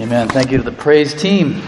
Amen. 0.00 0.28
Thank 0.28 0.50
you 0.50 0.56
to 0.56 0.64
the 0.64 0.72
praise 0.72 1.12
team. 1.12 1.60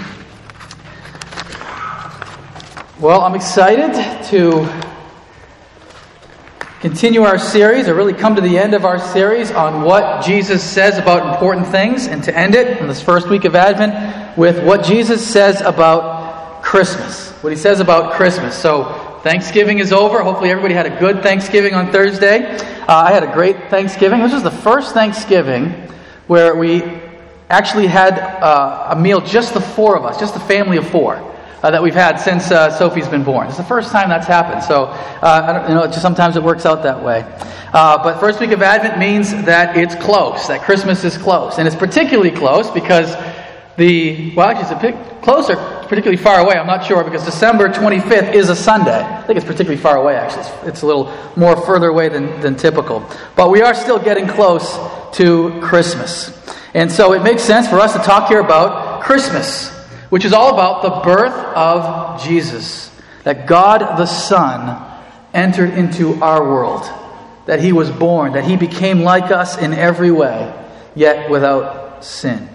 Well, 2.98 3.20
I'm 3.20 3.34
excited 3.34 3.92
to 4.30 4.66
continue 6.80 7.24
our 7.24 7.38
series, 7.38 7.88
or 7.88 7.94
really 7.94 8.14
come 8.14 8.34
to 8.36 8.40
the 8.40 8.56
end 8.56 8.72
of 8.72 8.86
our 8.86 8.98
series 8.98 9.50
on 9.50 9.82
what 9.82 10.24
Jesus 10.24 10.64
says 10.64 10.96
about 10.96 11.34
important 11.34 11.66
things, 11.66 12.06
and 12.06 12.24
to 12.24 12.34
end 12.34 12.54
it 12.54 12.78
in 12.78 12.88
this 12.88 13.02
first 13.02 13.28
week 13.28 13.44
of 13.44 13.54
Advent 13.54 14.38
with 14.38 14.64
what 14.64 14.82
Jesus 14.82 15.22
says 15.26 15.60
about 15.60 16.62
Christmas. 16.62 17.32
What 17.42 17.52
he 17.52 17.58
says 17.58 17.80
about 17.80 18.14
Christmas. 18.14 18.56
So, 18.56 19.20
Thanksgiving 19.22 19.78
is 19.78 19.92
over. 19.92 20.22
Hopefully, 20.22 20.48
everybody 20.48 20.72
had 20.72 20.86
a 20.86 20.98
good 20.98 21.22
Thanksgiving 21.22 21.74
on 21.74 21.92
Thursday. 21.92 22.46
Uh, 22.46 22.94
I 22.94 23.12
had 23.12 23.24
a 23.24 23.32
great 23.34 23.68
Thanksgiving. 23.68 24.20
This 24.20 24.32
was 24.32 24.42
the 24.42 24.50
first 24.50 24.94
Thanksgiving 24.94 25.68
where 26.28 26.56
we 26.56 27.01
actually 27.52 27.86
had 27.86 28.18
uh, 28.18 28.88
a 28.90 28.96
meal, 28.96 29.20
just 29.20 29.52
the 29.52 29.60
four 29.60 29.96
of 29.96 30.04
us, 30.06 30.18
just 30.18 30.32
the 30.32 30.40
family 30.40 30.78
of 30.78 30.88
four. 30.88 31.28
Uh, 31.62 31.70
that 31.70 31.80
we've 31.80 31.94
had 31.94 32.16
since 32.16 32.50
uh, 32.50 32.76
Sophie's 32.76 33.06
been 33.06 33.22
born. 33.22 33.46
It's 33.46 33.56
the 33.56 33.62
first 33.62 33.92
time 33.92 34.08
that's 34.08 34.26
happened. 34.26 34.64
So, 34.64 34.86
uh, 34.86 35.64
you 35.68 35.74
know, 35.76 35.86
just 35.86 36.02
sometimes 36.02 36.34
it 36.34 36.42
works 36.42 36.66
out 36.66 36.82
that 36.82 37.00
way. 37.00 37.20
Uh, 37.72 38.02
but 38.02 38.18
first 38.18 38.40
week 38.40 38.50
of 38.50 38.62
Advent 38.62 38.98
means 38.98 39.30
that 39.44 39.76
it's 39.76 39.94
close, 39.94 40.48
that 40.48 40.62
Christmas 40.62 41.04
is 41.04 41.16
close. 41.16 41.58
And 41.58 41.68
it's 41.68 41.76
particularly 41.76 42.32
close 42.32 42.68
because 42.68 43.14
the, 43.76 44.34
well, 44.34 44.48
actually, 44.48 44.62
it's 44.62 44.72
a 44.72 44.92
bit 44.92 45.22
closer, 45.22 45.54
particularly 45.86 46.16
far 46.16 46.40
away. 46.40 46.56
I'm 46.56 46.66
not 46.66 46.84
sure 46.84 47.04
because 47.04 47.24
December 47.24 47.68
25th 47.68 48.34
is 48.34 48.48
a 48.48 48.56
Sunday. 48.56 49.00
I 49.00 49.22
think 49.22 49.36
it's 49.36 49.46
particularly 49.46 49.80
far 49.80 49.98
away, 49.98 50.16
actually. 50.16 50.42
It's, 50.42 50.66
it's 50.66 50.82
a 50.82 50.86
little 50.86 51.14
more 51.36 51.56
further 51.64 51.90
away 51.90 52.08
than, 52.08 52.40
than 52.40 52.56
typical. 52.56 53.08
But 53.36 53.50
we 53.50 53.62
are 53.62 53.72
still 53.72 54.00
getting 54.00 54.26
close 54.26 54.76
to 55.18 55.60
Christmas. 55.60 56.42
And 56.74 56.90
so 56.90 57.12
it 57.12 57.22
makes 57.22 57.42
sense 57.42 57.68
for 57.68 57.78
us 57.78 57.92
to 57.92 57.98
talk 57.98 58.28
here 58.28 58.40
about 58.40 59.02
Christmas, 59.02 59.70
which 60.08 60.24
is 60.24 60.32
all 60.32 60.54
about 60.54 60.82
the 60.82 60.90
birth 61.04 61.34
of 61.56 62.22
Jesus. 62.22 62.90
That 63.24 63.46
God 63.46 63.80
the 63.98 64.06
Son 64.06 64.90
entered 65.34 65.70
into 65.74 66.22
our 66.22 66.42
world, 66.42 66.84
that 67.46 67.60
he 67.60 67.72
was 67.72 67.90
born, 67.90 68.32
that 68.32 68.44
he 68.44 68.56
became 68.56 69.00
like 69.00 69.30
us 69.30 69.58
in 69.58 69.72
every 69.72 70.10
way, 70.10 70.52
yet 70.94 71.30
without 71.30 72.04
sin. 72.04 72.48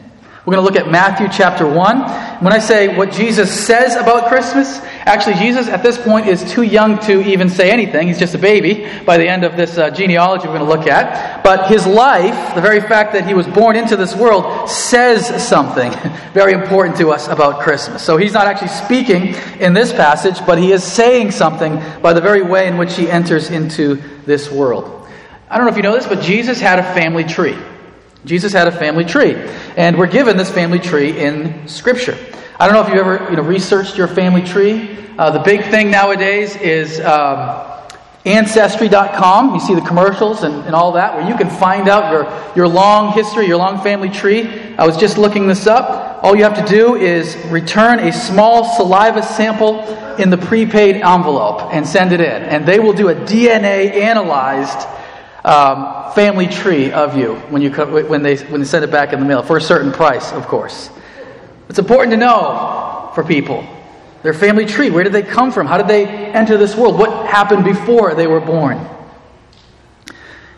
We're 0.45 0.55
going 0.55 0.65
to 0.65 0.73
look 0.73 0.81
at 0.81 0.89
Matthew 0.89 1.27
chapter 1.29 1.67
1. 1.67 2.41
When 2.41 2.53
I 2.53 2.59
say 2.59 2.95
what 2.95 3.11
Jesus 3.11 3.51
says 3.51 3.95
about 3.95 4.29
Christmas, 4.29 4.79
actually, 5.07 5.35
Jesus 5.35 5.67
at 5.67 5.81
this 5.81 5.97
point 5.97 6.27
is 6.27 6.43
too 6.51 6.63
young 6.63 6.99
to 6.99 7.21
even 7.27 7.49
say 7.49 7.71
anything. 7.71 8.07
He's 8.07 8.19
just 8.19 8.35
a 8.35 8.37
baby 8.37 8.87
by 9.05 9.17
the 9.17 9.27
end 9.27 9.43
of 9.43 9.55
this 9.55 9.77
uh, 9.77 9.89
genealogy 9.89 10.47
we're 10.47 10.57
going 10.57 10.69
to 10.69 10.77
look 10.77 10.87
at. 10.87 11.43
But 11.43 11.69
his 11.69 11.87
life, 11.87 12.55
the 12.55 12.61
very 12.61 12.81
fact 12.81 13.13
that 13.13 13.25
he 13.25 13.33
was 13.33 13.47
born 13.47 13.75
into 13.75 13.95
this 13.95 14.15
world, 14.15 14.69
says 14.69 15.47
something 15.47 15.91
very 16.33 16.53
important 16.53 16.97
to 16.97 17.11
us 17.11 17.27
about 17.27 17.61
Christmas. 17.61 18.03
So 18.03 18.17
he's 18.17 18.33
not 18.33 18.47
actually 18.47 18.67
speaking 18.67 19.35
in 19.59 19.73
this 19.73 19.91
passage, 19.91 20.45
but 20.45 20.57
he 20.57 20.71
is 20.71 20.83
saying 20.83 21.31
something 21.31 21.81
by 22.01 22.13
the 22.13 22.21
very 22.21 22.41
way 22.41 22.67
in 22.67 22.77
which 22.77 22.95
he 22.95 23.09
enters 23.09 23.49
into 23.49 23.95
this 24.25 24.51
world. 24.51 25.07
I 25.49 25.57
don't 25.57 25.65
know 25.65 25.71
if 25.71 25.77
you 25.77 25.83
know 25.83 25.93
this, 25.93 26.05
but 26.05 26.21
Jesus 26.21 26.59
had 26.59 26.79
a 26.79 26.83
family 26.83 27.23
tree. 27.23 27.57
Jesus 28.25 28.51
had 28.51 28.67
a 28.67 28.71
family 28.71 29.05
tree, 29.05 29.35
and 29.77 29.97
we're 29.97 30.07
given 30.07 30.35
this 30.35 30.51
family 30.51 30.79
tree 30.79 31.17
in 31.17 31.67
Scripture. 31.67 32.17
I 32.59 32.65
don't 32.65 32.73
know 32.73 32.81
if 32.81 32.91
you 32.91 32.99
ever 32.99 33.29
you 33.29 33.35
know, 33.35 33.43
researched 33.43 33.97
your 33.97 34.07
family 34.07 34.41
tree. 34.41 34.97
Uh, 35.19 35.29
the 35.29 35.39
big 35.39 35.61
thing 35.65 35.91
nowadays 35.91 36.55
is 36.55 36.99
um, 37.01 37.67
Ancestry.com. 38.25 39.53
You 39.53 39.59
see 39.59 39.75
the 39.75 39.81
commercials 39.81 40.41
and, 40.41 40.65
and 40.65 40.73
all 40.73 40.91
that, 40.93 41.15
where 41.15 41.29
you 41.29 41.37
can 41.37 41.51
find 41.51 41.87
out 41.87 42.11
your, 42.11 42.25
your 42.55 42.67
long 42.67 43.13
history, 43.13 43.45
your 43.45 43.57
long 43.57 43.81
family 43.83 44.09
tree. 44.09 44.75
I 44.75 44.87
was 44.87 44.97
just 44.97 45.19
looking 45.19 45.47
this 45.47 45.67
up. 45.67 46.23
All 46.23 46.35
you 46.35 46.43
have 46.43 46.57
to 46.57 46.65
do 46.65 46.95
is 46.95 47.37
return 47.49 47.99
a 47.99 48.11
small 48.11 48.65
saliva 48.75 49.21
sample 49.21 49.83
in 50.15 50.31
the 50.31 50.37
prepaid 50.37 50.95
envelope 50.95 51.73
and 51.73 51.87
send 51.87 52.11
it 52.11 52.19
in, 52.19 52.41
and 52.43 52.65
they 52.65 52.79
will 52.79 52.93
do 52.93 53.09
a 53.09 53.15
DNA 53.15 53.91
analyzed 53.93 54.87
um, 55.45 56.11
family 56.13 56.47
tree 56.47 56.91
of 56.91 57.15
you 57.15 57.35
when, 57.51 57.61
you, 57.61 57.69
when, 57.69 58.23
they, 58.23 58.35
when 58.37 58.61
they 58.61 58.67
send 58.67 58.83
it 58.83 58.89
back 58.89 59.13
in 59.13 59.19
the 59.19 59.25
mail 59.27 59.43
for 59.43 59.57
a 59.57 59.61
certain 59.61 59.91
price, 59.91 60.33
of 60.33 60.47
course. 60.47 60.89
It's 61.69 61.79
important 61.79 62.11
to 62.11 62.17
know 62.17 63.11
for 63.13 63.23
people 63.23 63.65
their 64.23 64.33
family 64.33 64.65
tree. 64.65 64.89
Where 64.89 65.03
did 65.03 65.13
they 65.13 65.23
come 65.23 65.51
from? 65.51 65.67
How 65.67 65.77
did 65.77 65.87
they 65.87 66.05
enter 66.05 66.57
this 66.57 66.75
world? 66.75 66.97
What 66.97 67.27
happened 67.27 67.63
before 67.63 68.15
they 68.15 68.27
were 68.27 68.41
born? 68.41 68.85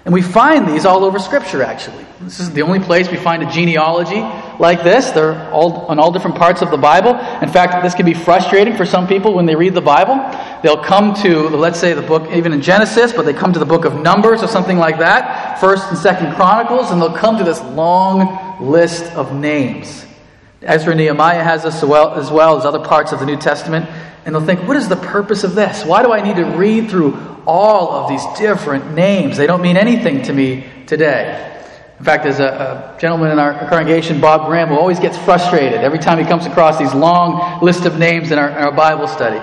And 0.05 0.13
we 0.13 0.21
find 0.21 0.67
these 0.67 0.85
all 0.85 1.03
over 1.03 1.19
Scripture, 1.19 1.61
actually. 1.61 2.05
This 2.21 2.39
is 2.39 2.51
the 2.51 2.63
only 2.63 2.79
place 2.79 3.11
we 3.11 3.17
find 3.17 3.43
a 3.43 3.51
genealogy 3.51 4.21
like 4.59 4.83
this. 4.83 5.11
They're 5.11 5.51
all 5.51 5.85
on 5.85 5.99
all 5.99 6.11
different 6.11 6.37
parts 6.37 6.61
of 6.61 6.71
the 6.71 6.77
Bible. 6.77 7.11
In 7.43 7.49
fact, 7.49 7.83
this 7.83 7.93
can 7.93 8.05
be 8.05 8.13
frustrating 8.15 8.75
for 8.75 8.85
some 8.85 9.07
people 9.07 9.33
when 9.33 9.45
they 9.45 9.55
read 9.55 9.73
the 9.73 9.81
Bible. 9.81 10.15
They'll 10.63 10.83
come 10.83 11.13
to, 11.21 11.49
let's 11.49 11.79
say, 11.79 11.93
the 11.93 12.01
book, 12.01 12.31
even 12.31 12.53
in 12.53 12.61
Genesis, 12.61 13.13
but 13.13 13.23
they 13.23 13.33
come 13.33 13.53
to 13.53 13.59
the 13.59 13.65
book 13.65 13.85
of 13.85 14.01
Numbers 14.01 14.41
or 14.41 14.47
something 14.47 14.77
like 14.77 14.97
that, 14.99 15.59
First 15.59 15.89
and 15.89 15.97
Second 15.97 16.33
Chronicles, 16.33 16.91
and 16.91 17.01
they'll 17.01 17.15
come 17.15 17.37
to 17.37 17.43
this 17.43 17.61
long 17.61 18.57
list 18.59 19.13
of 19.13 19.35
names. 19.35 20.05
Ezra 20.61 20.93
Nehemiah 20.93 21.43
has 21.43 21.63
this 21.63 21.75
as 21.75 21.85
well, 21.85 22.15
as 22.15 22.29
well 22.29 22.57
as 22.57 22.65
other 22.65 22.83
parts 22.83 23.11
of 23.11 23.19
the 23.19 23.25
New 23.25 23.37
Testament. 23.37 23.89
And 24.25 24.35
they'll 24.35 24.45
think, 24.45 24.67
what 24.67 24.77
is 24.77 24.89
the 24.89 24.97
purpose 24.97 25.43
of 25.43 25.55
this? 25.55 25.85
Why 25.85 26.03
do 26.03 26.11
I 26.11 26.21
need 26.21 26.35
to 26.35 26.45
read 26.45 26.89
through 26.89 27.41
all 27.45 27.91
of 27.91 28.09
these 28.09 28.23
different 28.37 28.93
names? 28.93 29.37
They 29.37 29.47
don't 29.47 29.61
mean 29.61 29.77
anything 29.77 30.23
to 30.23 30.33
me 30.33 30.65
today. 30.85 31.45
In 31.97 32.05
fact, 32.05 32.23
there's 32.23 32.39
a, 32.39 32.95
a, 32.95 32.99
gentleman 32.99 33.31
in 33.31 33.39
our 33.39 33.67
congregation, 33.69 34.21
Bob 34.21 34.47
Graham, 34.47 34.69
who 34.69 34.75
always 34.75 34.99
gets 34.99 35.17
frustrated 35.17 35.81
every 35.81 35.99
time 35.99 36.17
he 36.17 36.23
comes 36.23 36.45
across 36.45 36.77
these 36.77 36.93
long 36.93 37.61
list 37.61 37.85
of 37.85 37.97
names 37.97 38.31
in 38.31 38.39
our, 38.39 38.49
in 38.49 38.57
our 38.57 38.71
Bible 38.71 39.07
study. 39.07 39.39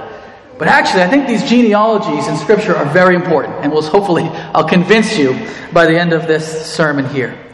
But 0.58 0.68
actually, 0.68 1.02
I 1.02 1.08
think 1.08 1.26
these 1.26 1.46
genealogies 1.48 2.28
in 2.28 2.36
Scripture 2.36 2.74
are 2.74 2.86
very 2.86 3.14
important, 3.14 3.56
and 3.56 3.70
will 3.70 3.82
hopefully 3.82 4.22
I'll 4.54 4.68
convince 4.68 5.18
you 5.18 5.48
by 5.72 5.84
the 5.84 5.98
end 5.98 6.14
of 6.14 6.26
this 6.26 6.66
sermon 6.66 7.06
here. 7.10 7.45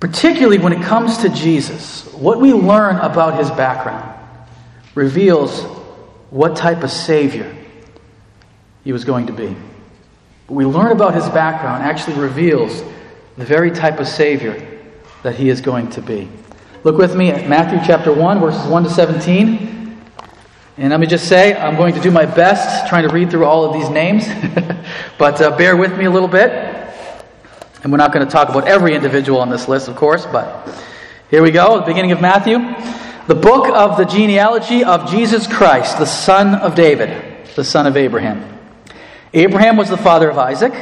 Particularly 0.00 0.58
when 0.58 0.72
it 0.72 0.82
comes 0.82 1.18
to 1.18 1.28
Jesus, 1.30 2.04
what 2.12 2.40
we 2.40 2.52
learn 2.52 2.96
about 2.96 3.38
his 3.38 3.50
background 3.50 4.12
reveals 4.94 5.62
what 6.30 6.56
type 6.56 6.82
of 6.82 6.90
Savior 6.90 7.54
he 8.84 8.92
was 8.92 9.04
going 9.04 9.26
to 9.26 9.32
be. 9.32 9.56
What 10.46 10.56
we 10.56 10.66
learn 10.66 10.92
about 10.92 11.14
his 11.14 11.28
background 11.30 11.82
actually 11.82 12.18
reveals 12.18 12.82
the 13.36 13.44
very 13.44 13.70
type 13.70 13.98
of 13.98 14.06
Savior 14.06 14.80
that 15.22 15.34
he 15.34 15.48
is 15.48 15.60
going 15.60 15.90
to 15.90 16.02
be. 16.02 16.28
Look 16.84 16.98
with 16.98 17.16
me 17.16 17.30
at 17.30 17.48
Matthew 17.48 17.80
chapter 17.84 18.12
1, 18.12 18.38
verses 18.38 18.66
1 18.66 18.84
to 18.84 18.90
17. 18.90 19.98
And 20.78 20.90
let 20.90 21.00
me 21.00 21.06
just 21.06 21.26
say, 21.26 21.54
I'm 21.54 21.74
going 21.74 21.94
to 21.94 22.00
do 22.00 22.10
my 22.10 22.26
best 22.26 22.86
trying 22.88 23.08
to 23.08 23.12
read 23.12 23.30
through 23.30 23.46
all 23.46 23.64
of 23.64 23.72
these 23.72 23.88
names, 23.88 24.28
but 25.18 25.40
uh, 25.40 25.56
bear 25.56 25.76
with 25.76 25.96
me 25.96 26.04
a 26.04 26.10
little 26.10 26.28
bit. 26.28 26.85
And 27.86 27.92
we're 27.92 27.98
not 27.98 28.12
going 28.12 28.26
to 28.26 28.32
talk 28.32 28.48
about 28.48 28.66
every 28.66 28.96
individual 28.96 29.38
on 29.38 29.48
this 29.48 29.68
list, 29.68 29.86
of 29.86 29.94
course, 29.94 30.26
but 30.26 30.68
here 31.30 31.40
we 31.40 31.52
go, 31.52 31.78
the 31.78 31.86
beginning 31.86 32.10
of 32.10 32.20
Matthew. 32.20 32.58
The 33.28 33.36
book 33.36 33.68
of 33.68 33.96
the 33.96 34.04
genealogy 34.04 34.82
of 34.82 35.08
Jesus 35.08 35.46
Christ, 35.46 35.96
the 35.96 36.04
son 36.04 36.56
of 36.56 36.74
David, 36.74 37.46
the 37.54 37.62
son 37.62 37.86
of 37.86 37.96
Abraham. 37.96 38.58
Abraham 39.32 39.76
was 39.76 39.88
the 39.88 39.96
father 39.96 40.28
of 40.28 40.36
Isaac, 40.36 40.72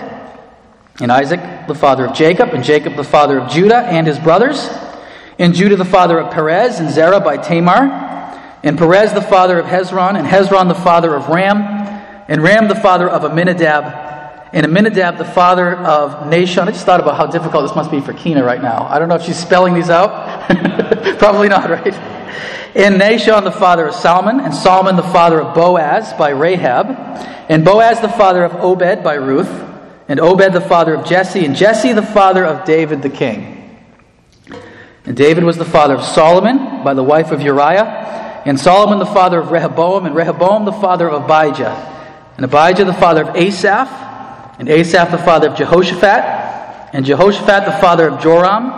and 0.98 1.12
Isaac 1.12 1.66
the 1.68 1.74
father 1.74 2.06
of 2.06 2.14
Jacob, 2.14 2.54
and 2.54 2.64
Jacob 2.64 2.96
the 2.96 3.04
father 3.04 3.38
of 3.38 3.50
Judah 3.50 3.80
and 3.80 4.06
his 4.06 4.18
brothers, 4.18 4.66
and 5.38 5.54
Judah 5.54 5.76
the 5.76 5.84
father 5.84 6.18
of 6.18 6.32
Perez, 6.32 6.80
and 6.80 6.90
Zerah 6.90 7.20
by 7.20 7.36
Tamar, 7.36 7.82
and 8.62 8.78
Perez 8.78 9.12
the 9.12 9.20
father 9.20 9.58
of 9.58 9.66
Hezron, 9.66 10.18
and 10.18 10.26
Hezron 10.26 10.68
the 10.68 10.74
father 10.74 11.14
of 11.14 11.28
Ram, 11.28 11.58
and 12.28 12.42
Ram 12.42 12.66
the 12.68 12.74
father 12.74 13.10
of 13.10 13.26
Amminadab, 13.26 14.03
and 14.54 14.64
Amminadab, 14.64 15.18
the 15.18 15.24
father 15.24 15.74
of 15.74 16.30
Nahshon. 16.30 16.68
I 16.68 16.70
just 16.70 16.86
thought 16.86 17.00
about 17.00 17.16
how 17.16 17.26
difficult 17.26 17.66
this 17.66 17.74
must 17.74 17.90
be 17.90 18.00
for 18.00 18.12
Kina 18.12 18.44
right 18.44 18.62
now. 18.62 18.86
I 18.88 19.00
don't 19.00 19.08
know 19.08 19.16
if 19.16 19.22
she's 19.22 19.36
spelling 19.36 19.74
these 19.74 19.90
out. 19.90 20.48
Probably 21.18 21.48
not, 21.48 21.68
right? 21.68 21.92
And 22.76 23.00
Nahshon, 23.00 23.42
the 23.42 23.50
father 23.50 23.88
of 23.88 23.96
Salmon, 23.96 24.38
and 24.38 24.54
Salmon, 24.54 24.94
the 24.94 25.02
father 25.02 25.40
of 25.40 25.56
Boaz 25.56 26.12
by 26.12 26.30
Rahab, 26.30 26.86
and 27.48 27.64
Boaz, 27.64 28.00
the 28.00 28.08
father 28.08 28.44
of 28.44 28.54
Obed 28.54 29.02
by 29.02 29.14
Ruth, 29.14 29.50
and 30.06 30.20
Obed, 30.20 30.52
the 30.52 30.60
father 30.60 30.94
of 30.94 31.04
Jesse, 31.04 31.44
and 31.44 31.56
Jesse, 31.56 31.92
the 31.92 32.02
father 32.02 32.44
of 32.44 32.64
David 32.64 33.02
the 33.02 33.10
king. 33.10 33.76
And 35.04 35.16
David 35.16 35.42
was 35.42 35.56
the 35.56 35.64
father 35.64 35.94
of 35.94 36.04
Solomon 36.04 36.84
by 36.84 36.94
the 36.94 37.02
wife 37.02 37.32
of 37.32 37.42
Uriah, 37.42 38.42
and 38.46 38.60
Solomon, 38.60 39.00
the 39.00 39.06
father 39.06 39.40
of 39.40 39.50
Rehoboam, 39.50 40.06
and 40.06 40.14
Rehoboam, 40.14 40.64
the 40.64 40.70
father 40.70 41.10
of 41.10 41.24
Abijah, 41.24 42.32
and 42.36 42.44
Abijah, 42.44 42.84
the 42.84 42.94
father 42.94 43.28
of 43.28 43.34
Asaph, 43.34 44.12
and 44.58 44.68
Asaph 44.68 45.10
the 45.10 45.18
father 45.18 45.48
of 45.48 45.56
Jehoshaphat, 45.56 46.92
and 46.94 47.04
Jehoshaphat 47.04 47.64
the 47.64 47.78
father 47.80 48.08
of 48.08 48.22
Joram, 48.22 48.70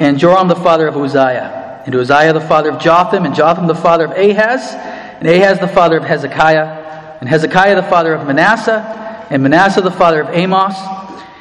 and 0.00 0.18
Joram 0.18 0.48
the 0.48 0.56
father 0.56 0.88
of 0.88 0.96
Uzziah, 0.96 1.82
and 1.86 1.94
Uzziah 1.94 2.32
the 2.32 2.40
father 2.40 2.70
of 2.70 2.80
Jotham, 2.80 3.24
and 3.24 3.34
Jotham 3.34 3.66
the 3.66 3.74
father 3.74 4.06
of 4.06 4.12
Ahaz, 4.12 4.72
and 5.20 5.28
Ahaz 5.28 5.60
the 5.60 5.68
father 5.68 5.98
of 5.98 6.04
Hezekiah, 6.04 7.18
and 7.20 7.28
Hezekiah 7.28 7.76
the 7.76 7.88
father 7.88 8.14
of 8.14 8.26
Manasseh, 8.26 9.26
and 9.30 9.42
Manasseh 9.42 9.82
the 9.82 9.90
father 9.90 10.22
of 10.22 10.34
Amos, 10.34 10.74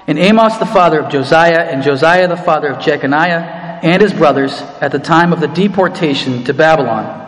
and 0.07 0.19
Amos 0.19 0.57
the 0.57 0.65
father 0.65 1.00
of 1.00 1.12
Josiah, 1.12 1.62
and 1.62 1.83
Josiah 1.83 2.27
the 2.27 2.38
father 2.38 2.68
of 2.68 2.83
Jeconiah, 2.83 3.80
and 3.81 4.01
his 4.01 4.13
brothers 4.13 4.62
at 4.81 4.92
the 4.92 5.00
time 5.00 5.33
of 5.33 5.39
the 5.39 5.47
deportation 5.47 6.44
to 6.44 6.53
Babylon. 6.53 7.27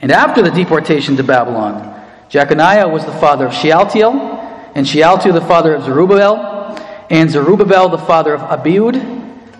And 0.00 0.10
after 0.10 0.42
the 0.42 0.50
deportation 0.50 1.16
to 1.16 1.22
Babylon, 1.22 1.94
Jeconiah 2.28 2.88
was 2.88 3.04
the 3.04 3.12
father 3.12 3.46
of 3.46 3.54
Shealtiel, 3.54 4.35
and 4.76 4.86
Shealtiel 4.86 5.32
the 5.32 5.40
father 5.40 5.74
of 5.74 5.84
Zerubbabel, 5.84 6.76
and 7.08 7.30
Zerubbabel 7.30 7.88
the 7.88 7.96
father 7.96 8.34
of 8.34 8.42
Abiud, 8.42 8.94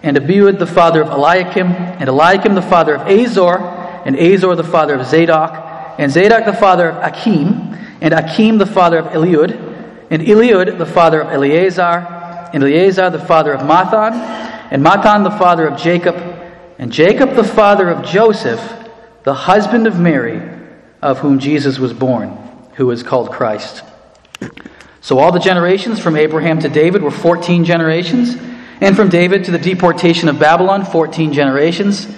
and 0.03 0.15
Abiud 0.15 0.59
the 0.59 0.67
father 0.67 1.03
of 1.03 1.09
Eliakim, 1.09 1.69
and 1.69 2.07
Eliakim 2.07 2.55
the 2.55 2.61
father 2.61 2.97
of 2.97 3.09
Azor, 3.09 3.57
and 4.05 4.15
Azor 4.15 4.55
the 4.55 4.63
father 4.63 4.95
of 4.95 5.07
Zadok, 5.07 5.53
and 5.99 6.13
Zadok 6.13 6.45
the 6.45 6.53
father 6.53 6.91
of 6.91 7.03
Achim, 7.03 7.79
and 8.03 8.13
Achim 8.13 8.59
the 8.59 8.67
father 8.67 8.99
of 8.99 9.07
Eliud, 9.07 9.53
and 10.11 10.23
Eliud 10.23 10.77
the 10.77 10.85
father 10.85 11.23
of 11.23 11.29
Eleazar, 11.29 12.51
and 12.53 12.63
Eleazar 12.63 13.09
the 13.09 13.19
father 13.19 13.55
of 13.55 13.63
Matthan, 13.63 14.13
and 14.71 14.85
Matthan 14.85 15.25
the 15.25 15.39
father 15.39 15.67
of 15.67 15.81
Jacob, 15.81 16.17
and 16.79 16.93
Jacob 16.93 17.35
the 17.35 17.43
father 17.43 17.89
of 17.89 18.05
Joseph, 18.05 18.61
the 19.23 19.33
husband 19.33 19.87
of 19.87 19.99
Mary, 19.99 20.43
of 21.01 21.21
whom 21.21 21.39
Jesus 21.39 21.79
was 21.79 21.95
born, 21.95 22.37
who 22.75 22.91
is 22.91 23.03
called 23.03 23.31
Christ. 23.33 23.83
So 25.07 25.21
all 25.21 25.31
the 25.31 25.39
generations 25.39 26.01
from 26.01 26.17
Abraham 26.17 26.59
to 26.59 26.69
David 26.69 27.01
were 27.01 27.13
14 27.13 27.65
generations, 27.65 28.35
and 28.81 28.97
from 28.97 29.09
David 29.09 29.45
to 29.45 29.53
the 29.53 29.59
deportation 29.59 30.29
of 30.29 30.41
Babylon, 30.41 30.85
14 30.85 31.33
generations, 31.33 32.09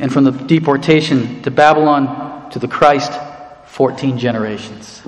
and 0.00 0.12
from 0.12 0.24
the 0.24 0.32
deportation 0.32 1.42
to 1.42 1.52
Babylon 1.52 2.50
to 2.50 2.58
the 2.58 2.66
Christ, 2.66 3.12
14 3.66 4.18
generations. 4.18 5.00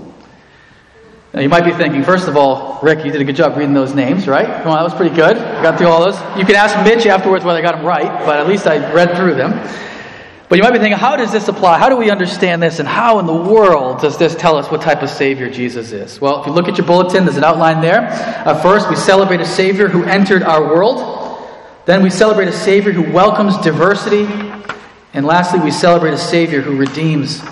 Now 1.35 1.41
you 1.41 1.49
might 1.49 1.65
be 1.65 1.73
thinking, 1.73 2.05
first 2.05 2.29
of 2.29 2.37
all, 2.37 2.79
Rick, 2.81 3.05
you 3.05 3.11
did 3.11 3.21
a 3.21 3.25
good 3.25 3.35
job 3.35 3.57
reading 3.57 3.75
those 3.75 3.93
names, 3.93 4.29
right? 4.29 4.63
Come 4.63 4.71
on, 4.71 4.77
that 4.77 4.85
was 4.85 4.95
pretty 4.95 5.17
good. 5.17 5.37
I 5.37 5.63
got 5.65 5.79
through 5.79 5.89
all 5.89 6.05
those. 6.05 6.39
You 6.39 6.47
can 6.47 6.55
ask 6.55 6.81
Mitch 6.85 7.07
afterwards 7.07 7.45
whether 7.45 7.59
I 7.59 7.63
got 7.63 7.75
them 7.75 7.85
right, 7.85 8.25
but 8.25 8.39
at 8.39 8.47
least 8.47 8.69
I 8.69 8.93
read 8.93 9.17
through 9.17 9.35
them. 9.35 9.51
But 10.49 10.59
you 10.59 10.63
might 10.63 10.73
be 10.73 10.79
thinking, 10.79 10.99
how 10.99 11.17
does 11.17 11.33
this 11.33 11.49
apply? 11.49 11.79
How 11.79 11.89
do 11.89 11.97
we 11.97 12.09
understand 12.09 12.63
this? 12.63 12.79
And 12.79 12.89
how 12.89 13.19
in 13.19 13.27
the 13.27 13.35
world 13.35 14.01
does 14.01 14.17
this 14.17 14.37
tell 14.37 14.57
us 14.57 14.71
what 14.71 14.81
type 14.81 15.03
of 15.03 15.11
Savior 15.11 15.51
Jesus 15.51 15.91
is? 15.91 16.21
Well, 16.21 16.41
if 16.41 16.47
you 16.47 16.53
look 16.53 16.69
at 16.69 16.79
your 16.79 16.87
bulletin, 16.87 17.25
there's 17.25 17.37
an 17.37 17.43
outline 17.43 17.81
there. 17.81 18.07
Uh, 18.47 18.55
first, 18.63 18.89
we 18.89 18.95
celebrate 18.95 19.41
a 19.41 19.45
Savior 19.45 19.89
who 19.89 20.05
entered 20.05 20.45
our 20.45 20.63
world. 20.63 21.43
Then 21.85 22.01
we 22.01 22.11
celebrate 22.11 22.47
a 22.47 22.53
Savior 22.53 22.93
who 22.93 23.11
welcomes 23.13 23.59
diversity. 23.59 24.25
And 25.13 25.27
lastly, 25.27 25.59
we 25.59 25.73
celebrate 25.73 26.15
a 26.15 26.19
Savior 26.19 26.61
who 26.61 26.77
redeems 26.77 27.43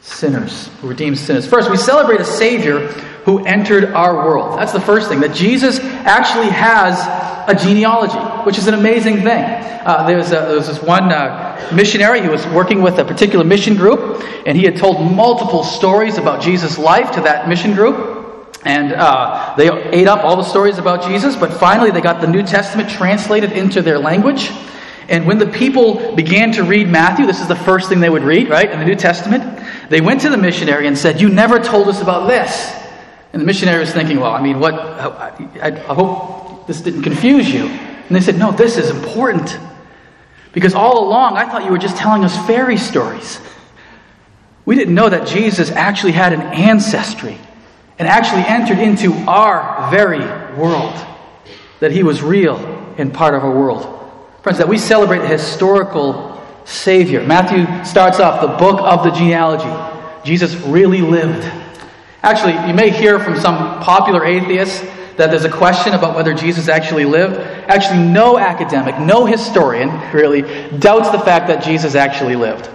sinners. 0.00 0.66
Who 0.80 0.88
redeems 0.88 1.20
sinners. 1.20 1.46
First, 1.46 1.70
we 1.70 1.76
celebrate 1.76 2.20
a 2.20 2.24
Savior 2.24 2.88
who 3.24 3.44
entered 3.44 3.92
our 3.92 4.14
world. 4.14 4.58
That's 4.58 4.72
the 4.72 4.80
first 4.80 5.08
thing. 5.08 5.20
That 5.20 5.34
Jesus 5.34 5.78
actually 5.80 6.48
has 6.48 6.98
a 7.48 7.54
genealogy, 7.54 8.18
which 8.44 8.58
is 8.58 8.66
an 8.66 8.74
amazing 8.74 9.22
thing. 9.22 9.44
Uh, 9.84 10.06
there, 10.06 10.16
was 10.16 10.28
a, 10.28 10.46
there 10.46 10.56
was 10.56 10.68
this 10.68 10.82
one 10.82 11.10
uh, 11.10 11.70
missionary 11.74 12.20
who 12.20 12.30
was 12.30 12.46
working 12.48 12.82
with 12.82 12.98
a 12.98 13.04
particular 13.04 13.44
mission 13.44 13.76
group, 13.76 14.22
and 14.46 14.56
he 14.56 14.64
had 14.64 14.76
told 14.76 15.00
multiple 15.14 15.64
stories 15.64 16.18
about 16.18 16.42
Jesus' 16.42 16.78
life 16.78 17.12
to 17.12 17.20
that 17.22 17.48
mission 17.48 17.74
group. 17.74 18.20
And 18.64 18.92
uh, 18.92 19.54
they 19.56 19.70
ate 19.70 20.06
up 20.06 20.24
all 20.24 20.36
the 20.36 20.44
stories 20.44 20.78
about 20.78 21.02
Jesus, 21.02 21.34
but 21.34 21.52
finally 21.52 21.90
they 21.90 22.00
got 22.00 22.20
the 22.20 22.28
New 22.28 22.44
Testament 22.44 22.90
translated 22.90 23.52
into 23.52 23.82
their 23.82 23.98
language. 23.98 24.50
And 25.08 25.26
when 25.26 25.38
the 25.38 25.46
people 25.46 26.14
began 26.14 26.52
to 26.52 26.62
read 26.62 26.88
Matthew, 26.88 27.26
this 27.26 27.40
is 27.40 27.48
the 27.48 27.56
first 27.56 27.88
thing 27.88 27.98
they 27.98 28.08
would 28.08 28.22
read, 28.22 28.48
right, 28.48 28.70
in 28.70 28.78
the 28.78 28.86
New 28.86 28.94
Testament, 28.94 29.60
they 29.88 30.00
went 30.00 30.20
to 30.20 30.30
the 30.30 30.36
missionary 30.36 30.86
and 30.86 30.96
said, 30.96 31.20
You 31.20 31.28
never 31.28 31.58
told 31.58 31.88
us 31.88 32.00
about 32.00 32.28
this. 32.28 32.81
And 33.32 33.40
the 33.40 33.46
missionary 33.46 33.80
was 33.80 33.92
thinking, 33.92 34.20
Well, 34.20 34.32
I 34.32 34.42
mean, 34.42 34.60
what? 34.60 34.74
I, 34.74 35.48
I, 35.62 35.66
I 35.68 35.94
hope 35.94 36.66
this 36.66 36.80
didn't 36.80 37.02
confuse 37.02 37.52
you. 37.52 37.66
And 37.66 38.16
they 38.16 38.20
said, 38.20 38.38
No, 38.38 38.52
this 38.52 38.76
is 38.76 38.90
important. 38.90 39.58
Because 40.52 40.74
all 40.74 41.08
along, 41.08 41.36
I 41.36 41.48
thought 41.48 41.64
you 41.64 41.70
were 41.70 41.78
just 41.78 41.96
telling 41.96 42.24
us 42.24 42.36
fairy 42.46 42.76
stories. 42.76 43.40
We 44.64 44.76
didn't 44.76 44.94
know 44.94 45.08
that 45.08 45.26
Jesus 45.26 45.70
actually 45.70 46.12
had 46.12 46.32
an 46.32 46.42
ancestry 46.42 47.38
and 47.98 48.06
actually 48.06 48.42
entered 48.42 48.78
into 48.78 49.12
our 49.28 49.90
very 49.90 50.20
world, 50.56 50.94
that 51.80 51.90
he 51.90 52.02
was 52.02 52.22
real 52.22 52.56
and 52.98 53.12
part 53.12 53.34
of 53.34 53.44
our 53.44 53.50
world. 53.50 53.88
Friends, 54.42 54.58
that 54.58 54.68
we 54.68 54.76
celebrate 54.76 55.22
a 55.22 55.26
historical 55.26 56.32
Savior. 56.64 57.24
Matthew 57.24 57.66
starts 57.84 58.20
off 58.20 58.40
the 58.40 58.48
book 58.48 58.80
of 58.80 59.04
the 59.04 59.10
genealogy. 59.10 59.70
Jesus 60.24 60.54
really 60.54 61.00
lived. 61.00 61.50
Actually, 62.22 62.68
you 62.68 62.74
may 62.74 62.90
hear 62.90 63.18
from 63.18 63.38
some 63.38 63.80
popular 63.82 64.24
atheists 64.24 64.80
that 65.16 65.30
there's 65.30 65.44
a 65.44 65.50
question 65.50 65.94
about 65.94 66.14
whether 66.14 66.32
Jesus 66.32 66.68
actually 66.68 67.04
lived. 67.04 67.36
Actually, 67.68 67.98
no 67.98 68.38
academic, 68.38 68.98
no 68.98 69.26
historian 69.26 69.90
really 70.12 70.42
doubts 70.78 71.10
the 71.10 71.18
fact 71.18 71.48
that 71.48 71.62
Jesus 71.62 71.94
actually 71.94 72.36
lived. 72.36 72.70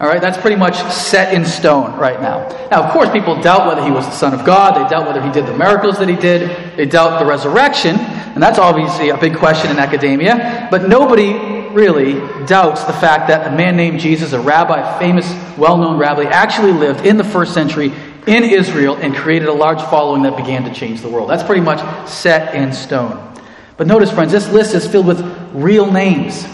All 0.00 0.08
right, 0.08 0.20
that's 0.20 0.38
pretty 0.38 0.56
much 0.56 0.76
set 0.92 1.32
in 1.32 1.44
stone 1.44 1.96
right 1.98 2.20
now. 2.20 2.48
Now, 2.70 2.82
of 2.82 2.92
course, 2.92 3.10
people 3.10 3.40
doubt 3.40 3.68
whether 3.68 3.84
he 3.84 3.92
was 3.92 4.06
the 4.06 4.12
Son 4.12 4.34
of 4.34 4.44
God. 4.44 4.74
They 4.74 4.88
doubt 4.90 5.06
whether 5.06 5.22
he 5.22 5.30
did 5.30 5.46
the 5.46 5.56
miracles 5.56 5.98
that 5.98 6.08
he 6.08 6.16
did. 6.16 6.76
They 6.76 6.84
doubt 6.84 7.20
the 7.20 7.26
resurrection. 7.26 7.96
And 7.96 8.42
that's 8.42 8.58
obviously 8.58 9.10
a 9.10 9.16
big 9.16 9.36
question 9.36 9.70
in 9.70 9.78
academia. 9.78 10.66
But 10.68 10.88
nobody 10.88 11.32
really 11.68 12.14
doubts 12.46 12.82
the 12.84 12.92
fact 12.92 13.28
that 13.28 13.52
a 13.52 13.56
man 13.56 13.76
named 13.76 14.00
Jesus, 14.00 14.32
a 14.32 14.40
rabbi, 14.40 14.98
famous, 14.98 15.32
well 15.56 15.76
known 15.76 15.96
rabbi, 15.96 16.24
actually 16.24 16.72
lived 16.72 17.06
in 17.06 17.16
the 17.16 17.24
first 17.24 17.54
century 17.54 17.92
in 18.26 18.44
Israel 18.44 18.96
and 18.96 19.14
created 19.14 19.48
a 19.48 19.52
large 19.52 19.80
following 19.82 20.22
that 20.22 20.36
began 20.36 20.64
to 20.64 20.72
change 20.72 21.02
the 21.02 21.08
world. 21.08 21.28
That's 21.28 21.42
pretty 21.42 21.60
much 21.60 22.08
set 22.08 22.54
in 22.54 22.72
stone. 22.72 23.34
But 23.76 23.86
notice, 23.86 24.10
friends, 24.10 24.32
this 24.32 24.48
list 24.50 24.74
is 24.74 24.86
filled 24.86 25.06
with 25.06 25.20
real 25.52 25.90
names. 25.90 26.46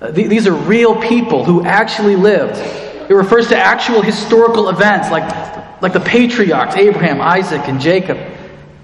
Uh, 0.00 0.10
th- 0.10 0.28
these 0.28 0.46
are 0.46 0.54
real 0.54 1.00
people 1.00 1.44
who 1.44 1.64
actually 1.64 2.16
lived. 2.16 2.56
It 3.10 3.14
refers 3.14 3.48
to 3.48 3.56
actual 3.56 4.02
historical 4.02 4.68
events 4.68 5.10
like, 5.10 5.80
like 5.80 5.92
the 5.92 6.00
patriarchs, 6.00 6.76
Abraham, 6.76 7.20
Isaac, 7.20 7.68
and 7.68 7.80
Jacob. 7.80 8.18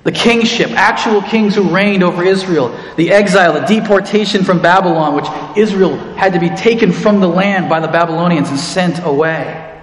The 0.05 0.13
kingship, 0.13 0.71
actual 0.73 1.23
kings 1.23 1.55
who 1.55 1.75
reigned 1.75 2.03
over 2.03 2.23
Israel. 2.23 2.79
The 2.97 3.11
exile, 3.11 3.55
the 3.55 3.61
deportation 3.61 4.45
from 4.45 4.61
Babylon, 4.61 5.15
which 5.15 5.59
Israel 5.59 5.97
had 6.15 6.35
to 6.35 6.39
be 6.39 6.51
taken 6.51 6.93
from 6.93 7.21
the 7.21 7.29
land 7.29 7.69
by 7.69 7.81
the 7.81 7.89
Babylonians 7.89 8.51
and 8.51 8.59
sent 8.59 9.05
away. 9.05 9.83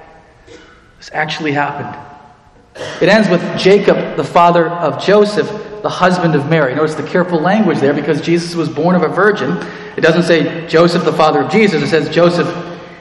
This 0.98 1.10
actually 1.12 1.52
happened. 1.52 2.11
It 2.76 3.10
ends 3.10 3.28
with 3.30 3.42
Jacob, 3.58 4.16
the 4.16 4.24
father 4.24 4.70
of 4.70 5.04
Joseph, 5.04 5.48
the 5.82 5.90
husband 5.90 6.36
of 6.36 6.50
Mary. 6.50 6.76
Notice 6.76 6.96
the 6.96 7.08
careful 7.08 7.40
language 7.40 7.80
there 7.80 7.94
because 7.94 8.22
Jesus 8.22 8.56
was 8.56 8.70
born 8.70 8.96
of 8.96 9.04
a 9.04 9.08
virgin. 9.08 9.58
It 9.98 10.02
doesn't 10.02 10.24
say 10.24 10.68
Joseph, 10.68 11.04
the 11.04 11.14
father 11.14 11.42
of 11.42 11.52
Jesus. 11.52 11.82
It 11.82 11.88
says 11.88 12.10
Joseph, 12.14 12.48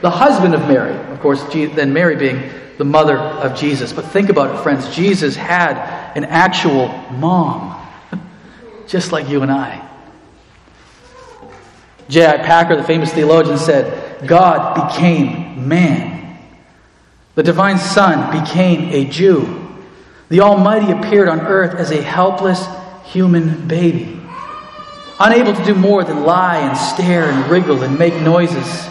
the 0.01 0.09
husband 0.09 0.53
of 0.53 0.61
Mary. 0.61 0.95
Of 1.11 1.19
course, 1.21 1.43
then 1.53 1.93
Mary 1.93 2.15
being 2.15 2.49
the 2.77 2.85
mother 2.85 3.17
of 3.17 3.55
Jesus. 3.55 3.93
But 3.93 4.05
think 4.05 4.29
about 4.29 4.55
it, 4.55 4.63
friends. 4.63 4.93
Jesus 4.93 5.35
had 5.35 5.77
an 6.17 6.25
actual 6.25 6.87
mom, 7.11 7.87
just 8.87 9.11
like 9.11 9.29
you 9.29 9.43
and 9.43 9.51
I. 9.51 9.87
J.I. 12.09 12.37
Packer, 12.37 12.75
the 12.75 12.83
famous 12.83 13.13
theologian, 13.13 13.57
said, 13.57 14.27
God 14.27 14.89
became 14.89 15.67
man. 15.67 16.37
The 17.35 17.43
divine 17.43 17.77
Son 17.77 18.43
became 18.43 18.89
a 18.89 19.05
Jew. 19.05 19.60
The 20.31 20.39
Almighty 20.39 20.93
appeared 20.93 21.27
on 21.27 21.41
earth 21.41 21.75
as 21.75 21.91
a 21.91 22.01
helpless 22.01 22.65
human 23.03 23.67
baby, 23.67 24.17
unable 25.19 25.53
to 25.53 25.65
do 25.65 25.75
more 25.75 26.05
than 26.05 26.23
lie 26.23 26.59
and 26.59 26.77
stare 26.77 27.29
and 27.29 27.51
wriggle 27.51 27.83
and 27.83 27.99
make 27.99 28.13
noises, 28.21 28.87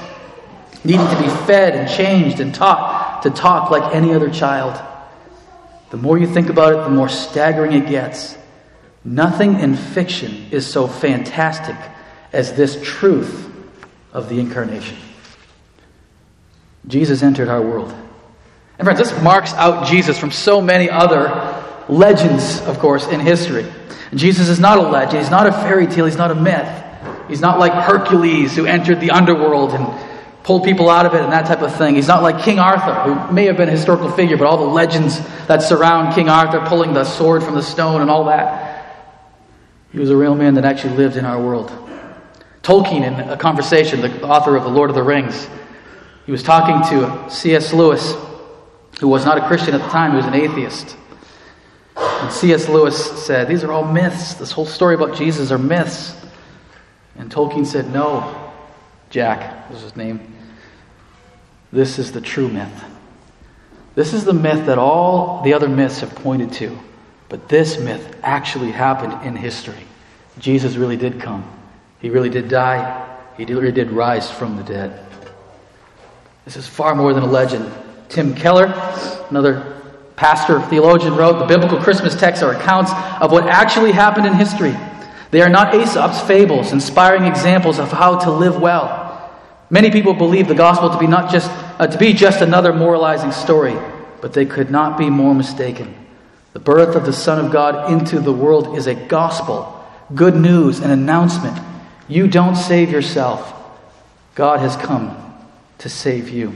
needing 0.84 1.06
to 1.06 1.18
be 1.18 1.30
fed 1.46 1.74
and 1.74 1.88
changed 1.88 2.40
and 2.40 2.54
taught 2.54 3.22
to 3.22 3.30
talk 3.30 3.70
like 3.70 3.94
any 3.94 4.12
other 4.12 4.28
child. 4.28 4.78
The 5.88 5.96
more 5.96 6.18
you 6.18 6.26
think 6.26 6.50
about 6.50 6.74
it, 6.74 6.84
the 6.84 6.90
more 6.90 7.08
staggering 7.08 7.72
it 7.72 7.88
gets. 7.88 8.36
Nothing 9.02 9.60
in 9.60 9.76
fiction 9.76 10.48
is 10.50 10.66
so 10.66 10.86
fantastic 10.86 11.76
as 12.34 12.52
this 12.52 12.78
truth 12.84 13.50
of 14.12 14.28
the 14.28 14.40
incarnation. 14.40 14.98
Jesus 16.86 17.22
entered 17.22 17.48
our 17.48 17.62
world. 17.62 17.94
And 18.80 18.86
friends, 18.86 18.98
this 18.98 19.22
marks 19.22 19.52
out 19.52 19.86
Jesus 19.86 20.18
from 20.18 20.30
so 20.30 20.62
many 20.62 20.88
other 20.88 21.28
legends, 21.90 22.62
of 22.62 22.78
course, 22.78 23.06
in 23.08 23.20
history. 23.20 23.70
Jesus 24.14 24.48
is 24.48 24.58
not 24.58 24.78
a 24.78 24.88
legend. 24.88 25.18
He's 25.18 25.30
not 25.30 25.46
a 25.46 25.52
fairy 25.52 25.86
tale. 25.86 26.06
He's 26.06 26.16
not 26.16 26.30
a 26.30 26.34
myth. 26.34 26.82
He's 27.28 27.42
not 27.42 27.58
like 27.58 27.74
Hercules 27.74 28.56
who 28.56 28.64
entered 28.64 28.98
the 29.00 29.10
underworld 29.10 29.74
and 29.74 29.86
pulled 30.44 30.64
people 30.64 30.88
out 30.88 31.04
of 31.04 31.12
it 31.12 31.20
and 31.20 31.30
that 31.30 31.44
type 31.44 31.60
of 31.60 31.76
thing. 31.76 31.94
He's 31.94 32.08
not 32.08 32.22
like 32.22 32.42
King 32.42 32.58
Arthur, 32.58 32.94
who 33.02 33.34
may 33.34 33.44
have 33.44 33.58
been 33.58 33.68
a 33.68 33.72
historical 33.72 34.10
figure, 34.10 34.38
but 34.38 34.46
all 34.46 34.56
the 34.56 34.64
legends 34.64 35.18
that 35.46 35.60
surround 35.60 36.14
King 36.14 36.30
Arthur 36.30 36.60
pulling 36.66 36.94
the 36.94 37.04
sword 37.04 37.42
from 37.42 37.56
the 37.56 37.62
stone 37.62 38.00
and 38.00 38.10
all 38.10 38.24
that. 38.24 39.12
He 39.92 39.98
was 39.98 40.08
a 40.08 40.16
real 40.16 40.34
man 40.34 40.54
that 40.54 40.64
actually 40.64 40.96
lived 40.96 41.16
in 41.16 41.26
our 41.26 41.38
world. 41.38 41.70
Tolkien, 42.62 43.02
in 43.02 43.28
a 43.28 43.36
conversation, 43.36 44.00
the 44.00 44.22
author 44.26 44.56
of 44.56 44.62
The 44.62 44.70
Lord 44.70 44.88
of 44.88 44.96
the 44.96 45.02
Rings, 45.02 45.50
he 46.24 46.32
was 46.32 46.42
talking 46.42 46.82
to 46.98 47.28
C.S. 47.28 47.74
Lewis 47.74 48.16
who 49.00 49.08
was 49.08 49.24
not 49.24 49.38
a 49.38 49.46
Christian 49.46 49.74
at 49.74 49.80
the 49.80 49.88
time, 49.88 50.10
who 50.10 50.18
was 50.18 50.26
an 50.26 50.34
atheist. 50.34 50.96
And 51.96 52.30
C.S. 52.30 52.68
Lewis 52.68 53.24
said, 53.24 53.48
These 53.48 53.64
are 53.64 53.72
all 53.72 53.84
myths. 53.84 54.34
This 54.34 54.52
whole 54.52 54.66
story 54.66 54.94
about 54.94 55.16
Jesus 55.16 55.50
are 55.50 55.58
myths. 55.58 56.14
And 57.16 57.30
Tolkien 57.30 57.66
said, 57.66 57.90
No, 57.90 58.52
Jack 59.08 59.70
was 59.70 59.80
his 59.80 59.96
name. 59.96 60.34
This 61.72 61.98
is 61.98 62.12
the 62.12 62.20
true 62.20 62.48
myth. 62.48 62.84
This 63.94 64.12
is 64.12 64.24
the 64.24 64.34
myth 64.34 64.66
that 64.66 64.78
all 64.78 65.42
the 65.42 65.54
other 65.54 65.68
myths 65.68 66.00
have 66.00 66.14
pointed 66.14 66.52
to. 66.54 66.78
But 67.30 67.48
this 67.48 67.78
myth 67.78 68.18
actually 68.22 68.70
happened 68.70 69.26
in 69.26 69.34
history. 69.34 69.86
Jesus 70.38 70.76
really 70.76 70.96
did 70.96 71.20
come. 71.20 71.50
He 72.00 72.10
really 72.10 72.30
did 72.30 72.48
die. 72.48 73.06
He 73.38 73.44
really 73.46 73.72
did 73.72 73.90
rise 73.92 74.30
from 74.30 74.56
the 74.56 74.62
dead. 74.62 75.06
This 76.44 76.56
is 76.56 76.66
far 76.66 76.94
more 76.94 77.14
than 77.14 77.22
a 77.22 77.26
legend. 77.26 77.70
Tim 78.10 78.34
Keller, 78.34 78.66
another 79.30 79.80
pastor, 80.16 80.60
theologian, 80.62 81.16
wrote 81.16 81.38
The 81.38 81.46
biblical 81.46 81.78
Christmas 81.78 82.14
texts 82.14 82.42
are 82.42 82.52
accounts 82.52 82.92
of 83.20 83.32
what 83.32 83.46
actually 83.46 83.92
happened 83.92 84.26
in 84.26 84.34
history. 84.34 84.76
They 85.30 85.40
are 85.42 85.48
not 85.48 85.74
Aesop's 85.74 86.20
fables, 86.20 86.72
inspiring 86.72 87.24
examples 87.24 87.78
of 87.78 87.92
how 87.92 88.18
to 88.18 88.30
live 88.30 88.60
well. 88.60 89.06
Many 89.70 89.92
people 89.92 90.12
believe 90.12 90.48
the 90.48 90.56
gospel 90.56 90.90
to 90.90 90.98
be 90.98 91.06
not 91.06 91.30
just 91.30 91.48
uh, 91.78 91.86
to 91.86 91.96
be 91.96 92.12
just 92.12 92.42
another 92.42 92.72
moralizing 92.72 93.30
story, 93.30 93.76
but 94.20 94.32
they 94.32 94.44
could 94.44 94.70
not 94.70 94.98
be 94.98 95.08
more 95.08 95.34
mistaken. 95.34 95.94
The 96.52 96.58
birth 96.58 96.96
of 96.96 97.06
the 97.06 97.12
Son 97.12 97.42
of 97.44 97.52
God 97.52 97.92
into 97.92 98.18
the 98.18 98.32
world 98.32 98.76
is 98.76 98.88
a 98.88 98.94
gospel, 98.96 99.86
good 100.12 100.34
news, 100.34 100.80
an 100.80 100.90
announcement. 100.90 101.58
You 102.08 102.26
don't 102.26 102.56
save 102.56 102.90
yourself. 102.90 103.54
God 104.34 104.58
has 104.58 104.76
come 104.76 105.16
to 105.78 105.88
save 105.88 106.28
you. 106.28 106.52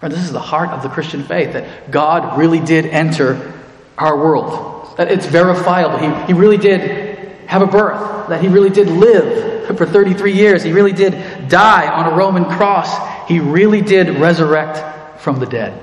Friend, 0.00 0.14
this 0.14 0.24
is 0.24 0.32
the 0.32 0.40
heart 0.40 0.70
of 0.70 0.82
the 0.82 0.88
Christian 0.88 1.22
faith 1.22 1.52
that 1.52 1.90
God 1.90 2.38
really 2.38 2.58
did 2.58 2.86
enter 2.86 3.52
our 3.98 4.16
world. 4.16 4.96
That 4.96 5.12
it's 5.12 5.26
verifiable. 5.26 5.98
He, 5.98 6.26
he 6.28 6.32
really 6.32 6.56
did 6.56 7.18
have 7.46 7.60
a 7.60 7.66
birth, 7.66 8.28
that 8.30 8.40
he 8.40 8.48
really 8.48 8.70
did 8.70 8.88
live 8.88 9.76
for 9.76 9.84
33 9.84 10.32
years. 10.32 10.62
He 10.62 10.72
really 10.72 10.92
did 10.92 11.48
die 11.48 11.86
on 11.86 12.12
a 12.12 12.16
Roman 12.16 12.46
cross. 12.46 13.28
He 13.28 13.40
really 13.40 13.82
did 13.82 14.18
resurrect 14.18 15.20
from 15.20 15.38
the 15.38 15.46
dead. 15.46 15.78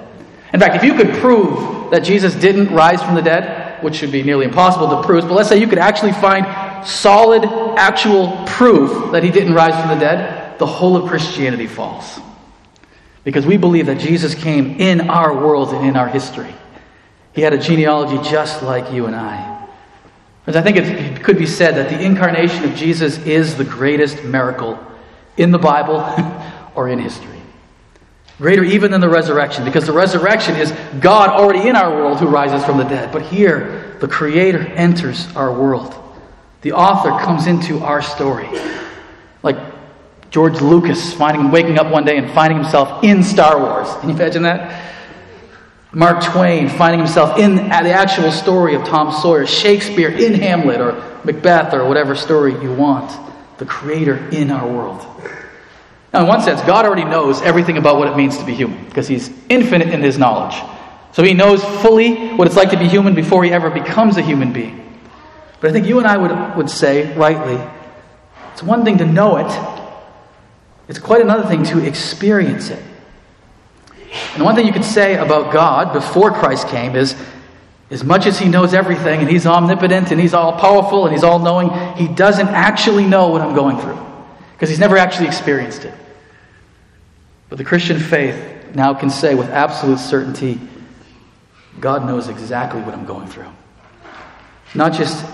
In 0.52 0.60
fact, 0.60 0.76
if 0.76 0.84
you 0.84 0.96
could 0.96 1.14
prove 1.18 1.92
that 1.92 2.00
Jesus 2.00 2.34
didn't 2.34 2.74
rise 2.74 3.04
from 3.04 3.14
the 3.14 3.22
dead, 3.22 3.84
which 3.84 3.96
should 3.96 4.12
be 4.12 4.24
nearly 4.24 4.46
impossible 4.46 4.90
to 4.90 5.06
prove, 5.06 5.26
but 5.26 5.34
let's 5.34 5.48
say 5.48 5.60
you 5.60 5.68
could 5.68 5.78
actually 5.78 6.14
find 6.14 6.88
solid, 6.88 7.44
actual 7.78 8.46
proof 8.48 9.12
that 9.12 9.24
he 9.24 9.30
didn't 9.30 9.54
rise 9.54 9.80
from 9.80 9.90
the 9.90 10.04
dead, 10.04 10.58
the 10.58 10.66
whole 10.66 10.98
of 10.98 11.08
Christianity 11.08 11.68
falls. 11.68 12.20
Because 13.28 13.46
we 13.46 13.58
believe 13.58 13.88
that 13.88 14.00
Jesus 14.00 14.34
came 14.34 14.80
in 14.80 15.10
our 15.10 15.36
world 15.36 15.74
and 15.74 15.86
in 15.86 15.98
our 15.98 16.08
history. 16.08 16.56
He 17.34 17.42
had 17.42 17.52
a 17.52 17.58
genealogy 17.58 18.18
just 18.30 18.64
like 18.64 18.94
you 18.94 19.06
and 19.06 19.14
I. 19.14 19.68
Because 20.46 20.56
I 20.56 20.62
think 20.62 20.78
it 20.78 21.22
could 21.26 21.38
be 21.38 21.46
said 21.46 21.76
that 21.76 21.90
the 21.90 22.02
incarnation 22.02 22.64
of 22.64 22.74
Jesus 22.74 23.18
is 23.26 23.58
the 23.58 23.66
greatest 23.66 24.24
miracle 24.24 24.80
in 25.36 25.52
the 25.52 25.58
Bible 25.58 25.98
or 26.76 26.88
in 26.88 27.00
history. 27.00 27.42
Greater 28.38 28.64
even 28.64 28.92
than 28.92 29.02
the 29.02 29.10
resurrection, 29.10 29.66
because 29.66 29.86
the 29.86 29.92
resurrection 29.92 30.56
is 30.56 30.72
God 31.02 31.28
already 31.28 31.68
in 31.68 31.76
our 31.76 31.92
world 31.92 32.20
who 32.22 32.28
rises 32.28 32.64
from 32.64 32.78
the 32.78 32.86
dead. 32.86 33.12
But 33.12 33.24
here, 33.24 33.98
the 34.00 34.08
Creator 34.08 34.60
enters 34.68 35.28
our 35.36 35.52
world. 35.52 35.94
The 36.62 36.72
author 36.72 37.10
comes 37.26 37.46
into 37.46 37.80
our 37.80 38.02
story. 38.02 38.48
George 40.30 40.62
Lucas 40.62 41.14
finding 41.14 41.52
waking 41.52 41.80
up 41.80 41.92
one 41.92 42.06
day 42.06 42.18
and 42.18 42.32
finding 42.32 42.60
himself 42.60 43.04
in 43.04 43.24
Star 43.24 43.60
Wars. 43.60 43.88
Can 44.00 44.10
you 44.10 44.16
imagine 44.16 44.44
that? 44.44 44.84
Mark 45.94 46.24
Twain 46.24 46.70
finding 46.70 47.00
himself 47.00 47.40
in 47.40 47.56
the 47.56 47.64
actual 47.64 48.32
story 48.32 48.76
of 48.76 48.84
Tom 48.84 49.12
Sawyer, 49.12 49.46
Shakespeare 49.46 50.10
in 50.10 50.34
Hamlet 50.34 50.82
or 50.82 51.22
Macbeth 51.24 51.74
or 51.74 51.88
whatever 51.88 52.16
story 52.16 52.54
you 52.62 52.74
want, 52.74 53.10
the 53.58 53.66
creator 53.66 54.18
in 54.30 54.52
our 54.52 54.68
world. 54.68 55.06
Now, 56.14 56.22
in 56.22 56.28
one 56.28 56.42
sense, 56.42 56.62
God 56.62 56.86
already 56.86 57.04
knows 57.04 57.42
everything 57.42 57.78
about 57.78 57.98
what 57.98 58.08
it 58.08 58.16
means 58.16 58.38
to 58.38 58.46
be 58.46 58.54
human 58.54 58.86
because 58.86 59.08
he's 59.08 59.32
infinite 59.50 59.90
in 59.90 60.02
his 60.02 60.18
knowledge. 60.18 60.62
So 61.14 61.24
he 61.24 61.34
knows 61.34 61.64
fully 61.64 62.36
what 62.36 62.48
it's 62.48 62.56
like 62.56 62.70
to 62.72 62.78
be 62.78 62.88
human 62.88 63.16
before 63.16 63.44
he 63.44 63.52
ever 63.52 63.70
becomes 63.70 64.18
a 64.18 64.22
human 64.22 64.54
being. 64.54 64.84
But 65.60 65.72
I 65.72 65.74
think 65.74 65.88
you 65.88 65.98
and 65.98 66.08
I 66.08 66.18
would, 66.18 66.58
would 66.58 66.70
say, 66.70 67.16
rightly, 67.16 67.60
it's 68.52 68.62
one 68.62 68.86
thing 68.86 69.00
to 69.00 69.06
know 69.06 69.38
it, 69.38 69.77
it's 70.88 71.00
quite 71.00 71.22
another 71.22 71.48
thing 71.48 71.63
to 71.65 71.86
experience 71.86 72.70
it. 72.70 72.84
And 74.34 74.44
one 74.44 74.56
thing 74.56 74.65
you 74.65 74.74
could 74.74 74.86
say 74.86 75.15
about 75.15 75.51
God 75.51 75.94
before 75.94 76.32
Christ 76.32 76.67
came 76.70 76.96
is 76.96 77.15
as 77.89 78.03
much 78.03 78.25
as 78.25 78.39
he 78.39 78.48
knows 78.50 78.74
everything 78.74 79.20
and 79.20 79.29
he's 79.29 79.46
omnipotent 79.46 80.12
and 80.12 80.20
he's 80.20 80.34
all 80.34 80.58
powerful 80.60 81.06
and 81.06 81.13
he's 81.13 81.24
all 81.24 81.39
knowing, 81.39 81.70
he 81.96 82.08
doesn't 82.08 82.48
actually 82.48 83.06
know 83.06 83.29
what 83.29 83.41
I'm 83.41 83.56
going 83.56 83.77
through 83.79 84.00
because 84.53 84.70
he's 84.70 84.79
never 84.79 84.98
actually 84.98 85.27
experienced 85.27 85.86
it. 85.86 85.94
But 87.50 87.58
the 87.58 87.63
Christian 87.63 88.00
faith 88.00 88.75
now 88.75 88.94
can 88.94 89.10
say 89.10 89.36
with 89.36 89.50
absolute 89.50 90.00
certainty 90.00 90.60
God 91.79 92.06
knows 92.06 92.27
exactly 92.27 92.82
what 92.82 92.96
I'm 92.96 93.06
going 93.06 93.27
through. 93.27 93.50
Not 94.74 94.94
just 94.94 95.25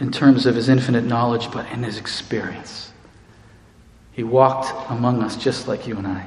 in 0.00 0.10
terms 0.10 0.46
of 0.46 0.56
his 0.56 0.68
infinite 0.68 1.04
knowledge, 1.04 1.50
but 1.52 1.70
in 1.70 1.82
his 1.82 1.98
experience. 1.98 2.89
He 4.20 4.24
walked 4.24 4.70
among 4.90 5.22
us 5.22 5.34
just 5.34 5.66
like 5.66 5.86
you 5.86 5.96
and 5.96 6.06
I. 6.06 6.26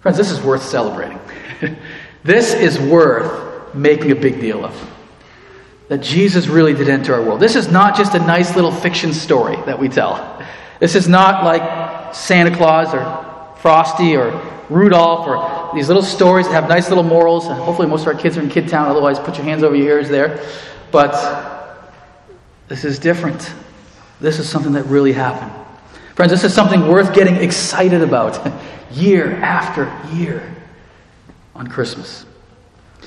Friends, 0.00 0.18
this 0.18 0.30
is 0.30 0.38
worth 0.38 0.62
celebrating. 0.62 1.18
this 2.24 2.52
is 2.52 2.78
worth 2.78 3.74
making 3.74 4.10
a 4.10 4.14
big 4.14 4.38
deal 4.38 4.62
of. 4.62 4.90
That 5.88 6.02
Jesus 6.02 6.46
really 6.46 6.74
did 6.74 6.90
enter 6.90 7.14
our 7.14 7.22
world. 7.22 7.40
This 7.40 7.56
is 7.56 7.70
not 7.70 7.96
just 7.96 8.14
a 8.14 8.18
nice 8.18 8.54
little 8.54 8.70
fiction 8.70 9.14
story 9.14 9.56
that 9.64 9.78
we 9.78 9.88
tell. 9.88 10.38
This 10.78 10.94
is 10.94 11.08
not 11.08 11.42
like 11.42 12.14
Santa 12.14 12.54
Claus 12.54 12.92
or 12.92 13.56
Frosty 13.62 14.14
or 14.14 14.38
Rudolph 14.68 15.26
or 15.26 15.74
these 15.74 15.88
little 15.88 16.02
stories 16.02 16.46
that 16.48 16.52
have 16.52 16.68
nice 16.68 16.90
little 16.90 17.02
morals. 17.02 17.46
Hopefully, 17.46 17.88
most 17.88 18.02
of 18.02 18.08
our 18.08 18.20
kids 18.20 18.36
are 18.36 18.42
in 18.42 18.50
Kid 18.50 18.68
Town, 18.68 18.90
otherwise, 18.90 19.18
put 19.18 19.36
your 19.36 19.44
hands 19.44 19.62
over 19.62 19.74
your 19.74 19.86
ears 19.86 20.10
there. 20.10 20.46
But 20.90 21.14
this 22.68 22.84
is 22.84 22.98
different. 22.98 23.54
This 24.20 24.38
is 24.38 24.46
something 24.46 24.72
that 24.74 24.84
really 24.84 25.14
happened. 25.14 25.65
Friends, 26.16 26.32
this 26.32 26.44
is 26.44 26.54
something 26.54 26.88
worth 26.88 27.14
getting 27.14 27.36
excited 27.36 28.02
about. 28.02 28.50
year 28.90 29.36
after 29.36 29.92
year 30.14 30.54
on 31.54 31.68
Christmas. 31.68 32.24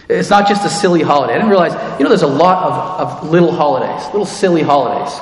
It's 0.08 0.30
not 0.30 0.48
just 0.48 0.66
a 0.66 0.70
silly 0.70 1.02
holiday. 1.02 1.34
I 1.34 1.38
didn't 1.38 1.50
realize, 1.50 1.74
you 2.00 2.04
know, 2.04 2.10
there's 2.10 2.22
a 2.22 2.28
lot 2.28 2.64
of, 2.64 3.24
of 3.24 3.30
little 3.30 3.52
holidays, 3.52 4.06
little 4.08 4.26
silly 4.26 4.62
holidays 4.62 5.20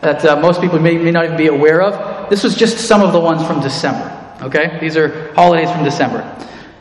that 0.00 0.24
uh, 0.24 0.40
most 0.40 0.60
people 0.60 0.78
may, 0.78 0.96
may 0.96 1.10
not 1.10 1.24
even 1.24 1.36
be 1.36 1.48
aware 1.48 1.82
of. 1.82 2.30
This 2.30 2.44
was 2.44 2.54
just 2.54 2.78
some 2.78 3.02
of 3.02 3.12
the 3.12 3.20
ones 3.20 3.44
from 3.46 3.60
December. 3.60 4.14
Okay? 4.42 4.78
These 4.80 4.96
are 4.96 5.32
holidays 5.34 5.70
from 5.70 5.84
December. 5.84 6.22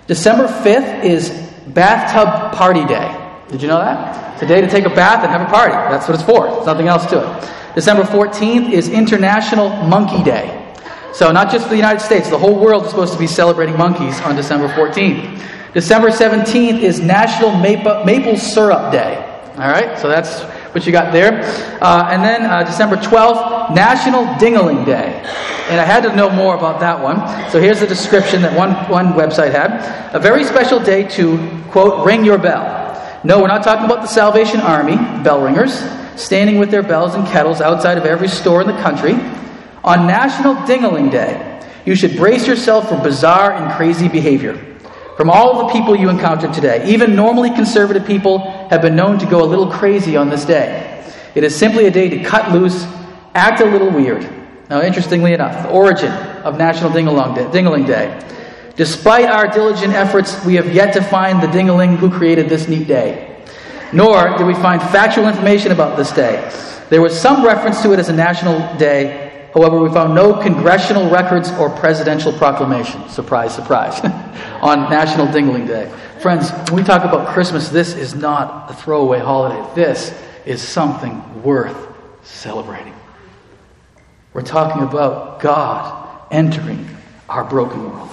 December 0.05 0.47
5th 0.47 1.03
is 1.03 1.29
Bathtub 1.67 2.55
Party 2.55 2.85
Day. 2.85 3.13
Did 3.49 3.61
you 3.61 3.67
know 3.67 3.79
that? 3.79 4.33
It's 4.33 4.43
a 4.43 4.47
day 4.47 4.61
to 4.61 4.69
take 4.69 4.85
a 4.85 4.89
bath 4.89 5.23
and 5.23 5.31
have 5.31 5.41
a 5.41 5.51
party. 5.51 5.73
That's 5.73 6.07
what 6.07 6.15
it's 6.15 6.23
for. 6.23 6.45
There's 6.45 6.65
nothing 6.65 6.87
else 6.87 7.05
to 7.07 7.19
it. 7.19 7.49
December 7.77 8.01
14th 8.01 8.71
is 8.71 8.89
International 8.89 9.69
Monkey 9.69 10.23
Day. 10.23 10.73
So, 11.13 11.31
not 11.31 11.51
just 11.51 11.69
the 11.69 11.75
United 11.75 11.99
States, 11.99 12.27
the 12.27 12.37
whole 12.37 12.59
world 12.59 12.85
is 12.85 12.89
supposed 12.89 13.13
to 13.13 13.19
be 13.19 13.27
celebrating 13.27 13.77
monkeys 13.77 14.19
on 14.21 14.35
December 14.35 14.67
14th. 14.69 15.73
December 15.75 16.09
17th 16.09 16.81
is 16.81 16.99
National 16.99 17.55
Maple, 17.55 18.03
Maple 18.03 18.35
Syrup 18.35 18.91
Day. 18.91 19.23
All 19.59 19.69
right, 19.69 19.95
so 19.99 20.09
that's 20.09 20.41
what 20.73 20.87
you 20.87 20.91
got 20.91 21.13
there. 21.13 21.43
Uh, 21.79 22.09
and 22.11 22.23
then 22.23 22.47
uh, 22.47 22.63
December 22.63 22.95
12th, 22.95 23.75
National 23.75 24.25
Dingaling 24.41 24.83
Day. 24.83 25.21
And 25.69 25.79
I 25.79 25.85
had 25.85 26.01
to 26.01 26.15
know 26.15 26.31
more 26.31 26.57
about 26.57 26.79
that 26.79 26.99
one. 26.99 27.19
So 27.51 27.61
here's 27.61 27.79
the 27.79 27.85
description 27.85 28.41
that 28.41 28.57
one, 28.57 28.73
one 28.89 29.13
website 29.13 29.51
had 29.51 30.15
A 30.15 30.19
very 30.19 30.43
special 30.43 30.79
day 30.79 31.07
to, 31.09 31.61
quote, 31.69 32.03
ring 32.07 32.25
your 32.25 32.39
bell. 32.39 33.21
No, 33.23 33.39
we're 33.39 33.47
not 33.49 33.63
talking 33.63 33.85
about 33.85 34.01
the 34.01 34.07
Salvation 34.07 34.61
Army, 34.61 34.95
bell 35.21 35.43
ringers, 35.43 35.83
standing 36.17 36.57
with 36.57 36.71
their 36.71 36.83
bells 36.83 37.15
and 37.15 37.25
kettles 37.27 37.61
outside 37.61 37.97
of 37.97 38.05
every 38.05 38.27
store 38.27 38.61
in 38.61 38.67
the 38.67 38.81
country. 38.81 39.13
On 39.83 40.07
National 40.07 40.55
Dingaling 40.55 41.11
Day, 41.11 41.61
you 41.85 41.95
should 41.95 42.17
brace 42.17 42.47
yourself 42.47 42.89
for 42.89 43.01
bizarre 43.01 43.53
and 43.53 43.71
crazy 43.73 44.09
behavior. 44.09 44.55
From 45.15 45.29
all 45.29 45.65
the 45.65 45.73
people 45.73 45.95
you 45.95 46.09
encounter 46.09 46.51
today, 46.51 46.85
even 46.87 47.15
normally 47.15 47.49
conservative 47.49 48.05
people 48.05 48.67
have 48.69 48.81
been 48.81 48.95
known 48.95 49.17
to 49.19 49.25
go 49.25 49.43
a 49.43 49.47
little 49.47 49.71
crazy 49.71 50.15
on 50.17 50.29
this 50.29 50.45
day. 50.45 51.03
It 51.33 51.43
is 51.43 51.55
simply 51.55 51.85
a 51.85 51.91
day 51.91 52.09
to 52.09 52.23
cut 52.23 52.51
loose, 52.51 52.85
act 53.33 53.61
a 53.61 53.65
little 53.65 53.89
weird. 53.89 54.27
Now, 54.69 54.81
interestingly 54.81 55.33
enough, 55.33 55.63
the 55.63 55.69
origin 55.69 56.11
of 56.11 56.57
National 56.57 56.91
Dingaling 56.91 57.87
Day. 57.87 58.19
Despite 58.75 59.25
our 59.25 59.47
diligent 59.47 59.93
efforts, 59.93 60.43
we 60.45 60.55
have 60.55 60.73
yet 60.73 60.93
to 60.93 61.01
find 61.01 61.41
the 61.41 61.47
dingaling 61.47 61.97
who 61.97 62.11
created 62.11 62.49
this 62.49 62.67
neat 62.67 62.87
day. 62.87 63.36
Nor 63.93 64.37
did 64.37 64.45
we 64.45 64.53
find 64.55 64.81
factual 64.81 65.27
information 65.27 65.71
about 65.71 65.97
this 65.97 66.11
day. 66.11 66.51
There 66.89 67.01
was 67.01 67.19
some 67.19 67.45
reference 67.45 67.81
to 67.81 67.93
it 67.93 67.99
as 67.99 68.09
a 68.09 68.13
national 68.13 68.77
day, 68.77 69.27
However, 69.53 69.79
we 69.79 69.89
found 69.89 70.13
no 70.13 70.39
congressional 70.39 71.09
records 71.09 71.49
or 71.53 71.71
presidential 71.71 72.31
proclamation. 72.31 73.09
Surprise, 73.09 73.55
surprise. 73.55 73.99
on 74.61 74.89
National 74.89 75.25
Dingaling 75.25 75.65
Day. 75.65 75.91
Friends, 76.19 76.51
when 76.69 76.75
we 76.75 76.83
talk 76.83 77.03
about 77.03 77.27
Christmas, 77.29 77.69
this 77.69 77.95
is 77.95 78.13
not 78.13 78.69
a 78.69 78.73
throwaway 78.75 79.19
holiday. 79.19 79.63
This 79.73 80.13
is 80.45 80.61
something 80.61 81.43
worth 81.43 81.87
celebrating. 82.23 82.93
We're 84.33 84.41
talking 84.41 84.83
about 84.83 85.39
God 85.39 86.27
entering 86.31 86.87
our 87.29 87.43
broken 87.43 87.83
world. 87.89 88.11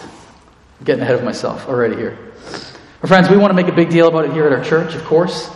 I'm 0.78 0.84
getting 0.84 1.02
ahead 1.02 1.16
of 1.16 1.24
myself 1.24 1.68
already 1.68 1.96
here. 1.96 2.16
Friends, 3.06 3.28
we 3.28 3.36
want 3.36 3.50
to 3.50 3.54
make 3.54 3.68
a 3.68 3.76
big 3.76 3.90
deal 3.90 4.08
about 4.08 4.24
it 4.24 4.32
here 4.32 4.46
at 4.46 4.52
our 4.52 4.64
church, 4.64 4.94
of 4.94 5.04
course. 5.04 5.50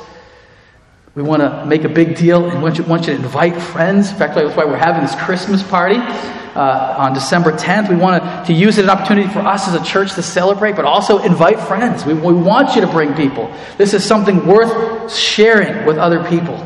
We 1.15 1.23
want 1.23 1.43
to 1.43 1.67
make 1.67 1.85
a 1.85 1.89
big 1.89 2.17
deal 2.17 2.49
and 2.49 2.63
want 2.63 2.79
you, 2.79 2.85
want 2.85 3.07
you 3.07 3.17
to 3.17 3.23
invite 3.23 3.61
friends. 3.61 4.11
In 4.11 4.17
fact, 4.17 4.35
that's 4.35 4.57
why 4.57 4.65
we're 4.65 4.77
having 4.77 5.03
this 5.03 5.15
Christmas 5.17 5.63
party 5.63 5.97
uh, 5.97 6.95
on 6.99 7.13
December 7.13 7.53
10th. 7.53 7.89
We 7.89 7.97
want 7.97 8.47
to, 8.47 8.53
use 8.53 8.79
it 8.79 8.83
as 8.83 8.85
an 8.85 8.91
opportunity 8.91 9.29
for 9.29 9.41
us 9.41 9.69
as 9.69 9.75
a 9.75 9.85
church 9.85 10.15
to 10.15 10.23
celebrate, 10.23 10.77
but 10.77 10.85
also 10.85 11.19
invite 11.19 11.61
friends. 11.61 12.05
We, 12.05 12.15
we 12.15 12.33
want 12.35 12.75
you 12.75 12.83
to 12.83 12.87
bring 12.87 13.15
people. 13.15 13.53
This 13.79 13.95
is 13.95 14.05
something 14.05 14.47
worth 14.47 15.13
sharing 15.13 15.87
with 15.87 15.99
other 15.99 16.25
people 16.29 16.57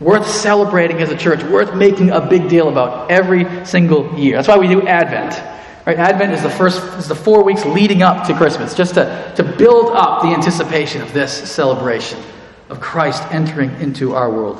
worth 0.00 0.28
celebrating 0.28 1.00
as 1.00 1.10
a 1.10 1.16
church, 1.16 1.42
worth 1.44 1.74
making 1.74 2.10
a 2.10 2.20
big 2.20 2.48
deal 2.48 2.68
about 2.68 3.10
every 3.10 3.64
single 3.64 4.18
year. 4.18 4.36
That's 4.36 4.48
why 4.48 4.58
we 4.58 4.66
do 4.66 4.86
Advent. 4.86 5.40
Right? 5.86 5.96
Advent 5.96 6.32
is 6.32 6.42
the 6.42 6.50
first 6.50 6.82
is 6.98 7.08
the 7.08 7.14
four 7.14 7.44
weeks 7.44 7.64
leading 7.64 8.02
up 8.02 8.26
to 8.26 8.34
Christmas, 8.34 8.74
just 8.74 8.94
to, 8.94 9.32
to 9.36 9.42
build 9.42 9.92
up 9.94 10.22
the 10.22 10.28
anticipation 10.28 11.00
of 11.00 11.12
this 11.12 11.50
celebration 11.50 12.18
of 12.74 12.80
Christ 12.80 13.22
entering 13.30 13.70
into 13.80 14.16
our 14.16 14.28
world. 14.28 14.58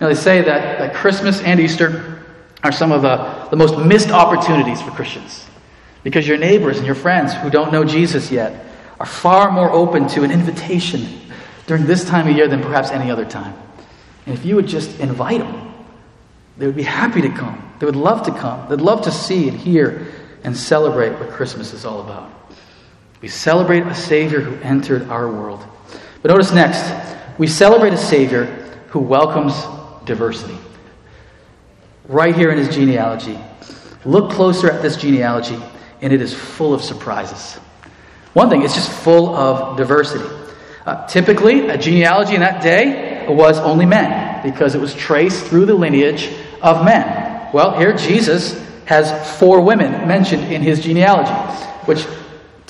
Now 0.00 0.08
they 0.08 0.16
say 0.16 0.42
that, 0.42 0.80
that 0.80 0.94
Christmas 0.94 1.40
and 1.42 1.60
Easter 1.60 2.24
are 2.64 2.72
some 2.72 2.90
of 2.90 3.02
the, 3.02 3.48
the 3.50 3.56
most 3.56 3.78
missed 3.78 4.10
opportunities 4.10 4.82
for 4.82 4.90
Christians. 4.90 5.46
Because 6.02 6.26
your 6.26 6.38
neighbors 6.38 6.78
and 6.78 6.86
your 6.86 6.96
friends 6.96 7.32
who 7.34 7.50
don't 7.50 7.72
know 7.72 7.84
Jesus 7.84 8.32
yet 8.32 8.66
are 8.98 9.06
far 9.06 9.52
more 9.52 9.70
open 9.70 10.08
to 10.08 10.24
an 10.24 10.32
invitation 10.32 11.06
during 11.68 11.86
this 11.86 12.04
time 12.04 12.26
of 12.26 12.34
year 12.34 12.48
than 12.48 12.60
perhaps 12.60 12.90
any 12.90 13.12
other 13.12 13.24
time. 13.24 13.54
And 14.26 14.36
if 14.36 14.44
you 14.44 14.56
would 14.56 14.66
just 14.66 14.98
invite 14.98 15.38
them, 15.38 15.72
they 16.58 16.66
would 16.66 16.76
be 16.76 16.82
happy 16.82 17.20
to 17.22 17.28
come. 17.28 17.72
They 17.78 17.86
would 17.86 17.94
love 17.94 18.26
to 18.26 18.32
come. 18.32 18.68
They'd 18.68 18.80
love 18.80 19.02
to 19.02 19.12
see 19.12 19.48
and 19.48 19.56
hear 19.56 20.08
and 20.42 20.56
celebrate 20.56 21.12
what 21.12 21.30
Christmas 21.30 21.72
is 21.72 21.84
all 21.84 22.00
about. 22.00 22.28
We 23.20 23.28
celebrate 23.28 23.86
a 23.86 23.94
Savior 23.94 24.40
who 24.40 24.60
entered 24.62 25.08
our 25.08 25.30
world. 25.30 25.64
But 26.22 26.30
notice 26.30 26.52
next, 26.52 26.82
we 27.38 27.46
celebrate 27.46 27.92
a 27.92 27.98
Savior 27.98 28.46
who 28.88 29.00
welcomes 29.00 29.54
diversity. 30.04 30.58
Right 32.08 32.34
here 32.34 32.50
in 32.50 32.58
his 32.58 32.74
genealogy. 32.74 33.38
Look 34.04 34.30
closer 34.30 34.70
at 34.70 34.82
this 34.82 34.96
genealogy, 34.96 35.58
and 36.00 36.12
it 36.12 36.20
is 36.20 36.34
full 36.34 36.74
of 36.74 36.82
surprises. 36.82 37.54
One 38.32 38.50
thing, 38.50 38.62
it's 38.62 38.74
just 38.74 38.90
full 38.90 39.34
of 39.34 39.76
diversity. 39.76 40.24
Uh, 40.84 41.06
typically, 41.06 41.68
a 41.68 41.78
genealogy 41.78 42.34
in 42.34 42.40
that 42.40 42.62
day 42.62 43.26
was 43.28 43.58
only 43.58 43.86
men 43.86 44.42
because 44.42 44.74
it 44.74 44.80
was 44.80 44.94
traced 44.94 45.46
through 45.46 45.66
the 45.66 45.74
lineage 45.74 46.30
of 46.60 46.84
men. 46.84 47.48
Well, 47.52 47.78
here 47.78 47.96
Jesus 47.96 48.60
has 48.86 49.38
four 49.38 49.60
women 49.60 50.08
mentioned 50.08 50.52
in 50.52 50.60
his 50.60 50.80
genealogy, 50.80 51.30
which 51.84 52.04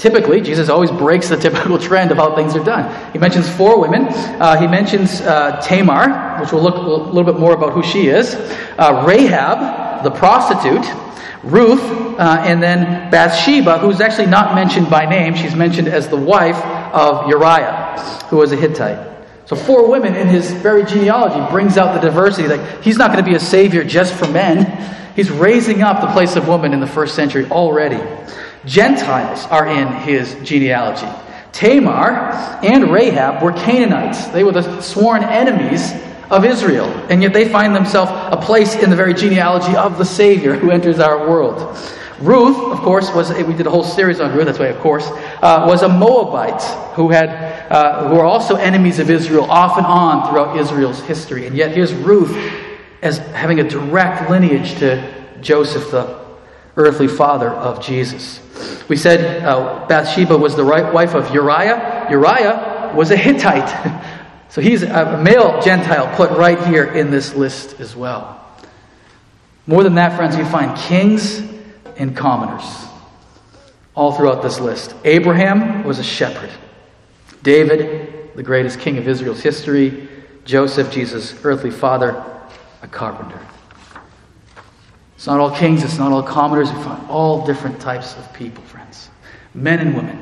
typically 0.02 0.40
Jesus 0.40 0.68
always 0.68 0.90
breaks 0.90 1.28
the 1.28 1.36
typical 1.36 1.78
trend 1.88 2.10
of 2.10 2.16
how 2.16 2.34
things 2.34 2.56
are 2.56 2.64
done. 2.64 3.12
He 3.12 3.18
mentions 3.18 3.48
four 3.48 3.80
women. 3.80 4.06
Uh, 4.08 4.58
he 4.60 4.66
mentions 4.66 5.20
uh, 5.20 5.60
Tamar, 5.62 6.40
which 6.40 6.52
we'll 6.52 6.62
look 6.62 6.74
a 6.74 6.80
little 6.80 7.24
bit 7.24 7.38
more 7.38 7.54
about 7.54 7.72
who 7.72 7.84
she 7.84 8.08
is, 8.08 8.34
uh, 8.34 9.04
Rahab, 9.06 10.02
the 10.02 10.10
prostitute, 10.10 10.84
Ruth, 11.44 11.80
uh, 11.80 12.42
and 12.44 12.60
then 12.60 13.10
Bathsheba, 13.10 13.78
who's 13.78 14.00
actually 14.00 14.26
not 14.26 14.56
mentioned 14.56 14.90
by 14.90 15.06
name. 15.06 15.34
She's 15.36 15.54
mentioned 15.54 15.86
as 15.86 16.08
the 16.08 16.16
wife 16.16 16.60
of 16.92 17.28
Uriah, 17.28 18.26
who 18.28 18.38
was 18.38 18.50
a 18.50 18.56
Hittite. 18.56 19.10
So, 19.46 19.56
four 19.56 19.88
women 19.88 20.14
in 20.16 20.28
his 20.28 20.50
very 20.50 20.84
genealogy 20.84 21.48
brings 21.50 21.76
out 21.76 21.94
the 21.94 22.00
diversity. 22.00 22.48
Like, 22.48 22.82
he's 22.82 22.96
not 22.96 23.12
going 23.12 23.24
to 23.24 23.28
be 23.28 23.36
a 23.36 23.40
savior 23.40 23.84
just 23.84 24.14
for 24.14 24.26
men. 24.28 24.66
He's 25.14 25.30
raising 25.30 25.82
up 25.82 26.00
the 26.00 26.12
place 26.12 26.36
of 26.36 26.48
woman 26.48 26.72
in 26.72 26.80
the 26.80 26.86
first 26.86 27.14
century 27.14 27.46
already. 27.50 28.00
Gentiles 28.64 29.46
are 29.46 29.66
in 29.66 29.88
his 30.02 30.36
genealogy. 30.42 31.08
Tamar 31.52 32.32
and 32.62 32.90
Rahab 32.90 33.42
were 33.42 33.52
Canaanites. 33.52 34.26
They 34.28 34.44
were 34.44 34.52
the 34.52 34.80
sworn 34.80 35.22
enemies 35.22 35.92
of 36.30 36.44
Israel, 36.44 36.86
and 37.10 37.22
yet 37.22 37.34
they 37.34 37.48
find 37.48 37.76
themselves 37.76 38.10
a 38.12 38.40
place 38.40 38.74
in 38.74 38.88
the 38.88 38.96
very 38.96 39.12
genealogy 39.12 39.76
of 39.76 39.98
the 39.98 40.04
Savior 40.04 40.54
who 40.54 40.70
enters 40.70 40.98
our 40.98 41.28
world. 41.28 41.76
Ruth, 42.20 42.56
of 42.72 42.78
course, 42.78 43.12
was 43.12 43.30
we 43.30 43.52
did 43.52 43.66
a 43.66 43.70
whole 43.70 43.82
series 43.84 44.20
on 44.20 44.34
Ruth. 44.34 44.46
That's 44.46 44.58
why, 44.58 44.66
of 44.66 44.78
course, 44.78 45.06
uh, 45.42 45.66
was 45.68 45.82
a 45.82 45.88
Moabite 45.88 46.62
who 46.94 47.10
had 47.10 47.28
uh, 47.70 48.08
who 48.08 48.14
were 48.14 48.24
also 48.24 48.54
enemies 48.54 49.00
of 49.00 49.10
Israel 49.10 49.50
off 49.50 49.76
and 49.76 49.86
on 49.86 50.30
throughout 50.30 50.56
Israel's 50.56 51.00
history. 51.00 51.46
And 51.46 51.56
yet, 51.56 51.72
here's 51.72 51.92
Ruth 51.92 52.34
as 53.02 53.18
having 53.18 53.58
a 53.58 53.68
direct 53.68 54.30
lineage 54.30 54.78
to 54.78 55.12
Joseph, 55.40 55.90
the 55.90 56.21
earthly 56.76 57.08
father 57.08 57.50
of 57.50 57.84
Jesus. 57.84 58.40
We 58.88 58.96
said 58.96 59.42
uh, 59.44 59.86
Bathsheba 59.86 60.36
was 60.36 60.56
the 60.56 60.64
right 60.64 60.92
wife 60.92 61.14
of 61.14 61.32
Uriah. 61.34 62.06
Uriah 62.10 62.92
was 62.94 63.10
a 63.10 63.16
Hittite. 63.16 64.04
so 64.48 64.60
he's 64.60 64.82
a 64.82 65.20
male 65.22 65.60
Gentile 65.60 66.14
put 66.16 66.30
right 66.32 66.62
here 66.66 66.84
in 66.84 67.10
this 67.10 67.34
list 67.34 67.80
as 67.80 67.96
well. 67.96 68.38
More 69.66 69.82
than 69.82 69.94
that, 69.94 70.16
friends, 70.16 70.36
we 70.36 70.44
find 70.44 70.76
kings 70.76 71.42
and 71.96 72.16
commoners 72.16 72.64
all 73.94 74.12
throughout 74.12 74.42
this 74.42 74.58
list. 74.58 74.94
Abraham 75.04 75.84
was 75.84 75.98
a 75.98 76.04
shepherd. 76.04 76.50
David, 77.42 78.34
the 78.34 78.42
greatest 78.42 78.80
king 78.80 78.98
of 78.98 79.06
Israel's 79.06 79.40
history. 79.40 80.08
Joseph, 80.44 80.90
Jesus' 80.90 81.34
earthly 81.44 81.70
father, 81.70 82.24
a 82.82 82.88
carpenter. 82.88 83.40
It's 85.22 85.28
not 85.28 85.38
all 85.38 85.52
kings, 85.52 85.84
it's 85.84 85.98
not 85.98 86.10
all 86.10 86.24
commoners. 86.24 86.72
We 86.72 86.82
find 86.82 87.08
all 87.08 87.46
different 87.46 87.80
types 87.80 88.16
of 88.16 88.32
people, 88.32 88.64
friends. 88.64 89.08
Men 89.54 89.78
and 89.78 89.94
women, 89.94 90.18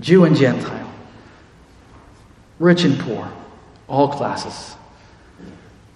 Jew 0.00 0.24
and 0.24 0.34
Gentile, 0.34 0.90
rich 2.58 2.84
and 2.84 2.98
poor, 2.98 3.30
all 3.88 4.08
classes. 4.08 4.74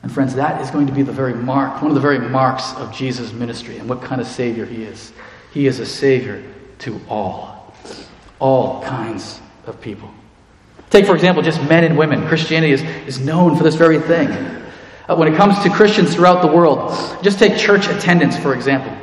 And 0.03 0.13
friends, 0.13 0.35
that 0.35 0.61
is 0.61 0.71
going 0.71 0.87
to 0.87 0.93
be 0.93 1.01
the 1.01 1.11
very 1.13 1.33
mark, 1.33 1.81
one 1.81 1.91
of 1.91 1.95
the 1.95 2.01
very 2.03 2.19
marks 2.19 2.75
of 2.75 2.93
Jesus' 2.93 3.33
ministry 3.33 3.79
and 3.79 3.89
what 3.89 4.03
kind 4.03 4.21
of 4.21 4.27
Savior 4.27 4.67
he 4.67 4.83
is. 4.83 5.15
He 5.55 5.67
is 5.67 5.81
a 5.81 5.87
Savior 5.87 6.45
to 6.81 7.01
all, 7.09 7.75
all 8.39 8.83
kinds 8.83 9.41
of 9.65 9.81
people. 9.81 10.11
Take, 10.91 11.07
for 11.07 11.15
example, 11.15 11.43
just 11.43 11.63
men 11.71 11.85
and 11.85 11.97
women. 11.97 12.27
Christianity 12.27 12.75
is, 12.75 12.83
is 12.83 13.19
known 13.19 13.57
for 13.57 13.65
this 13.65 13.77
very 13.77 13.99
thing. 13.99 14.60
When 15.17 15.33
it 15.33 15.37
comes 15.37 15.59
to 15.61 15.71
Christians 15.71 16.15
throughout 16.15 16.43
the 16.43 16.49
world, 16.49 16.93
just 17.23 17.39
take 17.39 17.59
church 17.59 17.89
attendance, 17.89 18.37
for 18.37 18.55
example. 18.55 18.97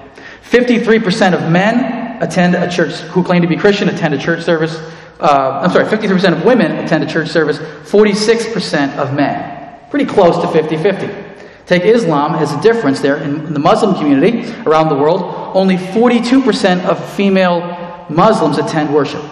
53% 0.49 1.33
of 1.33 1.51
men 1.51 2.21
attend 2.21 2.55
a 2.55 2.69
church, 2.69 2.93
who 3.11 3.23
claim 3.23 3.41
to 3.41 3.47
be 3.47 3.57
Christian, 3.57 3.89
attend 3.89 4.13
a 4.13 4.17
church 4.17 4.43
service. 4.43 4.75
Uh, 5.19 5.61
I'm 5.63 5.71
sorry, 5.71 5.85
53% 5.85 6.37
of 6.37 6.45
women 6.45 6.71
attend 6.77 7.03
a 7.03 7.07
church 7.07 7.29
service, 7.29 7.57
46% 7.57 8.95
of 8.97 9.13
men. 9.13 9.79
Pretty 9.89 10.05
close 10.05 10.39
to 10.41 10.47
50 10.47 10.77
50. 10.77 11.27
Take 11.65 11.83
Islam 11.83 12.35
as 12.35 12.53
a 12.53 12.61
difference 12.61 13.01
there. 13.01 13.17
In 13.17 13.53
the 13.53 13.59
Muslim 13.59 13.95
community 13.95 14.49
around 14.65 14.87
the 14.87 14.95
world, 14.95 15.21
only 15.53 15.75
42% 15.75 16.85
of 16.85 17.13
female 17.13 18.05
Muslims 18.09 18.57
attend 18.57 18.93
worship. 18.93 19.23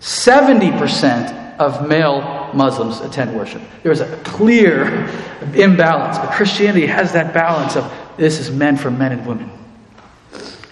70% 0.00 1.58
of 1.58 1.88
male 1.88 2.37
Muslims 2.54 3.00
attend 3.00 3.36
worship. 3.36 3.62
There 3.82 3.92
is 3.92 4.00
a 4.00 4.16
clear 4.18 5.08
imbalance, 5.54 6.18
but 6.18 6.32
Christianity 6.32 6.86
has 6.86 7.12
that 7.12 7.34
balance 7.34 7.76
of 7.76 7.92
this 8.16 8.40
is 8.40 8.50
meant 8.50 8.80
for 8.80 8.90
men 8.90 9.12
and 9.12 9.26
women. 9.26 9.50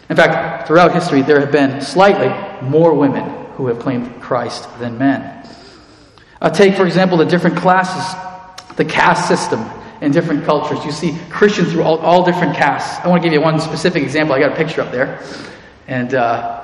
In 0.09 0.17
fact, 0.17 0.67
throughout 0.67 0.93
history, 0.93 1.23
there 1.23 1.41
have 1.41 1.53
been 1.53 1.81
slightly 1.81 2.29
more 2.69 2.95
women 2.95 3.29
who 3.55 3.67
have 3.69 3.79
claimed 3.79 4.21
Christ 4.21 4.69
than 4.79 4.99
men. 4.99 5.49
Uh, 6.41 6.51
take, 6.51 6.75
for 6.77 6.87
example, 6.87 7.17
the 7.17 7.25
different 7.25 7.57
classes 7.57 8.15
the 8.77 8.85
caste 8.85 9.27
system 9.27 9.65
in 10.01 10.13
different 10.13 10.45
cultures. 10.45 10.85
You 10.85 10.93
see 10.93 11.19
Christians 11.31 11.73
through 11.73 11.83
all, 11.83 11.99
all 11.99 12.25
different 12.25 12.55
castes. 12.55 13.05
I 13.05 13.09
want 13.09 13.23
to 13.23 13.27
give 13.27 13.33
you 13.33 13.41
one 13.41 13.59
specific 13.59 14.03
example. 14.03 14.35
I 14.35 14.41
got 14.41 14.53
a 14.53 14.57
picture 14.57 14.83
up 14.83 14.93
there. 14.93 15.23
And 15.89 16.15
uh, 16.15 16.56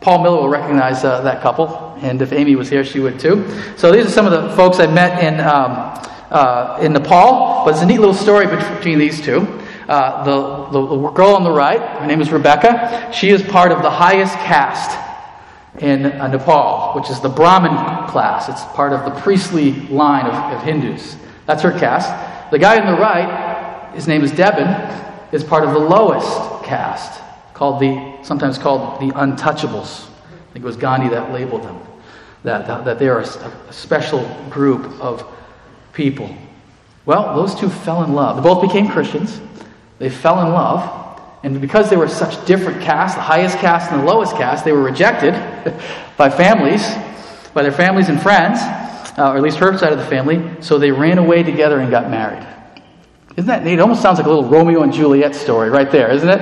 Paul 0.00 0.22
Miller 0.22 0.36
will 0.38 0.48
recognize 0.48 1.04
uh, 1.04 1.20
that 1.22 1.42
couple. 1.42 1.96
And 2.00 2.20
if 2.22 2.32
Amy 2.32 2.56
was 2.56 2.70
here, 2.70 2.84
she 2.84 3.00
would 3.00 3.20
too. 3.20 3.46
So 3.76 3.92
these 3.92 4.06
are 4.06 4.10
some 4.10 4.26
of 4.26 4.32
the 4.32 4.56
folks 4.56 4.80
I 4.80 4.86
met 4.86 5.22
in, 5.22 5.40
um, 5.40 5.98
uh, 6.30 6.78
in 6.80 6.92
Nepal. 6.92 7.64
But 7.64 7.74
it's 7.74 7.82
a 7.82 7.86
neat 7.86 7.98
little 7.98 8.14
story 8.14 8.46
between 8.46 8.98
these 8.98 9.20
two. 9.20 9.40
Uh, 9.88 10.24
the, 10.24 10.70
the, 10.70 10.86
the 10.86 11.10
girl 11.10 11.30
on 11.30 11.44
the 11.44 11.50
right, 11.50 11.80
her 12.00 12.06
name 12.06 12.20
is 12.20 12.30
Rebecca. 12.30 13.10
She 13.12 13.30
is 13.30 13.42
part 13.42 13.72
of 13.72 13.82
the 13.82 13.90
highest 13.90 14.34
caste 14.34 14.96
in 15.80 16.06
uh, 16.06 16.28
Nepal, 16.28 16.94
which 16.94 17.10
is 17.10 17.20
the 17.20 17.28
Brahmin 17.28 18.08
class. 18.08 18.48
It's 18.48 18.64
part 18.76 18.92
of 18.92 19.04
the 19.04 19.20
priestly 19.20 19.72
line 19.88 20.26
of, 20.26 20.34
of 20.34 20.62
Hindus. 20.62 21.16
That's 21.46 21.62
her 21.62 21.76
caste. 21.76 22.10
The 22.50 22.58
guy 22.58 22.80
on 22.80 22.86
the 22.86 23.00
right, 23.00 23.92
his 23.94 24.06
name 24.06 24.22
is 24.22 24.32
Devin, 24.32 24.68
is 25.32 25.44
part 25.44 25.64
of 25.64 25.72
the 25.72 25.78
lowest 25.78 26.64
caste, 26.64 27.20
called 27.60 27.78
the 27.78 28.16
sometimes 28.22 28.56
called 28.56 28.98
the 29.02 29.12
untouchables. 29.12 30.06
I 30.08 30.52
think 30.54 30.64
it 30.64 30.66
was 30.66 30.78
Gandhi 30.78 31.10
that 31.10 31.30
labeled 31.30 31.62
them. 31.62 31.78
That, 32.42 32.66
that, 32.66 32.86
that 32.86 32.98
they 32.98 33.06
are 33.06 33.20
a, 33.20 33.52
a 33.68 33.70
special 33.70 34.26
group 34.48 34.98
of 34.98 35.30
people. 35.92 36.34
Well, 37.04 37.36
those 37.36 37.54
two 37.54 37.68
fell 37.68 38.02
in 38.02 38.14
love. 38.14 38.36
They 38.36 38.42
both 38.42 38.62
became 38.62 38.88
Christians. 38.88 39.42
They 39.98 40.08
fell 40.08 40.40
in 40.40 40.54
love, 40.54 41.20
And 41.42 41.60
because 41.60 41.90
they 41.90 41.98
were 41.98 42.08
such 42.08 42.46
different 42.46 42.80
castes, 42.80 43.16
the 43.16 43.20
highest 43.20 43.58
caste 43.58 43.92
and 43.92 44.00
the 44.00 44.06
lowest 44.06 44.36
caste, 44.36 44.64
they 44.64 44.72
were 44.72 44.82
rejected 44.82 45.34
by 46.16 46.30
families, 46.30 46.82
by 47.52 47.62
their 47.62 47.72
families 47.72 48.08
and 48.08 48.22
friends, 48.22 48.58
uh, 49.18 49.32
or 49.32 49.36
at 49.36 49.42
least 49.42 49.58
her 49.58 49.76
side 49.76 49.92
of 49.92 49.98
the 49.98 50.06
family, 50.06 50.42
so 50.62 50.78
they 50.78 50.92
ran 50.92 51.18
away 51.18 51.42
together 51.42 51.80
and 51.80 51.90
got 51.90 52.08
married. 52.08 52.46
Isn't 53.36 53.48
that 53.48 53.64
neat? 53.64 53.74
It 53.74 53.80
almost 53.80 54.00
sounds 54.00 54.16
like 54.16 54.26
a 54.26 54.30
little 54.30 54.48
Romeo 54.48 54.82
and 54.82 54.94
Juliet 54.94 55.34
story 55.34 55.68
right 55.68 55.90
there, 55.90 56.10
isn't 56.10 56.30
it? 56.30 56.40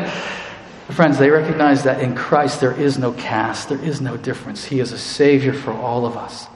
Friends, 0.90 1.18
they 1.18 1.30
recognize 1.30 1.84
that 1.84 2.00
in 2.00 2.14
Christ 2.14 2.60
there 2.60 2.72
is 2.72 2.98
no 2.98 3.12
caste, 3.12 3.68
there 3.68 3.82
is 3.82 4.00
no 4.00 4.16
difference. 4.16 4.64
He 4.64 4.80
is 4.80 4.92
a 4.92 4.98
Savior 4.98 5.52
for 5.52 5.72
all 5.72 6.06
of 6.06 6.16
us. 6.16 6.46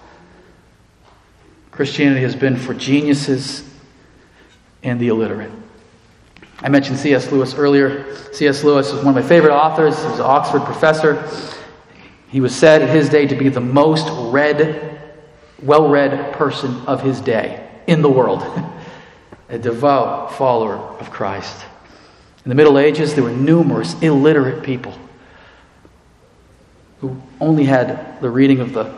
Christianity 1.71 2.23
has 2.23 2.35
been 2.35 2.57
for 2.57 2.73
geniuses 2.73 3.63
and 4.83 4.99
the 4.99 5.09
illiterate. 5.09 5.53
I 6.61 6.69
mentioned 6.69 6.99
C.S. 6.99 7.31
Lewis 7.31 7.55
earlier. 7.55 8.15
C.S. 8.33 8.65
Lewis 8.65 8.93
was 8.93 9.05
one 9.05 9.17
of 9.17 9.23
my 9.23 9.29
favorite 9.29 9.53
authors. 9.53 9.99
He 9.99 10.09
was 10.09 10.19
an 10.19 10.25
Oxford 10.25 10.63
professor. 10.63 11.29
He 12.29 12.41
was 12.41 12.55
said 12.55 12.83
in 12.83 12.89
his 12.89 13.09
day 13.09 13.27
to 13.27 13.37
be 13.37 13.49
the 13.49 13.61
most 13.61 14.09
read, 14.33 15.01
well 15.63 15.89
read 15.89 16.33
person 16.33 16.87
of 16.87 17.03
his 17.03 17.21
day 17.21 17.69
in 17.87 18.01
the 18.01 18.11
world, 18.11 18.43
a 19.51 19.59
devout 19.59 20.33
follower 20.35 20.77
of 20.77 21.11
Christ. 21.11 21.67
In 22.45 22.49
the 22.49 22.55
Middle 22.55 22.79
Ages, 22.79 23.15
there 23.15 23.23
were 23.23 23.31
numerous 23.31 23.95
illiterate 24.03 24.65
people 24.65 24.95
who 27.01 27.21
only 27.41 27.65
had 27.65 28.21
the 28.21 28.31
reading 28.31 28.61
of 28.61 28.73
the 28.73 28.93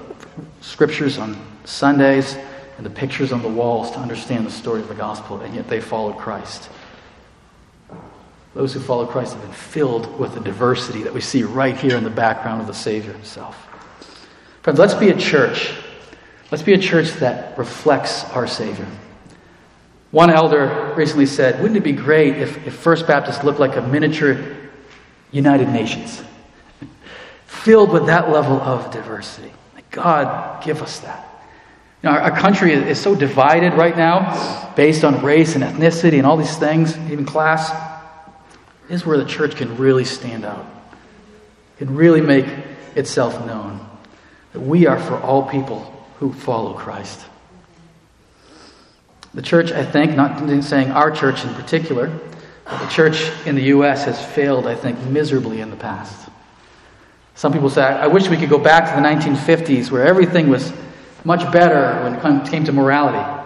scriptures 0.61 1.19
on 1.19 1.37
Sundays 1.65 2.37
and 2.77 2.87
the 2.87 2.91
pictures 2.91 3.33
on 3.33 3.43
the 3.43 3.49
walls 3.49 3.91
to 3.93 3.99
understand 3.99 4.47
the 4.47 4.51
story 4.51 4.81
of 4.81 4.89
the 4.89 4.95
gospel, 4.95 5.41
and 5.41 5.55
yet 5.55 5.69
they 5.69 5.81
followed 5.81 6.17
Christ. 6.17 6.71
Those 8.55 8.73
who 8.73 8.81
follow 8.81 9.07
Christ 9.07 9.35
have 9.35 9.43
been 9.43 9.53
filled 9.53 10.19
with 10.19 10.35
the 10.35 10.41
diversity 10.41 11.03
that 11.03 11.13
we 11.13 11.21
see 11.21 11.43
right 11.43 11.77
here 11.77 11.97
in 11.97 12.05
the 12.05 12.11
background 12.11 12.61
of 12.61 12.67
the 12.67 12.75
Savior 12.75 13.13
himself. 13.13 13.57
Friends, 14.63 14.79
let's 14.79 14.95
be 14.95 15.11
a 15.11 15.17
church. 15.17 15.75
Let's 16.51 16.63
be 16.63 16.73
a 16.73 16.79
church 16.79 17.11
that 17.15 17.59
reflects 17.59 18.25
our 18.31 18.47
Savior. 18.47 18.87
One 20.14 20.31
elder 20.31 20.94
recently 20.96 21.27
said, 21.27 21.61
Wouldn't 21.61 21.77
it 21.77 21.83
be 21.83 21.90
great 21.90 22.37
if, 22.37 22.68
if 22.68 22.74
First 22.77 23.09
Baptist 23.09 23.42
looked 23.42 23.59
like 23.59 23.74
a 23.74 23.83
miniature 23.83 24.55
United 25.33 25.68
Nations? 25.70 26.22
Filled 27.46 27.90
with 27.90 28.07
that 28.07 28.31
level 28.31 28.61
of 28.61 28.92
diversity. 28.92 29.50
God, 29.90 30.62
give 30.62 30.83
us 30.83 31.00
that. 31.00 31.29
You 32.00 32.09
know, 32.09 32.14
our, 32.14 32.31
our, 32.31 32.38
country 32.38 32.72
is, 32.74 32.87
is 32.96 33.00
so 33.00 33.16
divided 33.16 33.72
right 33.74 33.96
now 33.96 34.72
based 34.77 35.03
on 35.03 35.20
race 35.24 35.57
and 35.57 35.64
ethnicity 35.64 36.18
and 36.18 36.27
all 36.27 36.37
these 36.37 36.57
things, 36.59 36.96
even 37.11 37.27
class. 37.27 37.70
This 38.87 39.00
is 39.00 39.05
where 39.05 39.18
the 39.18 39.24
church 39.24 39.57
can 39.57 39.77
really 39.79 40.05
stand 40.05 40.44
out, 40.44 40.64
can 41.79 41.92
really 41.96 42.20
make 42.20 42.46
itself 42.94 43.44
known. 43.46 43.85
That 44.53 44.61
we 44.61 44.87
are 44.87 45.00
for 45.00 45.18
all 45.18 45.48
people 45.48 45.81
who 46.20 46.33
follow 46.33 46.74
Christ. 46.74 47.20
The 49.35 49.42
church, 49.42 49.73
I 49.73 49.85
think, 49.85 50.14
not 50.14 50.38
saying 50.62 50.92
our 50.92 51.11
church 51.11 51.44
in 51.44 51.53
particular, 51.55 52.07
but 52.64 52.79
the 52.79 52.87
church 52.87 53.31
in 53.47 53.57
the 53.57 53.64
U.S. 53.64 54.05
has 54.05 54.25
failed, 54.25 54.66
I 54.66 54.77
think, 54.77 54.99
miserably 55.07 55.61
in 55.61 55.70
the 55.70 55.77
past. 55.77 56.29
Some 57.35 57.53
people 57.53 57.68
say, 57.68 57.83
I 57.83 58.07
wish 58.07 58.29
we 58.29 58.37
could 58.37 58.49
go 58.49 58.59
back 58.59 58.94
to 58.94 59.01
the 59.01 59.07
1950s 59.07 59.90
where 59.90 60.07
everything 60.07 60.49
was 60.49 60.73
much 61.25 61.51
better 61.53 62.01
when 62.05 62.37
it 62.37 62.49
came 62.49 62.64
to 62.64 62.73
morality. 62.73 63.42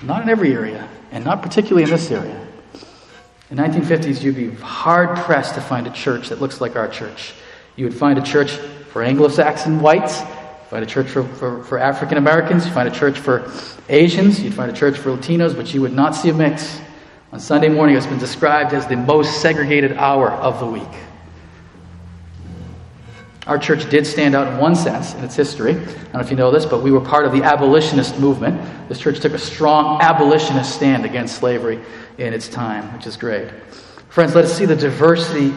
Not 0.00 0.22
in 0.22 0.28
every 0.28 0.52
area, 0.52 0.88
and 1.10 1.24
not 1.24 1.42
particularly 1.42 1.82
in 1.82 1.90
this 1.90 2.10
area. 2.10 2.46
In 3.50 3.56
the 3.56 3.62
1950s, 3.64 4.22
you'd 4.22 4.36
be 4.36 4.50
hard 4.50 5.16
pressed 5.18 5.56
to 5.56 5.60
find 5.60 5.88
a 5.88 5.90
church 5.90 6.28
that 6.28 6.40
looks 6.40 6.60
like 6.60 6.76
our 6.76 6.88
church. 6.88 7.34
You 7.74 7.84
would 7.84 7.94
find 7.94 8.16
a 8.16 8.22
church 8.22 8.52
for 8.92 9.02
Anglo 9.02 9.28
Saxon 9.28 9.80
whites, 9.80 10.22
find 10.72 10.82
a 10.82 10.86
church 10.86 11.08
for, 11.08 11.22
for, 11.22 11.62
for 11.64 11.76
African 11.76 12.16
Americans, 12.16 12.64
you 12.64 12.72
find 12.72 12.88
a 12.88 12.98
church 12.98 13.18
for 13.18 13.52
Asians, 13.90 14.42
you'd 14.42 14.54
find 14.54 14.70
a 14.70 14.74
church 14.74 14.96
for 14.96 15.10
Latinos, 15.10 15.54
but 15.54 15.74
you 15.74 15.82
would 15.82 15.92
not 15.92 16.14
see 16.14 16.30
a 16.30 16.32
mix. 16.32 16.80
On 17.30 17.38
Sunday 17.38 17.68
morning, 17.68 17.94
it's 17.94 18.06
been 18.06 18.18
described 18.18 18.72
as 18.72 18.86
the 18.86 18.96
most 18.96 19.42
segregated 19.42 19.92
hour 19.98 20.30
of 20.30 20.60
the 20.60 20.64
week. 20.64 20.88
Our 23.46 23.58
church 23.58 23.90
did 23.90 24.06
stand 24.06 24.34
out 24.34 24.50
in 24.50 24.58
one 24.58 24.74
sense 24.74 25.12
in 25.12 25.22
its 25.22 25.36
history. 25.36 25.72
I 25.72 25.74
don't 25.74 26.14
know 26.14 26.20
if 26.20 26.30
you 26.30 26.38
know 26.38 26.50
this, 26.50 26.64
but 26.64 26.82
we 26.82 26.90
were 26.90 27.02
part 27.02 27.26
of 27.26 27.32
the 27.32 27.42
abolitionist 27.42 28.18
movement. 28.18 28.58
This 28.88 28.98
church 28.98 29.20
took 29.20 29.34
a 29.34 29.38
strong 29.38 30.00
abolitionist 30.00 30.74
stand 30.74 31.04
against 31.04 31.36
slavery 31.36 31.80
in 32.16 32.32
its 32.32 32.48
time, 32.48 32.90
which 32.96 33.06
is 33.06 33.18
great. 33.18 33.50
Friends, 34.08 34.34
let 34.34 34.46
us 34.46 34.56
see 34.56 34.64
the 34.64 34.74
diversity 34.74 35.52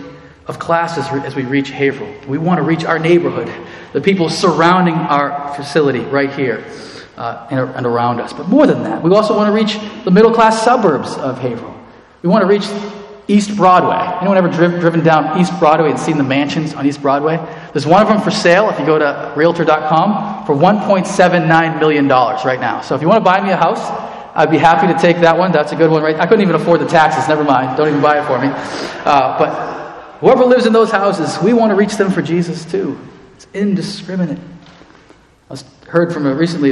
of 0.48 0.60
classes 0.60 1.06
as 1.08 1.36
we 1.36 1.44
reach 1.44 1.70
Haverhill. 1.70 2.14
We 2.28 2.38
want 2.38 2.60
to 2.60 2.64
reach 2.64 2.86
our 2.86 3.00
neighborhood, 3.00 3.52
the 3.94 4.02
people 4.02 4.30
surrounding 4.30 4.94
our 4.94 5.54
facility 5.56 6.00
right 6.00 6.32
here 6.32 6.64
uh, 7.18 7.48
and, 7.50 7.60
and 7.60 7.86
around 7.86 8.20
us. 8.20 8.34
But 8.34 8.48
more 8.48 8.68
than 8.68 8.84
that, 8.84 9.02
we 9.02 9.12
also 9.12 9.36
want 9.36 9.48
to 9.48 9.54
reach 9.54 9.80
the 10.04 10.12
middle 10.12 10.34
class 10.34 10.64
suburbs 10.64 11.16
of 11.16 11.40
Haverhill. 11.40 11.74
We 12.22 12.30
want 12.30 12.42
to 12.42 12.48
reach 12.48 12.66
East 13.28 13.56
Broadway. 13.56 13.98
Anyone 14.20 14.38
ever 14.38 14.50
driv- 14.50 14.80
driven 14.80 15.04
down 15.04 15.40
East 15.40 15.58
Broadway 15.60 15.90
and 15.90 16.00
seen 16.00 16.18
the 16.18 16.24
mansions 16.24 16.76
on 16.76 16.86
East 16.86 17.02
Broadway? 17.02 17.38
There's 17.74 17.88
one 17.88 18.02
of 18.02 18.08
them 18.08 18.22
for 18.22 18.30
sale 18.30 18.70
if 18.70 18.80
you 18.80 18.86
go 18.86 19.00
to 19.00 19.34
realtor.com 19.36 20.46
for 20.46 20.54
$1.79 20.54 21.80
million 21.80 22.08
right 22.08 22.60
now. 22.60 22.82
So 22.82 22.94
if 22.94 23.02
you 23.02 23.08
want 23.08 23.20
to 23.20 23.26
buy 23.26 23.42
me 23.42 23.50
a 23.52 23.58
house, 23.58 23.80
I'd 24.36 24.52
be 24.52 24.58
happy 24.58 24.92
to 24.94 25.00
take 25.00 25.22
that 25.22 25.38
one. 25.38 25.52
That's 25.52 25.72
a 25.72 25.76
good 25.76 25.90
one, 25.90 26.04
right? 26.04 26.18
I 26.18 26.28
couldn't 26.28 26.42
even 26.42 26.56
afford 26.56 26.82
the 26.82 26.88
taxes. 26.88 27.28
Never 27.28 27.44
mind. 27.44 27.78
Don't 27.78 27.88
even 27.88 28.02
buy 28.02 28.20
it 28.20 28.28
for 28.28 28.38
me. 28.38 28.50
Uh, 28.50 29.40
but 29.40 29.75
whoever 30.26 30.44
lives 30.44 30.66
in 30.66 30.74
those 30.74 30.90
houses, 30.90 31.38
we 31.44 31.54
want 31.54 31.70
to 31.70 31.76
reach 31.76 31.98
them 31.98 32.12
for 32.12 32.24
Jesus 32.24 32.66
too. 32.66 33.00
It's 33.36 33.46
indiscriminate. 33.54 34.40
I 35.52 35.58
heard 35.88 36.12
from 36.12 36.26
a 36.26 36.34
recently 36.34 36.72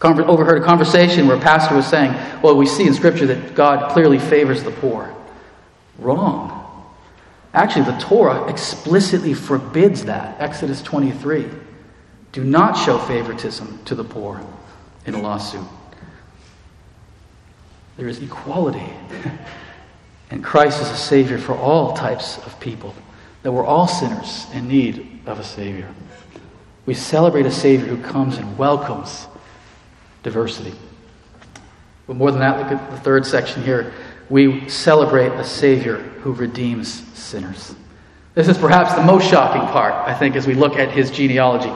overheard 0.00 0.62
a 0.62 0.64
conversation 0.64 1.26
where 1.26 1.36
a 1.36 1.40
pastor 1.40 1.74
was 1.74 1.88
saying, 1.88 2.14
"Well, 2.42 2.56
we 2.56 2.66
see 2.66 2.86
in 2.86 2.94
Scripture 2.94 3.26
that 3.26 3.56
God 3.56 3.90
clearly 3.90 4.20
favors 4.20 4.62
the 4.62 4.70
poor." 4.70 5.12
Wrong. 5.98 6.52
Actually, 7.52 7.86
the 7.86 7.98
Torah 7.98 8.44
explicitly 8.44 9.34
forbids 9.34 10.04
that. 10.04 10.36
Exodus 10.38 10.82
23. 10.82 11.46
Do 12.30 12.44
not 12.44 12.76
show 12.76 12.96
favoritism 12.98 13.80
to 13.86 13.96
the 13.96 14.04
poor 14.04 14.40
in 15.04 15.14
a 15.14 15.20
lawsuit. 15.20 15.66
There 17.96 18.06
is 18.06 18.22
equality. 18.22 18.92
and 20.30 20.42
Christ 20.42 20.82
is 20.82 20.90
a 20.90 20.96
Savior 20.96 21.38
for 21.38 21.56
all 21.56 21.94
types 21.94 22.38
of 22.38 22.58
people, 22.60 22.94
that 23.42 23.52
we're 23.52 23.64
all 23.64 23.86
sinners 23.86 24.46
in 24.52 24.68
need 24.68 25.20
of 25.26 25.38
a 25.38 25.44
Savior. 25.44 25.88
We 26.84 26.94
celebrate 26.94 27.46
a 27.46 27.50
Savior 27.50 27.86
who 27.86 28.02
comes 28.02 28.38
and 28.38 28.56
welcomes 28.58 29.26
diversity. 30.22 30.74
But 32.06 32.16
more 32.16 32.30
than 32.30 32.40
that, 32.40 32.58
look 32.58 32.72
at 32.72 32.90
the 32.90 32.98
third 32.98 33.26
section 33.26 33.62
here. 33.62 33.92
We 34.28 34.68
celebrate 34.68 35.32
a 35.32 35.44
Savior 35.44 35.96
who 35.96 36.32
redeems 36.32 36.88
sinners. 37.16 37.74
This 38.34 38.48
is 38.48 38.58
perhaps 38.58 38.94
the 38.94 39.02
most 39.02 39.28
shocking 39.28 39.62
part, 39.72 39.94
I 39.94 40.14
think, 40.14 40.36
as 40.36 40.46
we 40.46 40.54
look 40.54 40.76
at 40.76 40.90
his 40.90 41.10
genealogy. 41.10 41.72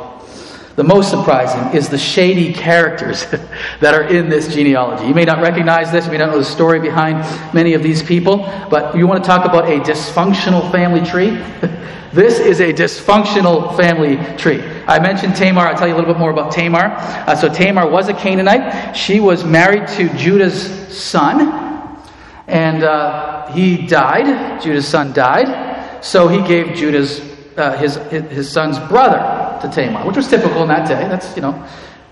The 0.77 0.85
most 0.85 1.11
surprising 1.11 1.77
is 1.77 1.89
the 1.89 1.99
shady 1.99 2.53
characters 2.53 3.27
that 3.81 3.93
are 3.93 4.05
in 4.05 4.29
this 4.29 4.55
genealogy. 4.55 5.07
You 5.07 5.15
may 5.15 5.25
not 5.25 5.43
recognize 5.43 5.91
this, 5.91 6.07
you 6.07 6.13
may 6.13 6.19
not 6.19 6.31
know 6.31 6.39
the 6.39 6.45
story 6.45 6.79
behind 6.79 7.19
many 7.53 7.75
of 7.75 7.83
these 7.83 8.03
people, 8.03 8.39
but 8.71 8.97
you 8.97 9.07
want 9.07 9.23
to 9.23 9.27
talk 9.27 9.45
about 9.45 9.65
a 9.65 9.81
dysfunctional 9.81 10.71
family 10.71 11.05
tree? 11.05 11.31
this 12.13 12.39
is 12.39 12.61
a 12.61 12.73
dysfunctional 12.73 13.77
family 13.77 14.17
tree. 14.37 14.63
I 14.87 15.01
mentioned 15.01 15.35
Tamar. 15.35 15.67
I'll 15.67 15.77
tell 15.77 15.89
you 15.89 15.95
a 15.95 15.97
little 15.97 16.15
bit 16.15 16.21
more 16.21 16.31
about 16.31 16.53
Tamar. 16.53 16.95
Uh, 16.95 17.35
so, 17.35 17.53
Tamar 17.53 17.91
was 17.91 18.09
a 18.09 18.15
Canaanite. 18.15 18.97
She 18.97 19.19
was 19.19 19.45
married 19.45 19.89
to 19.89 20.09
Judah's 20.17 20.63
son, 20.97 22.01
and 22.47 22.85
uh, 22.85 23.53
he 23.53 23.89
died. 23.89 24.63
Judah's 24.63 24.87
son 24.87 25.13
died. 25.13 26.05
So, 26.05 26.29
he 26.29 26.47
gave 26.47 26.77
Judah's, 26.77 27.21
uh, 27.57 27.77
his, 27.77 27.97
his 27.97 28.51
son's 28.51 28.79
brother 28.89 29.40
to 29.63 29.69
Tamar, 29.69 30.07
which 30.07 30.17
was 30.17 30.29
typical 30.29 30.63
in 30.63 30.69
that 30.69 30.89
day. 30.89 31.09
That's, 31.09 31.35
you 31.37 31.43
know. 31.43 31.67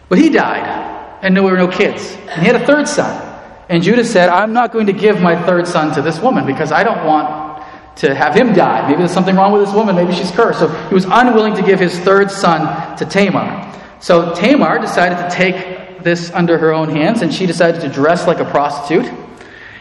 But 0.08 0.18
he 0.18 0.30
died, 0.30 1.18
and 1.22 1.36
there 1.36 1.42
were 1.42 1.56
no 1.56 1.68
kids. 1.68 2.16
And 2.28 2.40
he 2.40 2.46
had 2.46 2.56
a 2.56 2.66
third 2.66 2.88
son. 2.88 3.24
And 3.68 3.82
Judah 3.82 4.04
said, 4.04 4.28
I'm 4.30 4.52
not 4.52 4.72
going 4.72 4.86
to 4.86 4.92
give 4.92 5.20
my 5.20 5.40
third 5.44 5.66
son 5.66 5.94
to 5.94 6.02
this 6.02 6.20
woman 6.20 6.46
because 6.46 6.72
I 6.72 6.82
don't 6.82 7.04
want 7.04 7.62
to 7.96 8.14
have 8.14 8.34
him 8.34 8.54
die. 8.54 8.88
Maybe 8.88 8.98
there's 8.98 9.12
something 9.12 9.36
wrong 9.36 9.52
with 9.52 9.64
this 9.64 9.74
woman. 9.74 9.96
Maybe 9.96 10.14
she's 10.14 10.30
cursed. 10.30 10.60
So 10.60 10.68
he 10.68 10.94
was 10.94 11.04
unwilling 11.04 11.54
to 11.56 11.62
give 11.62 11.78
his 11.78 11.98
third 11.98 12.30
son 12.30 12.96
to 12.96 13.04
Tamar. 13.04 13.74
So 14.00 14.34
Tamar 14.34 14.78
decided 14.78 15.16
to 15.16 15.28
take 15.30 16.02
this 16.02 16.30
under 16.30 16.56
her 16.58 16.72
own 16.72 16.88
hands, 16.88 17.22
and 17.22 17.34
she 17.34 17.44
decided 17.44 17.80
to 17.82 17.88
dress 17.88 18.26
like 18.26 18.38
a 18.38 18.44
prostitute 18.44 19.12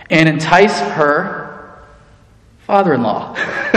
and 0.10 0.28
entice 0.28 0.80
her 0.80 1.86
father 2.66 2.94
in 2.94 3.04
law. 3.04 3.34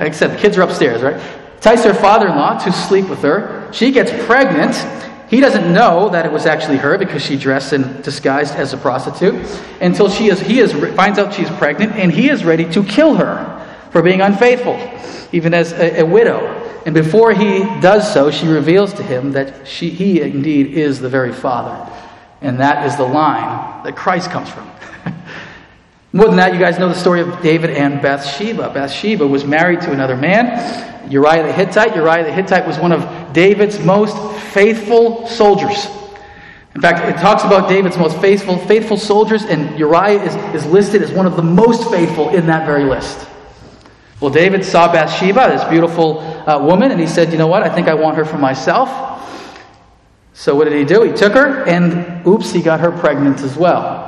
like 0.00 0.14
said, 0.14 0.30
the 0.30 0.38
kids 0.38 0.56
are 0.56 0.62
upstairs, 0.62 1.02
right? 1.02 1.20
Entice 1.56 1.84
her 1.84 1.94
father 1.94 2.28
in 2.28 2.36
law 2.36 2.58
to 2.58 2.72
sleep 2.72 3.08
with 3.08 3.22
her. 3.22 3.68
She 3.72 3.90
gets 3.90 4.12
pregnant, 4.26 4.76
He 5.28 5.40
doesn't 5.40 5.72
know 5.72 6.08
that 6.10 6.24
it 6.24 6.32
was 6.32 6.46
actually 6.46 6.76
her 6.78 6.96
because 6.96 7.22
she 7.22 7.36
dressed 7.36 7.72
and 7.72 8.02
disguised 8.04 8.54
as 8.54 8.72
a 8.72 8.76
prostitute 8.76 9.34
until 9.80 10.08
she 10.08 10.28
is, 10.28 10.40
he 10.40 10.60
is, 10.60 10.72
finds 10.94 11.18
out 11.18 11.34
she's 11.34 11.50
pregnant 11.50 11.92
and 11.94 12.12
he 12.12 12.30
is 12.30 12.44
ready 12.44 12.70
to 12.72 12.84
kill 12.84 13.16
her 13.16 13.66
for 13.90 14.02
being 14.02 14.20
unfaithful, 14.20 14.78
even 15.32 15.52
as 15.52 15.72
a, 15.72 16.00
a 16.00 16.06
widow. 16.06 16.62
And 16.86 16.94
before 16.94 17.32
he 17.32 17.58
does 17.80 18.12
so, 18.12 18.30
she 18.30 18.46
reveals 18.46 18.92
to 18.94 19.02
him 19.02 19.32
that 19.32 19.66
she, 19.66 19.90
he 19.90 20.20
indeed 20.20 20.68
is 20.68 21.00
the 21.00 21.08
very 21.08 21.32
father. 21.32 21.92
And 22.40 22.60
that 22.60 22.86
is 22.86 22.96
the 22.96 23.04
line 23.04 23.82
that 23.82 23.96
Christ 23.96 24.30
comes 24.30 24.48
from. 24.48 24.70
More 26.16 26.28
than 26.28 26.36
that, 26.36 26.54
you 26.54 26.58
guys 26.58 26.78
know 26.78 26.88
the 26.88 26.94
story 26.94 27.20
of 27.20 27.42
David 27.42 27.68
and 27.68 28.00
Bathsheba. 28.00 28.70
Bathsheba 28.72 29.26
was 29.26 29.44
married 29.44 29.82
to 29.82 29.92
another 29.92 30.16
man, 30.16 31.10
Uriah 31.12 31.42
the 31.42 31.52
Hittite. 31.52 31.94
Uriah 31.94 32.24
the 32.24 32.32
Hittite 32.32 32.66
was 32.66 32.78
one 32.78 32.90
of 32.90 33.34
David's 33.34 33.78
most 33.80 34.16
faithful 34.54 35.26
soldiers. 35.26 35.86
In 36.74 36.80
fact, 36.80 37.06
it 37.06 37.20
talks 37.20 37.44
about 37.44 37.68
David's 37.68 37.98
most 37.98 38.18
faithful, 38.18 38.56
faithful 38.56 38.96
soldiers, 38.96 39.42
and 39.42 39.78
Uriah 39.78 40.22
is, 40.22 40.34
is 40.54 40.64
listed 40.64 41.02
as 41.02 41.12
one 41.12 41.26
of 41.26 41.36
the 41.36 41.42
most 41.42 41.90
faithful 41.90 42.30
in 42.30 42.46
that 42.46 42.64
very 42.64 42.84
list. 42.84 43.28
Well, 44.18 44.30
David 44.30 44.64
saw 44.64 44.90
Bathsheba, 44.90 45.48
this 45.50 45.64
beautiful 45.64 46.20
uh, 46.20 46.58
woman, 46.64 46.92
and 46.92 46.98
he 46.98 47.06
said, 47.06 47.30
You 47.30 47.36
know 47.36 47.46
what? 47.46 47.62
I 47.62 47.68
think 47.68 47.88
I 47.88 47.94
want 47.94 48.16
her 48.16 48.24
for 48.24 48.38
myself. 48.38 48.88
So, 50.32 50.54
what 50.54 50.64
did 50.64 50.78
he 50.78 50.84
do? 50.86 51.02
He 51.02 51.12
took 51.12 51.34
her, 51.34 51.64
and 51.64 52.26
oops, 52.26 52.52
he 52.52 52.62
got 52.62 52.80
her 52.80 52.90
pregnant 52.90 53.40
as 53.40 53.54
well. 53.54 54.05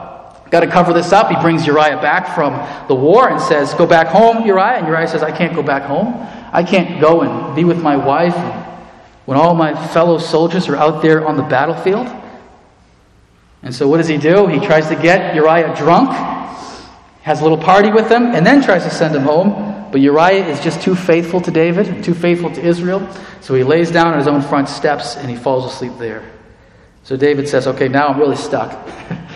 Got 0.50 0.61
to 0.61 0.66
cover 0.66 0.92
this 0.92 1.12
up. 1.12 1.28
He 1.28 1.37
brings 1.37 1.66
Uriah 1.66 2.00
back 2.00 2.34
from 2.34 2.52
the 2.88 2.94
war 2.94 3.28
and 3.28 3.40
says, 3.40 3.74
Go 3.74 3.87
back 3.87 4.06
home, 4.08 4.46
Uriah. 4.46 4.78
And 4.78 4.87
Uriah 4.87 5.08
says, 5.08 5.22
I 5.22 5.37
can't 5.37 5.54
go 5.54 5.62
back 5.62 5.82
home. 5.82 6.14
I 6.52 6.62
can't 6.62 7.00
go 7.00 7.20
and 7.20 7.54
be 7.54 7.64
with 7.64 7.82
my 7.82 7.96
wife 7.96 8.37
when 9.26 9.37
all 9.37 9.54
my 9.54 9.74
fellow 9.88 10.18
soldiers 10.18 10.68
are 10.68 10.76
out 10.76 11.02
there 11.02 11.26
on 11.26 11.37
the 11.37 11.42
battlefield. 11.42 12.08
And 13.62 13.74
so, 13.74 13.87
what 13.88 13.98
does 13.98 14.08
he 14.08 14.16
do? 14.16 14.46
He 14.46 14.58
tries 14.58 14.88
to 14.88 14.96
get 14.96 15.34
Uriah 15.34 15.74
drunk, 15.76 16.11
has 17.22 17.40
a 17.40 17.42
little 17.42 17.58
party 17.58 17.90
with 17.90 18.11
him, 18.11 18.34
and 18.34 18.46
then 18.46 18.62
tries 18.62 18.84
to 18.84 18.90
send 18.90 19.14
him 19.14 19.22
home. 19.22 19.90
But 19.90 20.00
Uriah 20.00 20.46
is 20.46 20.61
just 20.61 20.80
too 20.80 20.94
faithful 20.94 21.40
to 21.42 21.50
David, 21.50 22.04
too 22.04 22.14
faithful 22.14 22.50
to 22.52 22.64
Israel. 22.64 23.06
So 23.40 23.54
he 23.54 23.64
lays 23.64 23.90
down 23.90 24.08
on 24.08 24.18
his 24.18 24.28
own 24.28 24.42
front 24.42 24.68
steps 24.68 25.16
and 25.16 25.30
he 25.30 25.37
falls 25.37 25.64
asleep 25.64 25.92
there. 25.98 26.22
So 27.04 27.16
David 27.16 27.48
says, 27.48 27.66
Okay, 27.66 27.88
now 27.88 28.08
I'm 28.08 28.18
really 28.18 28.37
stuck. 28.37 28.70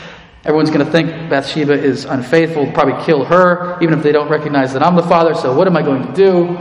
Everyone's 0.44 0.70
going 0.70 0.84
to 0.84 0.90
think 0.90 1.30
Bathsheba 1.30 1.72
is 1.72 2.04
unfaithful, 2.04 2.70
probably 2.72 3.04
kill 3.04 3.24
her, 3.24 3.78
even 3.80 3.96
if 3.96 4.02
they 4.02 4.10
don't 4.10 4.28
recognize 4.28 4.72
that 4.72 4.82
I'm 4.82 4.96
the 4.96 5.02
father. 5.02 5.34
So, 5.34 5.54
what 5.54 5.68
am 5.68 5.76
I 5.76 5.82
going 5.82 6.04
to 6.04 6.12
do? 6.12 6.58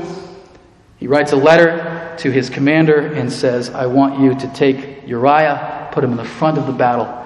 He 0.97 1.07
writes 1.07 1.31
a 1.31 1.35
letter 1.35 2.15
to 2.19 2.31
his 2.31 2.51
commander 2.51 2.99
and 2.99 3.31
says, 3.31 3.71
I 3.71 3.87
want 3.87 4.19
you 4.19 4.35
to 4.35 4.47
take 4.53 5.07
Uriah, 5.07 5.89
put 5.91 6.03
him 6.03 6.11
in 6.11 6.17
the 6.17 6.23
front 6.23 6.59
of 6.59 6.67
the 6.67 6.73
battle, 6.73 7.25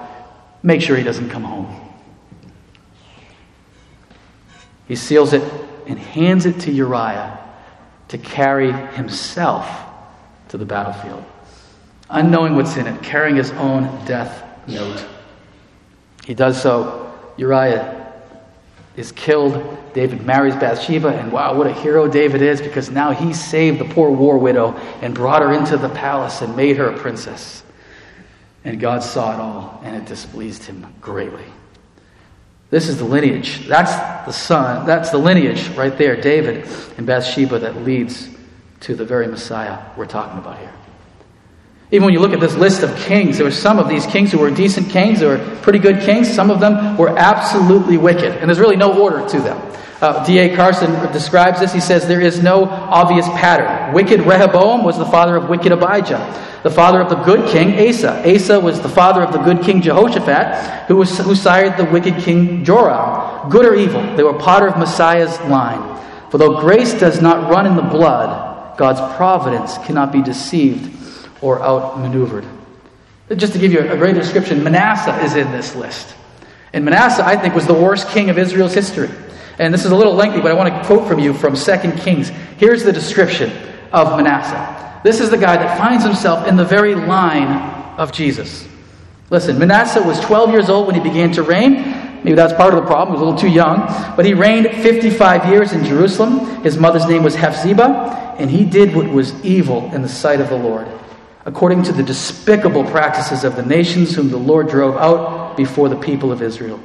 make 0.62 0.80
sure 0.80 0.96
he 0.96 1.02
doesn't 1.02 1.28
come 1.28 1.44
home. 1.44 1.86
He 4.88 4.96
seals 4.96 5.34
it 5.34 5.42
and 5.86 5.98
hands 5.98 6.46
it 6.46 6.60
to 6.60 6.72
Uriah 6.72 7.38
to 8.08 8.18
carry 8.18 8.72
himself 8.72 9.68
to 10.48 10.56
the 10.56 10.64
battlefield, 10.64 11.24
unknowing 12.08 12.56
what's 12.56 12.78
in 12.78 12.86
it, 12.86 13.02
carrying 13.02 13.36
his 13.36 13.50
own 13.50 13.82
death 14.06 14.42
note. 14.66 15.04
He 16.26 16.34
does 16.34 16.60
so. 16.60 17.16
Uriah 17.36 18.12
is 18.96 19.12
killed. 19.12 19.78
David 19.94 20.26
marries 20.26 20.56
Bathsheba, 20.56 21.08
and 21.08 21.30
wow, 21.30 21.54
what 21.54 21.68
a 21.68 21.72
hero 21.72 22.08
David 22.08 22.42
is 22.42 22.60
because 22.60 22.90
now 22.90 23.12
he 23.12 23.32
saved 23.32 23.78
the 23.78 23.84
poor 23.84 24.10
war 24.10 24.36
widow 24.36 24.72
and 25.02 25.14
brought 25.14 25.40
her 25.40 25.52
into 25.52 25.76
the 25.76 25.88
palace 25.88 26.42
and 26.42 26.56
made 26.56 26.76
her 26.78 26.90
a 26.90 26.98
princess. 26.98 27.62
And 28.64 28.80
God 28.80 29.04
saw 29.04 29.34
it 29.34 29.40
all, 29.40 29.80
and 29.84 29.94
it 29.94 30.04
displeased 30.04 30.64
him 30.64 30.84
greatly. 31.00 31.44
This 32.70 32.88
is 32.88 32.98
the 32.98 33.04
lineage. 33.04 33.68
That's 33.68 33.94
the 34.26 34.32
son. 34.32 34.84
That's 34.84 35.10
the 35.10 35.18
lineage 35.18 35.68
right 35.76 35.96
there, 35.96 36.20
David 36.20 36.68
and 36.98 37.06
Bathsheba, 37.06 37.60
that 37.60 37.76
leads 37.84 38.28
to 38.80 38.96
the 38.96 39.04
very 39.04 39.28
Messiah 39.28 39.78
we're 39.96 40.06
talking 40.06 40.38
about 40.38 40.58
here. 40.58 40.72
Even 41.92 42.06
when 42.06 42.14
you 42.14 42.20
look 42.20 42.32
at 42.32 42.40
this 42.40 42.56
list 42.56 42.82
of 42.82 42.96
kings, 42.98 43.36
there 43.36 43.46
were 43.46 43.52
some 43.52 43.78
of 43.78 43.88
these 43.88 44.06
kings 44.06 44.32
who 44.32 44.38
were 44.38 44.50
decent 44.50 44.90
kings, 44.90 45.20
they 45.20 45.26
were 45.26 45.38
pretty 45.62 45.78
good 45.78 46.02
kings. 46.02 46.32
Some 46.32 46.50
of 46.50 46.58
them 46.58 46.96
were 46.96 47.16
absolutely 47.16 47.96
wicked, 47.96 48.32
and 48.32 48.48
there's 48.48 48.58
really 48.58 48.76
no 48.76 49.00
order 49.00 49.28
to 49.28 49.40
them. 49.40 49.56
Uh, 50.00 50.24
D.A. 50.26 50.54
Carson 50.54 50.90
describes 51.12 51.60
this. 51.60 51.72
He 51.72 51.80
says, 51.80 52.06
There 52.06 52.20
is 52.20 52.42
no 52.42 52.64
obvious 52.64 53.26
pattern. 53.28 53.94
Wicked 53.94 54.20
Rehoboam 54.20 54.84
was 54.84 54.98
the 54.98 55.06
father 55.06 55.36
of 55.36 55.48
wicked 55.48 55.70
Abijah, 55.72 56.60
the 56.64 56.70
father 56.70 57.00
of 57.00 57.08
the 57.08 57.16
good 57.16 57.48
king 57.50 57.88
Asa. 57.88 58.34
Asa 58.34 58.58
was 58.58 58.80
the 58.80 58.88
father 58.88 59.22
of 59.22 59.32
the 59.32 59.38
good 59.38 59.62
king 59.62 59.80
Jehoshaphat, 59.80 60.88
who, 60.88 60.96
was, 60.96 61.16
who 61.18 61.36
sired 61.36 61.78
the 61.78 61.84
wicked 61.84 62.18
king 62.18 62.64
Joram. 62.64 63.48
Good 63.48 63.64
or 63.64 63.76
evil, 63.76 64.02
they 64.16 64.24
were 64.24 64.34
part 64.34 64.68
of 64.68 64.76
Messiah's 64.76 65.38
line. 65.42 65.96
For 66.30 66.38
though 66.38 66.60
grace 66.60 66.92
does 66.94 67.22
not 67.22 67.48
run 67.48 67.64
in 67.64 67.76
the 67.76 67.82
blood, 67.82 68.76
God's 68.76 69.00
providence 69.16 69.78
cannot 69.78 70.12
be 70.12 70.20
deceived 70.20 70.96
or 71.46 71.62
outmaneuvered. 71.62 72.44
Just 73.36 73.52
to 73.52 73.58
give 73.60 73.72
you 73.72 73.78
a 73.78 73.96
great 73.96 74.16
description, 74.16 74.64
Manasseh 74.64 75.22
is 75.22 75.36
in 75.36 75.52
this 75.52 75.76
list. 75.76 76.16
And 76.72 76.84
Manasseh, 76.84 77.24
I 77.24 77.36
think, 77.36 77.54
was 77.54 77.68
the 77.68 77.74
worst 77.74 78.08
king 78.08 78.30
of 78.30 78.38
Israel's 78.38 78.74
history. 78.74 79.08
And 79.60 79.72
this 79.72 79.84
is 79.84 79.92
a 79.92 79.96
little 79.96 80.14
lengthy, 80.14 80.40
but 80.40 80.50
I 80.50 80.54
want 80.54 80.74
to 80.74 80.84
quote 80.84 81.06
from 81.06 81.20
you 81.20 81.32
from 81.32 81.54
2 81.54 81.92
Kings. 81.98 82.30
Here's 82.58 82.82
the 82.82 82.92
description 82.92 83.52
of 83.92 84.16
Manasseh. 84.16 85.00
This 85.04 85.20
is 85.20 85.30
the 85.30 85.38
guy 85.38 85.56
that 85.56 85.78
finds 85.78 86.04
himself 86.04 86.48
in 86.48 86.56
the 86.56 86.64
very 86.64 86.96
line 86.96 87.96
of 87.96 88.10
Jesus. 88.10 88.66
Listen, 89.30 89.56
Manasseh 89.56 90.02
was 90.02 90.18
12 90.20 90.50
years 90.50 90.68
old 90.68 90.88
when 90.88 90.96
he 90.96 91.00
began 91.00 91.30
to 91.32 91.44
reign. 91.44 91.74
Maybe 92.24 92.34
that's 92.34 92.54
part 92.54 92.74
of 92.74 92.80
the 92.80 92.86
problem. 92.86 93.16
He 93.16 93.22
was 93.22 93.22
a 93.22 93.24
little 93.24 93.40
too 93.40 93.54
young. 93.54 93.86
But 94.16 94.24
he 94.24 94.34
reigned 94.34 94.66
55 94.82 95.48
years 95.48 95.72
in 95.72 95.84
Jerusalem. 95.84 96.62
His 96.64 96.76
mother's 96.76 97.06
name 97.06 97.22
was 97.22 97.36
Hephzibah, 97.36 98.36
and 98.38 98.50
he 98.50 98.64
did 98.64 98.96
what 98.96 99.08
was 99.08 99.32
evil 99.44 99.92
in 99.94 100.02
the 100.02 100.08
sight 100.08 100.40
of 100.40 100.48
the 100.48 100.56
Lord 100.56 100.88
according 101.46 101.84
to 101.84 101.92
the 101.92 102.02
despicable 102.02 102.84
practices 102.84 103.44
of 103.44 103.54
the 103.54 103.64
nations 103.64 104.14
whom 104.14 104.30
the 104.30 104.36
Lord 104.36 104.68
drove 104.68 104.96
out 104.96 105.56
before 105.56 105.88
the 105.88 105.96
people 105.96 106.32
of 106.32 106.42
Israel. 106.42 106.80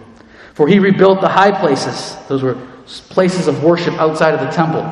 For 0.54 0.68
he 0.68 0.78
rebuilt 0.78 1.20
the 1.20 1.28
high 1.28 1.52
places, 1.52 2.16
those 2.30 2.44
were 2.44 2.56
places 3.10 3.48
of 3.48 3.64
worship 3.64 3.96
outside 3.96 4.36
of 4.36 4.40
the 4.40 4.52
temple, 4.52 4.84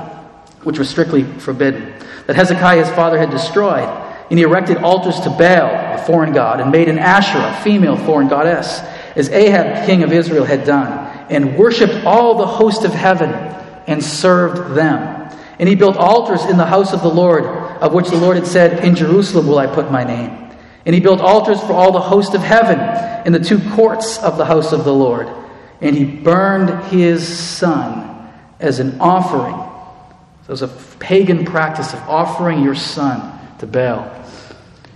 which 0.63 0.79
were 0.79 0.85
strictly 0.85 1.23
forbidden, 1.23 1.93
that 2.25 2.35
Hezekiah 2.35 2.83
his 2.83 2.95
father 2.95 3.19
had 3.19 3.29
destroyed. 3.29 3.87
And 4.29 4.37
he 4.37 4.43
erected 4.43 4.77
altars 4.77 5.19
to 5.21 5.29
Baal, 5.29 5.99
a 5.99 6.03
foreign 6.05 6.33
god, 6.33 6.59
and 6.61 6.71
made 6.71 6.89
an 6.89 6.97
Asherah, 6.97 7.55
a 7.55 7.61
female 7.63 7.95
foreign 7.95 8.27
goddess, 8.27 8.79
as 9.15 9.29
Ahab, 9.29 9.85
king 9.85 10.01
of 10.01 10.11
Israel, 10.11 10.45
had 10.45 10.65
done, 10.65 10.91
and 11.29 11.57
worshipped 11.57 12.05
all 12.05 12.37
the 12.37 12.45
host 12.47 12.85
of 12.85 12.93
heaven 12.93 13.31
and 13.87 14.03
served 14.03 14.75
them. 14.75 15.31
And 15.59 15.69
he 15.69 15.75
built 15.75 15.97
altars 15.97 16.45
in 16.45 16.57
the 16.57 16.65
house 16.65 16.93
of 16.93 17.01
the 17.01 17.09
Lord 17.09 17.43
of 17.81 17.93
which 17.93 18.09
the 18.09 18.17
Lord 18.17 18.35
had 18.37 18.47
said, 18.47 18.83
In 18.83 18.95
Jerusalem 18.95 19.47
will 19.47 19.57
I 19.57 19.67
put 19.67 19.91
my 19.91 20.03
name. 20.03 20.49
And 20.85 20.95
he 20.95 21.01
built 21.01 21.21
altars 21.21 21.59
for 21.61 21.73
all 21.73 21.91
the 21.91 21.99
host 21.99 22.33
of 22.33 22.41
heaven 22.41 22.79
in 23.25 23.33
the 23.33 23.39
two 23.39 23.59
courts 23.71 24.17
of 24.19 24.37
the 24.37 24.45
house 24.45 24.71
of 24.71 24.85
the 24.85 24.93
Lord. 24.93 25.27
And 25.81 25.95
he 25.95 26.03
burned 26.03 26.85
his 26.85 27.27
son 27.27 28.29
as 28.59 28.79
an 28.79 28.99
offering. 28.99 29.55
So 30.43 30.47
it 30.47 30.49
was 30.49 30.61
a 30.63 30.67
pagan 30.97 31.45
practice 31.45 31.93
of 31.93 31.99
offering 32.01 32.63
your 32.63 32.75
son 32.75 33.39
to 33.59 33.67
Baal. 33.67 34.15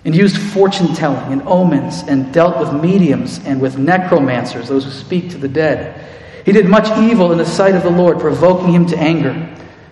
And 0.06 0.16
used 0.16 0.38
fortune 0.38 0.94
telling 0.96 1.32
and 1.32 1.42
omens 1.44 2.04
and 2.04 2.34
dealt 2.34 2.60
with 2.60 2.82
mediums 2.82 3.40
and 3.46 3.62
with 3.62 3.78
necromancers, 3.78 4.68
those 4.68 4.84
who 4.84 4.92
speak 4.92 5.30
to 5.30 5.38
the 5.38 5.48
dead. 5.48 6.10
He 6.46 6.52
did 6.52 6.68
much 6.68 6.90
evil 6.98 7.32
in 7.32 7.38
the 7.38 7.46
sight 7.46 7.76
of 7.76 7.84
the 7.84 7.90
Lord, 7.90 8.20
provoking 8.20 8.74
him 8.74 8.86
to 8.88 8.98
anger. 8.98 9.30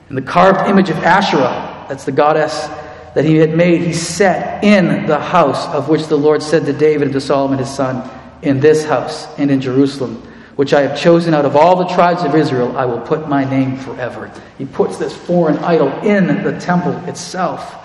And 0.10 0.17
the 0.17 0.21
carved 0.21 0.69
image 0.69 0.89
of 0.89 0.97
Asherah, 0.97 1.86
that's 1.88 2.04
the 2.04 2.12
goddess 2.12 2.67
that 3.13 3.26
he 3.26 3.38
had 3.38 3.56
made, 3.56 3.82
he 3.82 3.93
set 3.93 4.63
in 4.63 5.06
the 5.06 5.19
house 5.19 5.67
of 5.67 5.89
which 5.89 6.08
the 6.08 6.17
Lord 6.17 6.41
said 6.41 6.65
to 6.65 6.74
David 6.74 7.04
and 7.04 7.13
to 7.13 7.21
Solomon 7.21 7.60
his 7.60 7.69
son, 7.69 8.10
In 8.41 8.60
this 8.60 8.86
house 8.86 9.28
and 9.38 9.52
in 9.52 9.60
Jerusalem, 9.60 10.15
which 10.56 10.74
I 10.74 10.82
have 10.82 11.00
chosen 11.00 11.34
out 11.34 11.45
of 11.45 11.56
all 11.56 11.76
the 11.76 11.93
tribes 11.93 12.24
of 12.24 12.36
Israel, 12.36 12.78
I 12.78 12.86
will 12.86 13.02
put 13.02 13.28
my 13.28 13.43
name 13.43 13.78
forever. 13.78 14.32
He 14.58 14.65
puts 14.65 14.97
this 14.97 15.15
foreign 15.15 15.58
idol 15.60 15.89
in 16.04 16.43
the 16.43 16.60
temple 16.60 16.95
itself. 17.10 17.78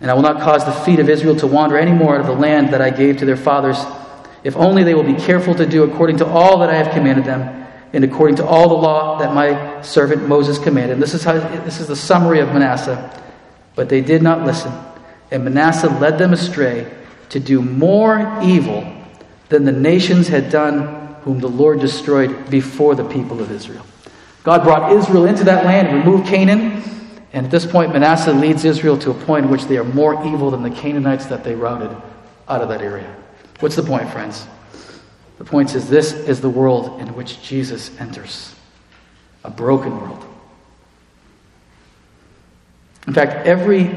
And 0.00 0.10
I 0.10 0.14
will 0.14 0.22
not 0.22 0.40
cause 0.40 0.64
the 0.64 0.72
feet 0.72 1.00
of 1.00 1.08
Israel 1.08 1.36
to 1.36 1.46
wander 1.46 1.76
any 1.76 1.92
more 1.92 2.14
out 2.14 2.20
of 2.20 2.26
the 2.26 2.32
land 2.32 2.72
that 2.72 2.80
I 2.80 2.90
gave 2.90 3.18
to 3.18 3.24
their 3.24 3.36
fathers, 3.36 3.78
if 4.44 4.56
only 4.56 4.84
they 4.84 4.94
will 4.94 5.02
be 5.02 5.14
careful 5.14 5.54
to 5.54 5.66
do 5.66 5.82
according 5.82 6.18
to 6.18 6.26
all 6.26 6.58
that 6.58 6.70
I 6.70 6.74
have 6.74 6.92
commanded 6.92 7.24
them, 7.24 7.66
and 7.92 8.04
according 8.04 8.36
to 8.36 8.46
all 8.46 8.68
the 8.68 8.74
law 8.74 9.18
that 9.18 9.34
my 9.34 9.80
servant 9.82 10.28
Moses 10.28 10.58
commanded. 10.58 10.94
And 10.94 11.02
this 11.02 11.14
is, 11.14 11.24
how, 11.24 11.32
this 11.32 11.80
is 11.80 11.88
the 11.88 11.96
summary 11.96 12.40
of 12.40 12.48
Manasseh. 12.48 13.24
But 13.78 13.88
they 13.88 14.00
did 14.00 14.22
not 14.22 14.44
listen, 14.44 14.72
and 15.30 15.44
Manasseh 15.44 15.88
led 16.00 16.18
them 16.18 16.32
astray 16.32 16.92
to 17.28 17.38
do 17.38 17.62
more 17.62 18.40
evil 18.42 18.92
than 19.50 19.64
the 19.64 19.70
nations 19.70 20.26
had 20.26 20.50
done 20.50 21.14
whom 21.22 21.38
the 21.38 21.48
Lord 21.48 21.78
destroyed 21.78 22.50
before 22.50 22.96
the 22.96 23.04
people 23.04 23.40
of 23.40 23.52
Israel. 23.52 23.86
God 24.42 24.64
brought 24.64 24.90
Israel 24.90 25.26
into 25.26 25.44
that 25.44 25.64
land, 25.64 25.96
removed 25.96 26.26
Canaan, 26.26 26.82
and 27.32 27.46
at 27.46 27.52
this 27.52 27.64
point, 27.64 27.92
Manasseh 27.92 28.32
leads 28.32 28.64
Israel 28.64 28.98
to 28.98 29.12
a 29.12 29.14
point 29.14 29.44
in 29.44 29.50
which 29.52 29.66
they 29.66 29.76
are 29.76 29.84
more 29.84 30.26
evil 30.26 30.50
than 30.50 30.64
the 30.64 30.70
Canaanites 30.70 31.26
that 31.26 31.44
they 31.44 31.54
routed 31.54 31.96
out 32.48 32.60
of 32.60 32.68
that 32.70 32.82
area. 32.82 33.14
What's 33.60 33.76
the 33.76 33.84
point, 33.84 34.10
friends? 34.10 34.44
The 35.38 35.44
point 35.44 35.76
is 35.76 35.88
this 35.88 36.14
is 36.14 36.40
the 36.40 36.50
world 36.50 37.00
in 37.00 37.14
which 37.14 37.40
Jesus 37.42 37.96
enters 38.00 38.56
a 39.44 39.50
broken 39.50 40.00
world. 40.00 40.27
In 43.08 43.14
fact, 43.14 43.46
every, 43.46 43.90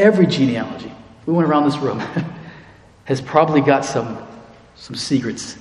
every 0.00 0.26
genealogy, 0.26 0.92
we 1.26 1.32
went 1.32 1.48
around 1.48 1.64
this 1.64 1.76
room, 1.76 2.02
has 3.04 3.20
probably 3.20 3.60
got 3.60 3.84
some, 3.84 4.18
some 4.74 4.96
secrets, 4.96 5.56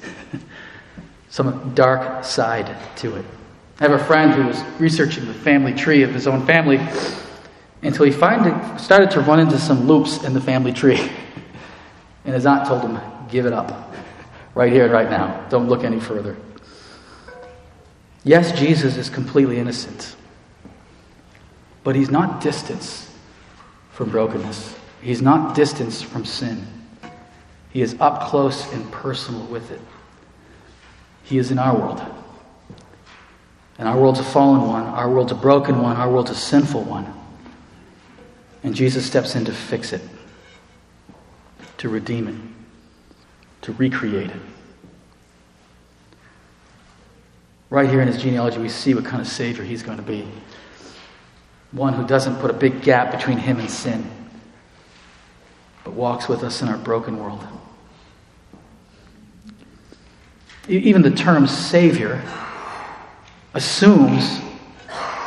some 1.29 1.75
dark 1.75 2.25
side 2.25 2.75
to 2.95 3.17
it. 3.17 3.25
I 3.79 3.83
have 3.83 3.91
a 3.91 4.03
friend 4.03 4.33
who 4.33 4.47
was 4.47 4.59
researching 4.79 5.27
the 5.27 5.33
family 5.35 5.75
tree 5.75 6.01
of 6.01 6.11
his 6.11 6.25
own 6.25 6.43
family 6.47 6.79
until 7.83 8.03
he 8.03 8.11
finally 8.11 8.79
started 8.79 9.11
to 9.11 9.21
run 9.21 9.39
into 9.39 9.59
some 9.59 9.87
loops 9.87 10.23
in 10.23 10.33
the 10.33 10.41
family 10.41 10.73
tree. 10.73 11.11
And 12.25 12.33
his 12.33 12.45
aunt 12.45 12.67
told 12.67 12.81
him, 12.81 12.99
Give 13.29 13.45
it 13.45 13.53
up. 13.53 13.93
Right 14.53 14.69
here 14.73 14.83
and 14.83 14.91
right 14.91 15.09
now. 15.09 15.45
Don't 15.49 15.69
look 15.69 15.85
any 15.85 15.99
further. 15.99 16.35
Yes, 18.25 18.51
Jesus 18.59 18.97
is 18.97 19.09
completely 19.09 19.59
innocent. 19.59 20.17
But 21.87 21.95
he's 21.95 22.11
not 22.11 22.41
distance 22.41 23.09
from 23.91 24.09
brokenness. 24.09 24.75
He's 25.01 25.21
not 25.21 25.55
distance 25.55 26.01
from 26.01 26.25
sin. 26.25 26.67
He 27.69 27.81
is 27.81 27.95
up 28.01 28.27
close 28.29 28.69
and 28.73 28.91
personal 28.91 29.45
with 29.45 29.71
it. 29.71 29.79
He 31.23 31.37
is 31.37 31.49
in 31.49 31.57
our 31.57 31.73
world. 31.73 32.01
And 33.79 33.87
our 33.87 33.97
world's 33.97 34.19
a 34.19 34.23
fallen 34.25 34.67
one, 34.67 34.83
our 34.83 35.09
world's 35.09 35.31
a 35.31 35.35
broken 35.35 35.81
one, 35.81 35.95
our 35.95 36.11
world's 36.11 36.29
a 36.29 36.35
sinful 36.35 36.83
one. 36.83 37.07
And 38.63 38.75
Jesus 38.75 39.05
steps 39.05 39.37
in 39.37 39.45
to 39.45 39.53
fix 39.53 39.93
it, 39.93 40.01
to 41.77 41.87
redeem 41.87 42.27
it, 42.27 42.35
to 43.61 43.71
recreate 43.71 44.31
it. 44.31 44.41
Right 47.69 47.89
here 47.89 48.01
in 48.01 48.09
his 48.09 48.21
genealogy, 48.21 48.57
we 48.57 48.67
see 48.67 48.93
what 48.93 49.05
kind 49.05 49.21
of 49.21 49.27
Savior 49.29 49.63
he's 49.63 49.83
going 49.83 49.99
to 49.99 50.03
be. 50.03 50.27
One 51.71 51.93
who 51.93 52.05
doesn't 52.05 52.37
put 52.37 52.49
a 52.49 52.53
big 52.53 52.81
gap 52.81 53.11
between 53.11 53.37
him 53.37 53.59
and 53.59 53.69
sin, 53.69 54.09
but 55.83 55.93
walks 55.93 56.27
with 56.27 56.43
us 56.43 56.61
in 56.61 56.69
our 56.69 56.77
broken 56.77 57.19
world. 57.19 57.45
Even 60.67 61.01
the 61.01 61.11
term 61.11 61.47
Savior 61.47 62.21
assumes 63.53 64.39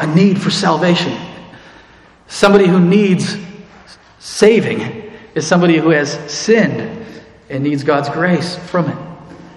a 0.01 0.07
need 0.15 0.41
for 0.41 0.51
salvation. 0.51 1.19
Somebody 2.29 2.67
who 2.67 2.81
needs 2.81 3.37
saving 4.19 4.81
is 5.35 5.47
somebody 5.47 5.79
who 5.79 5.91
has 5.91 6.13
sinned 6.31 7.05
and 7.49 7.65
needs 7.65 7.85
God's 7.85 8.09
grace 8.09 8.57
from 8.57 8.89
it. 8.89 9.10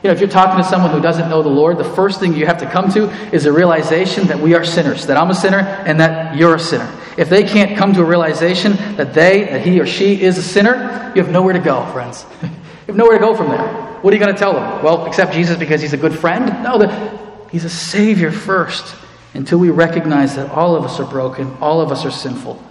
You 0.04 0.10
know, 0.10 0.16
if 0.16 0.20
you're 0.20 0.30
talking 0.30 0.62
to 0.62 0.70
someone 0.70 0.92
who 0.92 1.00
doesn't 1.00 1.30
know 1.30 1.42
the 1.42 1.50
Lord, 1.50 1.78
the 1.78 1.86
first 1.86 2.20
thing 2.20 2.36
you 2.36 2.46
have 2.46 2.58
to 2.58 2.70
come 2.70 2.92
to 2.92 3.10
is 3.34 3.46
a 3.46 3.54
realization 3.54 4.28
that 4.28 4.38
we 4.38 4.54
are 4.54 4.66
sinners, 4.66 5.06
that 5.06 5.16
I'm 5.16 5.30
a 5.30 5.36
sinner 5.36 5.60
and 5.60 5.98
that 6.02 6.36
you're 6.36 6.56
a 6.56 6.60
sinner. 6.60 6.94
If 7.18 7.30
they 7.30 7.44
can't 7.44 7.78
come 7.78 7.94
to 7.94 8.02
a 8.02 8.06
realization 8.06 8.74
that 8.98 9.14
they, 9.14 9.46
that 9.46 9.62
he 9.62 9.80
or 9.80 9.86
she 9.86 10.22
is 10.22 10.38
a 10.38 10.44
sinner, 10.44 11.14
you 11.16 11.24
have 11.24 11.32
nowhere 11.32 11.54
to 11.54 11.60
go, 11.60 11.86
friends. 11.94 12.26
you 12.42 12.50
have 12.88 12.98
nowhere 12.98 13.18
to 13.18 13.24
go 13.24 13.34
from 13.34 13.48
there. 13.48 13.66
What 14.02 14.14
are 14.14 14.18
you 14.18 14.22
going 14.22 14.34
to 14.34 14.40
tell 14.40 14.52
them? 14.52 14.84
Well, 14.84 15.06
accept 15.06 15.32
Jesus 15.32 15.58
because 15.58 15.82
he's 15.82 15.94
a 15.94 15.98
good 15.98 16.20
friend? 16.20 16.48
No, 16.64 16.78
the, 16.78 17.48
he's 17.50 17.64
a 17.64 17.70
savior 17.70 18.32
first. 18.32 18.96
Until 19.34 19.58
we 19.58 19.70
recognize 19.70 20.36
that 20.36 20.52
all 20.52 20.76
of 20.76 20.84
us 20.84 21.00
are 21.00 21.10
broken, 21.10 21.56
all 21.62 21.80
of 21.80 21.92
us 21.92 22.06
are 22.06 22.12
sinful, 22.12 22.62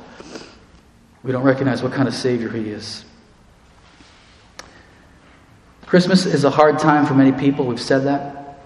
we 1.22 1.32
don't 1.32 1.42
recognize 1.42 1.82
what 1.82 1.92
kind 1.92 2.06
of 2.06 2.14
savior 2.14 2.50
he 2.50 2.68
is. 2.68 3.04
Christmas 5.92 6.24
is 6.24 6.44
a 6.44 6.48
hard 6.48 6.78
time 6.78 7.04
for 7.04 7.12
many 7.12 7.32
people. 7.32 7.66
We've 7.66 7.78
said 7.78 8.04
that. 8.04 8.56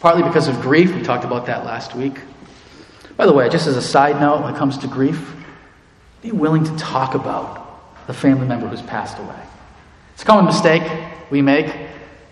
Partly 0.00 0.22
because 0.22 0.48
of 0.48 0.60
grief. 0.60 0.94
We 0.94 1.00
talked 1.00 1.24
about 1.24 1.46
that 1.46 1.64
last 1.64 1.94
week. 1.94 2.20
By 3.16 3.24
the 3.24 3.32
way, 3.32 3.48
just 3.48 3.66
as 3.66 3.78
a 3.78 3.80
side 3.80 4.20
note, 4.20 4.42
when 4.42 4.54
it 4.54 4.58
comes 4.58 4.76
to 4.76 4.86
grief, 4.86 5.34
be 6.20 6.30
willing 6.30 6.64
to 6.64 6.76
talk 6.76 7.14
about 7.14 8.06
the 8.06 8.12
family 8.12 8.46
member 8.46 8.68
who's 8.68 8.82
passed 8.82 9.18
away. 9.18 9.40
It's 10.12 10.24
a 10.24 10.26
common 10.26 10.44
mistake 10.44 10.82
we 11.30 11.40
make. 11.40 11.74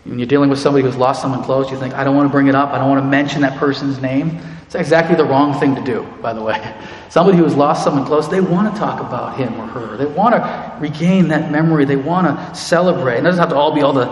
When 0.07 0.19
you're 0.19 0.29
dealing 0.29 0.51
with 0.51 0.59
somebody 0.59 0.85
who's 0.85 0.97
lost 0.97 1.21
someone 1.21 1.43
close, 1.43 1.71
you 1.71 1.79
think, 1.79 1.95
I 1.95 2.05
don't 2.05 2.17
want 2.17 2.29
to 2.29 2.33
bring 2.33 2.47
it 2.47 2.55
up. 2.55 2.71
I 2.71 2.79
don't 2.79 2.89
want 2.89 3.03
to 3.03 3.09
mention 3.09 3.43
that 3.43 3.59
person's 3.59 4.01
name. 4.01 4.41
It's 4.65 4.75
exactly 4.75 5.17
the 5.17 5.25
wrong 5.25 5.59
thing 5.59 5.75
to 5.75 5.83
do, 5.83 6.07
by 6.23 6.33
the 6.33 6.43
way. 6.43 6.75
Somebody 7.09 7.39
who 7.39 7.45
has 7.45 7.55
lost 7.55 7.85
someone 7.85 8.05
close, 8.05 8.29
they 8.29 8.41
want 8.41 8.73
to 8.73 8.79
talk 8.79 9.01
about 9.01 9.37
him 9.37 9.55
or 9.61 9.67
her. 9.67 9.97
They 9.97 10.07
want 10.07 10.35
to 10.35 10.77
regain 10.81 11.29
that 11.29 11.51
memory. 11.51 11.85
They 11.85 11.97
want 11.97 12.27
to 12.27 12.55
celebrate. 12.55 13.19
And 13.19 13.27
it 13.27 13.31
doesn't 13.31 13.41
have 13.41 13.51
to 13.51 13.57
all 13.57 13.75
be 13.75 13.83
all 13.83 13.93
the 13.93 14.07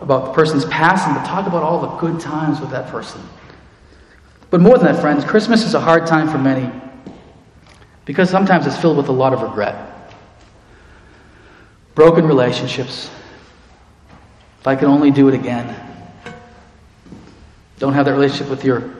about 0.00 0.26
the 0.26 0.32
person's 0.32 0.64
passing, 0.66 1.14
but 1.14 1.24
talk 1.26 1.46
about 1.46 1.62
all 1.62 1.80
the 1.80 1.88
good 1.98 2.20
times 2.20 2.60
with 2.60 2.70
that 2.70 2.90
person. 2.90 3.20
But 4.50 4.60
more 4.60 4.78
than 4.78 4.92
that, 4.92 5.00
friends, 5.00 5.24
Christmas 5.24 5.64
is 5.64 5.74
a 5.74 5.80
hard 5.80 6.06
time 6.06 6.28
for 6.28 6.38
many 6.38 6.70
because 8.04 8.30
sometimes 8.30 8.66
it's 8.66 8.76
filled 8.78 8.96
with 8.96 9.08
a 9.08 9.12
lot 9.12 9.32
of 9.32 9.42
regret. 9.42 10.12
Broken 11.94 12.26
relationships. 12.26 13.10
If 14.60 14.66
I 14.66 14.76
could 14.76 14.88
only 14.88 15.10
do 15.10 15.28
it 15.28 15.34
again. 15.34 15.74
Don't 17.78 17.94
have 17.94 18.04
that 18.04 18.12
relationship 18.12 18.50
with 18.50 18.62
your 18.62 18.94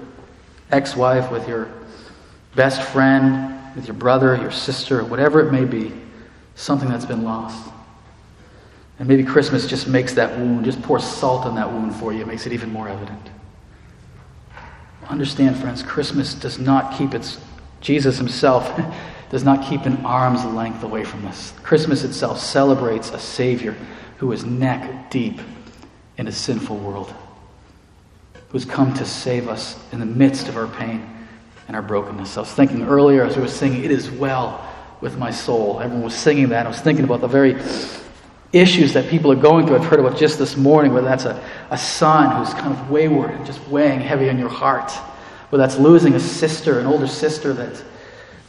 ex 0.71 0.97
wife, 0.97 1.31
with 1.31 1.47
your 1.47 1.71
best 2.55 2.81
friend, 2.81 3.75
with 3.77 3.87
your 3.87 3.95
brother, 3.95 4.37
your 4.37 4.51
sister, 4.51 5.05
whatever 5.05 5.47
it 5.47 5.53
may 5.53 5.67
be, 5.67 5.93
something 6.55 6.89
that's 6.89 7.05
been 7.05 7.25
lost. 7.25 7.71
And 8.99 9.07
maybe 9.07 9.23
Christmas 9.23 9.67
just 9.67 9.87
makes 9.87 10.15
that 10.15 10.39
wound, 10.39 10.65
just 10.65 10.81
pours 10.83 11.05
salt 11.05 11.45
on 11.45 11.55
that 11.57 11.71
wound 11.71 11.95
for 11.95 12.13
you, 12.13 12.25
makes 12.25 12.47
it 12.47 12.53
even 12.53 12.73
more 12.73 12.89
evident. 12.89 13.31
Understand, 15.09 15.57
friends, 15.57 15.83
Christmas 15.83 16.35
does 16.35 16.59
not 16.59 16.97
keep 16.97 17.15
its, 17.15 17.39
Jesus 17.81 18.17
himself 18.17 18.71
does 19.31 19.45
not 19.45 19.65
keep 19.69 19.83
an 19.87 20.05
arm's 20.07 20.45
length 20.45 20.83
away 20.83 21.05
from 21.05 21.27
us. 21.27 21.53
Christmas 21.63 22.03
itself 22.03 22.41
celebrates 22.41 23.11
a 23.11 23.19
Savior 23.19 23.77
who 24.21 24.33
is 24.33 24.45
neck 24.45 25.11
deep 25.11 25.41
in 26.19 26.29
a 26.29 26.33
sinful 26.33 26.77
world, 26.77 27.11
who's 28.51 28.67
come 28.67 28.93
to 28.93 29.07
save 29.07 29.49
us 29.49 29.83
in 29.93 29.99
the 29.99 30.05
midst 30.05 30.47
of 30.47 30.59
our 30.59 30.67
pain 30.67 31.03
and 31.67 31.75
our 31.75 31.81
brokenness. 31.81 32.37
I 32.37 32.41
was 32.41 32.53
thinking 32.53 32.83
earlier 32.83 33.25
as 33.25 33.35
we 33.35 33.41
were 33.41 33.49
singing, 33.49 33.83
It 33.83 33.91
is 33.91 34.11
well 34.11 34.71
with 35.01 35.17
my 35.17 35.31
soul. 35.31 35.81
Everyone 35.81 36.05
was 36.05 36.15
singing 36.15 36.51
that. 36.51 36.67
I 36.67 36.69
was 36.69 36.83
thinking 36.83 37.07
about 37.07 37.23
the 37.23 37.29
very 37.29 37.57
issues 38.53 38.93
that 38.93 39.09
people 39.09 39.33
are 39.33 39.37
going 39.37 39.67
through. 39.67 39.77
I've 39.77 39.87
heard 39.87 40.01
about 40.01 40.19
just 40.19 40.39
this 40.39 40.55
morning, 40.55 40.93
whether 40.93 41.09
that's 41.09 41.25
a, 41.25 41.43
a 41.71 41.79
son 41.79 42.37
who's 42.37 42.53
kind 42.53 42.75
of 42.75 42.91
wayward 42.91 43.31
and 43.31 43.47
just 43.47 43.67
weighing 43.69 44.01
heavy 44.01 44.29
on 44.29 44.39
your 44.39 44.51
heart, 44.51 44.93
whether 45.49 45.63
that's 45.63 45.79
losing 45.79 46.13
a 46.13 46.21
sister, 46.21 46.79
an 46.79 46.85
older 46.85 47.07
sister 47.07 47.55
that 47.55 47.83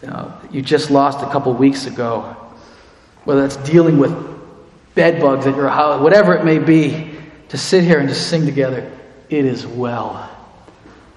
you, 0.02 0.10
know, 0.10 0.38
you 0.52 0.62
just 0.62 0.92
lost 0.92 1.26
a 1.26 1.32
couple 1.32 1.54
weeks 1.54 1.86
ago, 1.86 2.36
whether 3.24 3.40
that's 3.40 3.56
dealing 3.56 3.98
with 3.98 4.41
bed 4.96 5.22
bugs 5.22 5.48
at 5.48 5.56
your 5.56 5.70
house, 5.70 6.02
whatever 6.02 6.36
it 6.36 6.44
may 6.44 6.60
be, 6.60 7.12
to 7.50 7.58
sit 7.58 7.84
here 7.84 8.00
and 8.00 8.10
just 8.10 8.28
sing 8.28 8.46
together, 8.46 8.92
it 9.30 9.46
is 9.46 9.66
well 9.66 10.30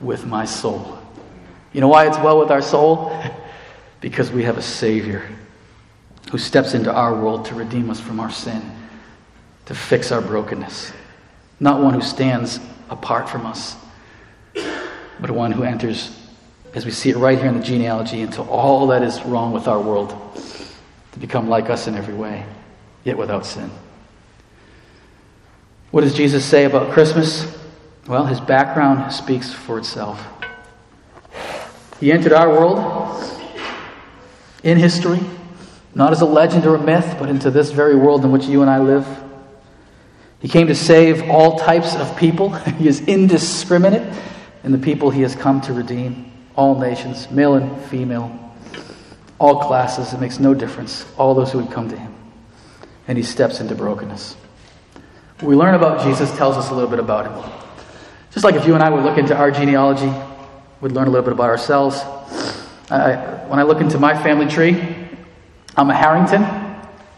with 0.00 0.26
my 0.26 0.44
soul. 0.44 0.98
You 1.72 1.80
know 1.80 1.88
why 1.88 2.06
it's 2.06 2.18
well 2.18 2.38
with 2.38 2.50
our 2.50 2.62
soul? 2.62 3.16
because 4.00 4.30
we 4.30 4.42
have 4.42 4.58
a 4.58 4.62
Savior 4.62 5.26
who 6.30 6.38
steps 6.38 6.74
into 6.74 6.92
our 6.92 7.14
world 7.14 7.46
to 7.46 7.54
redeem 7.54 7.88
us 7.88 8.00
from 8.00 8.20
our 8.20 8.30
sin, 8.30 8.62
to 9.66 9.74
fix 9.74 10.12
our 10.12 10.20
brokenness. 10.20 10.92
Not 11.60 11.80
one 11.80 11.94
who 11.94 12.02
stands 12.02 12.60
apart 12.90 13.28
from 13.28 13.46
us, 13.46 13.76
but 15.20 15.30
one 15.30 15.52
who 15.52 15.62
enters, 15.62 16.14
as 16.74 16.84
we 16.84 16.90
see 16.90 17.10
it 17.10 17.16
right 17.16 17.38
here 17.38 17.48
in 17.48 17.58
the 17.58 17.64
genealogy, 17.64 18.20
into 18.20 18.42
all 18.42 18.88
that 18.88 19.02
is 19.02 19.22
wrong 19.22 19.52
with 19.52 19.68
our 19.68 19.80
world, 19.80 20.14
to 21.12 21.18
become 21.18 21.48
like 21.48 21.70
us 21.70 21.86
in 21.86 21.94
every 21.94 22.14
way, 22.14 22.44
yet 23.04 23.16
without 23.16 23.46
sin. 23.46 23.70
What 25.90 26.00
does 26.00 26.14
Jesus 26.14 26.44
say 26.44 26.64
about 26.64 26.92
Christmas? 26.92 27.46
Well, 28.08 28.26
his 28.26 28.40
background 28.40 29.12
speaks 29.12 29.52
for 29.52 29.78
itself. 29.78 30.26
He 32.00 32.10
entered 32.10 32.32
our 32.32 32.48
world 32.48 33.40
in 34.62 34.78
history, 34.78 35.20
not 35.94 36.12
as 36.12 36.20
a 36.20 36.26
legend 36.26 36.66
or 36.66 36.74
a 36.74 36.82
myth, 36.82 37.16
but 37.18 37.28
into 37.28 37.50
this 37.50 37.70
very 37.70 37.94
world 37.94 38.24
in 38.24 38.32
which 38.32 38.46
you 38.46 38.62
and 38.62 38.70
I 38.70 38.78
live. 38.80 39.06
He 40.40 40.48
came 40.48 40.66
to 40.66 40.74
save 40.74 41.30
all 41.30 41.58
types 41.58 41.94
of 41.94 42.16
people. 42.16 42.50
he 42.78 42.88
is 42.88 43.00
indiscriminate 43.02 44.12
in 44.64 44.72
the 44.72 44.78
people 44.78 45.10
he 45.10 45.22
has 45.22 45.34
come 45.34 45.60
to 45.62 45.72
redeem. 45.72 46.32
All 46.56 46.78
nations, 46.78 47.30
male 47.30 47.54
and 47.54 47.80
female, 47.86 48.30
all 49.38 49.60
classes. 49.60 50.12
It 50.12 50.20
makes 50.20 50.38
no 50.38 50.54
difference. 50.54 51.06
All 51.16 51.34
those 51.34 51.52
who 51.52 51.58
would 51.58 51.70
come 51.70 51.88
to 51.88 51.96
him. 51.96 52.14
And 53.06 53.18
he 53.18 53.24
steps 53.24 53.60
into 53.60 53.74
brokenness. 53.74 54.36
What 55.40 55.48
we 55.48 55.56
learn 55.56 55.74
about 55.74 56.04
Jesus 56.04 56.34
tells 56.36 56.56
us 56.56 56.70
a 56.70 56.74
little 56.74 56.88
bit 56.88 56.98
about 57.00 57.26
him. 57.26 57.52
Just 58.30 58.44
like 58.44 58.54
if 58.54 58.66
you 58.66 58.74
and 58.74 58.82
I 58.82 58.90
would 58.90 59.04
look 59.04 59.18
into 59.18 59.36
our 59.36 59.50
genealogy, 59.50 60.12
we'd 60.80 60.92
learn 60.92 61.06
a 61.06 61.10
little 61.10 61.24
bit 61.24 61.32
about 61.32 61.50
ourselves. 61.50 61.96
I, 62.90 63.44
when 63.48 63.58
I 63.58 63.62
look 63.62 63.80
into 63.80 63.98
my 63.98 64.20
family 64.22 64.46
tree, 64.46 64.76
I'm 65.76 65.90
a 65.90 65.94
Harrington. 65.94 66.42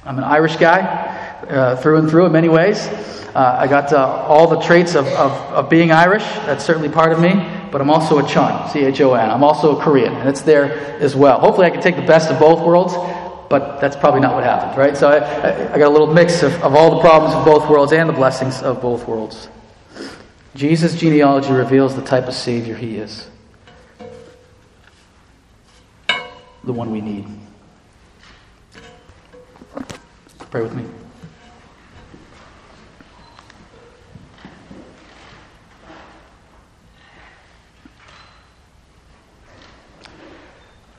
I'm 0.05 0.19
an 0.19 0.25
Irish 0.25 0.57
guy. 0.57 1.15
uh, 1.49 1.77
through 1.77 1.99
and 1.99 2.11
through 2.11 2.27
in 2.27 2.33
many 2.33 2.49
ways. 2.49 2.87
Uh, 3.35 3.57
I 3.61 3.67
got 3.67 3.93
uh, 3.93 4.05
all 4.05 4.49
the 4.49 4.61
traits 4.61 4.95
of, 4.95 5.07
of, 5.09 5.33
of 5.53 5.71
being 5.71 5.93
Irish. 5.93 6.25
That's 6.47 6.65
certainly 6.65 6.89
part 6.89 7.13
of 7.13 7.21
me. 7.21 7.33
But 7.71 7.81
I'm 7.81 7.91
also 7.91 8.19
a 8.19 8.27
Chon, 8.27 8.71
C 8.71 8.85
H 8.85 9.01
O 9.03 9.15
N. 9.15 9.31
I'm 9.31 9.43
also 9.43 9.79
a 9.79 9.83
Korean, 9.83 10.15
and 10.15 10.29
it's 10.29 10.41
there 10.43 10.73
as 11.01 11.15
well. 11.15 11.39
Hopefully, 11.41 11.67
I 11.67 11.71
can 11.71 11.83
take 11.83 11.97
the 11.97 12.07
best 12.07 12.31
of 12.31 12.39
both 12.39 12.65
worlds, 12.65 12.95
but 13.49 13.81
that's 13.81 13.97
probably 13.97 14.21
not 14.21 14.35
what 14.35 14.45
happened, 14.45 14.77
right? 14.77 14.97
So 14.97 15.09
I, 15.09 15.73
I, 15.73 15.79
got 15.79 15.89
a 15.89 15.91
little 15.91 16.13
mix 16.13 16.43
of, 16.43 16.53
of 16.63 16.75
all 16.75 16.97
the 16.97 17.01
problems 17.01 17.35
of 17.35 17.45
both 17.45 17.69
worlds 17.69 17.93
and 17.93 18.09
the 18.09 18.13
blessings 18.13 18.63
of 18.63 18.81
both 18.81 19.07
worlds. 19.07 19.49
Jesus' 20.55 20.99
genealogy 20.99 21.53
reveals 21.53 21.95
the 21.95 22.03
type 22.03 22.27
of 22.27 22.35
Savior 22.35 22.75
he 22.75 22.97
is 22.97 23.29
the 26.67 26.73
one 26.73 26.91
we 26.91 27.01
need. 27.01 27.25
Pray 30.51 30.63
with 30.63 30.75
me. 30.75 30.85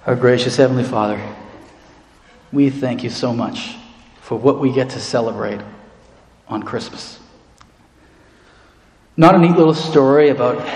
Our 0.05 0.15
gracious 0.15 0.55
Heavenly 0.55 0.85
Father, 0.85 1.17
we 2.51 2.69
thank 2.69 3.03
you 3.03 3.09
so 3.09 3.33
much 3.33 3.75
for 4.21 4.37
what 4.37 4.59
we 4.59 4.71
get 4.71 4.89
to 4.91 4.99
celebrate 4.99 5.61
on 6.47 6.63
Christmas. 6.63 7.19
Not 9.15 9.35
a 9.35 9.37
neat 9.37 9.55
little 9.55 9.73
story 9.73 10.29
about 10.29 10.67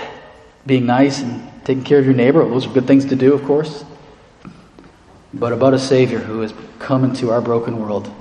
being 0.66 0.86
nice 0.86 1.20
and 1.20 1.50
taking 1.64 1.84
care 1.84 1.98
of 1.98 2.04
your 2.04 2.14
neighbor. 2.14 2.46
Those 2.48 2.66
are 2.66 2.72
good 2.72 2.86
things 2.86 3.04
to 3.06 3.16
do, 3.16 3.32
of 3.32 3.44
course. 3.44 3.84
But 5.34 5.52
about 5.52 5.74
a 5.74 5.78
Savior 5.78 6.18
who 6.18 6.40
has 6.40 6.52
come 6.78 7.04
into 7.04 7.30
our 7.30 7.40
broken 7.40 7.78
world 7.78 8.12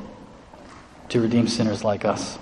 to 1.10 1.20
redeem 1.20 1.48
sinners 1.48 1.84
like 1.84 2.06
us. 2.06 2.38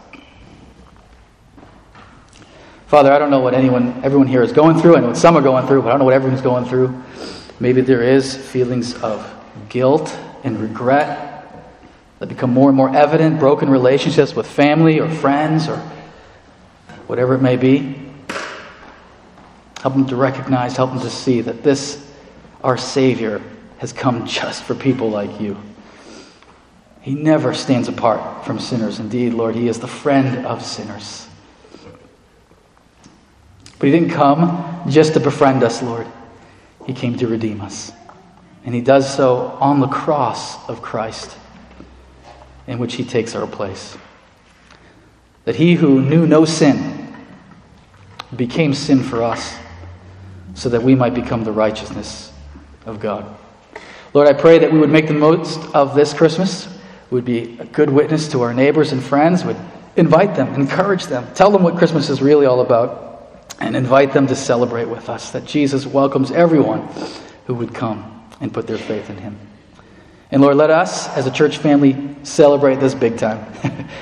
Father, 2.87 3.11
I 3.11 3.19
don't 3.19 3.29
know 3.29 3.39
what 3.39 3.53
anyone, 3.53 4.03
everyone 4.03 4.27
here 4.27 4.41
is 4.41 4.51
going 4.51 4.79
through. 4.79 4.97
I 4.97 4.99
know 4.99 5.07
what 5.07 5.17
some 5.17 5.35
are 5.37 5.41
going 5.41 5.65
through, 5.67 5.83
but 5.83 5.89
I 5.89 5.91
don't 5.91 5.99
know 5.99 6.05
what 6.05 6.13
everyone's 6.13 6.41
going 6.41 6.65
through. 6.65 7.01
Maybe 7.59 7.81
there 7.81 8.03
is 8.03 8.35
feelings 8.35 8.95
of 9.01 9.31
guilt 9.69 10.17
and 10.43 10.59
regret 10.59 11.29
that 12.19 12.27
become 12.27 12.53
more 12.53 12.69
and 12.69 12.77
more 12.77 12.93
evident, 12.93 13.39
broken 13.39 13.69
relationships 13.69 14.35
with 14.35 14.45
family 14.45 14.99
or 14.99 15.09
friends 15.09 15.67
or 15.67 15.77
whatever 17.07 17.33
it 17.33 17.41
may 17.41 17.55
be. 17.55 17.95
Help 19.81 19.93
them 19.93 20.05
to 20.07 20.15
recognize, 20.15 20.75
help 20.75 20.91
them 20.91 20.99
to 20.99 21.09
see 21.09 21.41
that 21.41 21.63
this, 21.63 22.05
our 22.63 22.77
Savior, 22.77 23.41
has 23.77 23.93
come 23.93 24.25
just 24.27 24.63
for 24.63 24.75
people 24.75 25.09
like 25.09 25.39
you. 25.39 25.57
He 27.01 27.15
never 27.15 27.53
stands 27.53 27.87
apart 27.87 28.45
from 28.45 28.59
sinners. 28.59 28.99
Indeed, 28.99 29.33
Lord, 29.33 29.55
He 29.55 29.69
is 29.69 29.79
the 29.79 29.87
friend 29.87 30.45
of 30.45 30.63
sinners. 30.63 31.27
But 33.79 33.85
He 33.85 33.91
didn't 33.91 34.11
come 34.11 34.83
just 34.89 35.13
to 35.13 35.21
befriend 35.21 35.63
us, 35.63 35.81
Lord. 35.81 36.05
He 36.85 36.93
came 36.93 37.17
to 37.17 37.27
redeem 37.27 37.61
us. 37.61 37.93
And 38.65 38.75
He 38.75 38.81
does 38.81 39.13
so 39.15 39.57
on 39.59 39.79
the 39.79 39.87
cross 39.87 40.67
of 40.67 40.81
Christ, 40.81 41.37
in 42.67 42.77
which 42.77 42.95
He 42.95 43.03
takes 43.03 43.35
our 43.35 43.47
place. 43.47 43.97
That 45.45 45.55
He 45.55 45.75
who 45.75 46.01
knew 46.01 46.27
no 46.27 46.45
sin 46.45 47.15
became 48.35 48.73
sin 48.73 49.01
for 49.01 49.23
us, 49.23 49.57
so 50.53 50.69
that 50.69 50.83
we 50.83 50.93
might 50.93 51.13
become 51.13 51.43
the 51.43 51.51
righteousness 51.51 52.31
of 52.85 52.99
God. 52.99 53.25
Lord, 54.13 54.27
I 54.27 54.33
pray 54.33 54.59
that 54.59 54.71
we 54.71 54.79
would 54.79 54.89
make 54.89 55.07
the 55.07 55.13
most 55.13 55.59
of 55.73 55.95
this 55.95 56.13
Christmas. 56.13 56.67
Would 57.11 57.25
be 57.25 57.57
a 57.59 57.65
good 57.65 57.89
witness 57.89 58.27
to 58.29 58.41
our 58.41 58.53
neighbors 58.53 58.91
and 58.91 59.01
friends, 59.01 59.43
would 59.43 59.57
invite 59.95 60.35
them, 60.35 60.53
encourage 60.53 61.07
them, 61.07 61.27
tell 61.33 61.49
them 61.49 61.63
what 61.63 61.75
Christmas 61.77 62.07
is 62.07 62.21
really 62.21 62.45
all 62.45 62.61
about, 62.61 63.47
and 63.59 63.75
invite 63.75 64.13
them 64.13 64.27
to 64.27 64.35
celebrate 64.35 64.85
with 64.85 65.09
us. 65.09 65.31
That 65.31 65.45
Jesus 65.45 65.87
welcomes 65.87 66.29
everyone 66.29 66.87
who 67.47 67.55
would 67.55 67.73
come 67.73 68.18
and 68.39 68.53
put 68.53 68.67
their 68.67 68.77
faith 68.77 69.09
in 69.09 69.17
him. 69.17 69.37
And 70.31 70.41
Lord, 70.41 70.57
let 70.57 70.69
us 70.69 71.07
as 71.09 71.25
a 71.25 71.31
church 71.31 71.57
family 71.57 72.15
celebrate 72.23 72.79
this 72.79 72.93
big 72.93 73.17
time. 73.17 73.45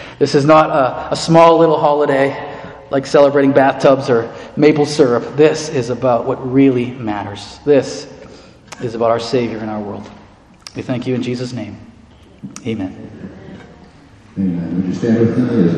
this 0.20 0.36
is 0.36 0.46
not 0.46 0.70
a, 0.70 1.14
a 1.14 1.16
small 1.16 1.58
little 1.58 1.80
holiday 1.80 2.54
like 2.90 3.06
celebrating 3.06 3.52
bathtubs 3.52 4.10
or 4.10 4.34
maple 4.56 4.86
syrup. 4.86 5.36
This 5.36 5.70
is 5.70 5.90
about 5.90 6.26
what 6.26 6.36
really 6.52 6.92
matters. 6.92 7.60
This 7.66 8.12
is 8.82 8.96
about 8.96 9.12
our 9.12 9.20
Savior 9.20 9.58
in 9.58 9.70
our 9.70 9.82
world. 9.82 10.10
We 10.76 10.82
thank 10.82 11.08
you 11.08 11.16
in 11.16 11.24
Jesus' 11.24 11.54
name. 11.54 11.78
Amen. 12.66 13.04
Amen. 14.38 15.74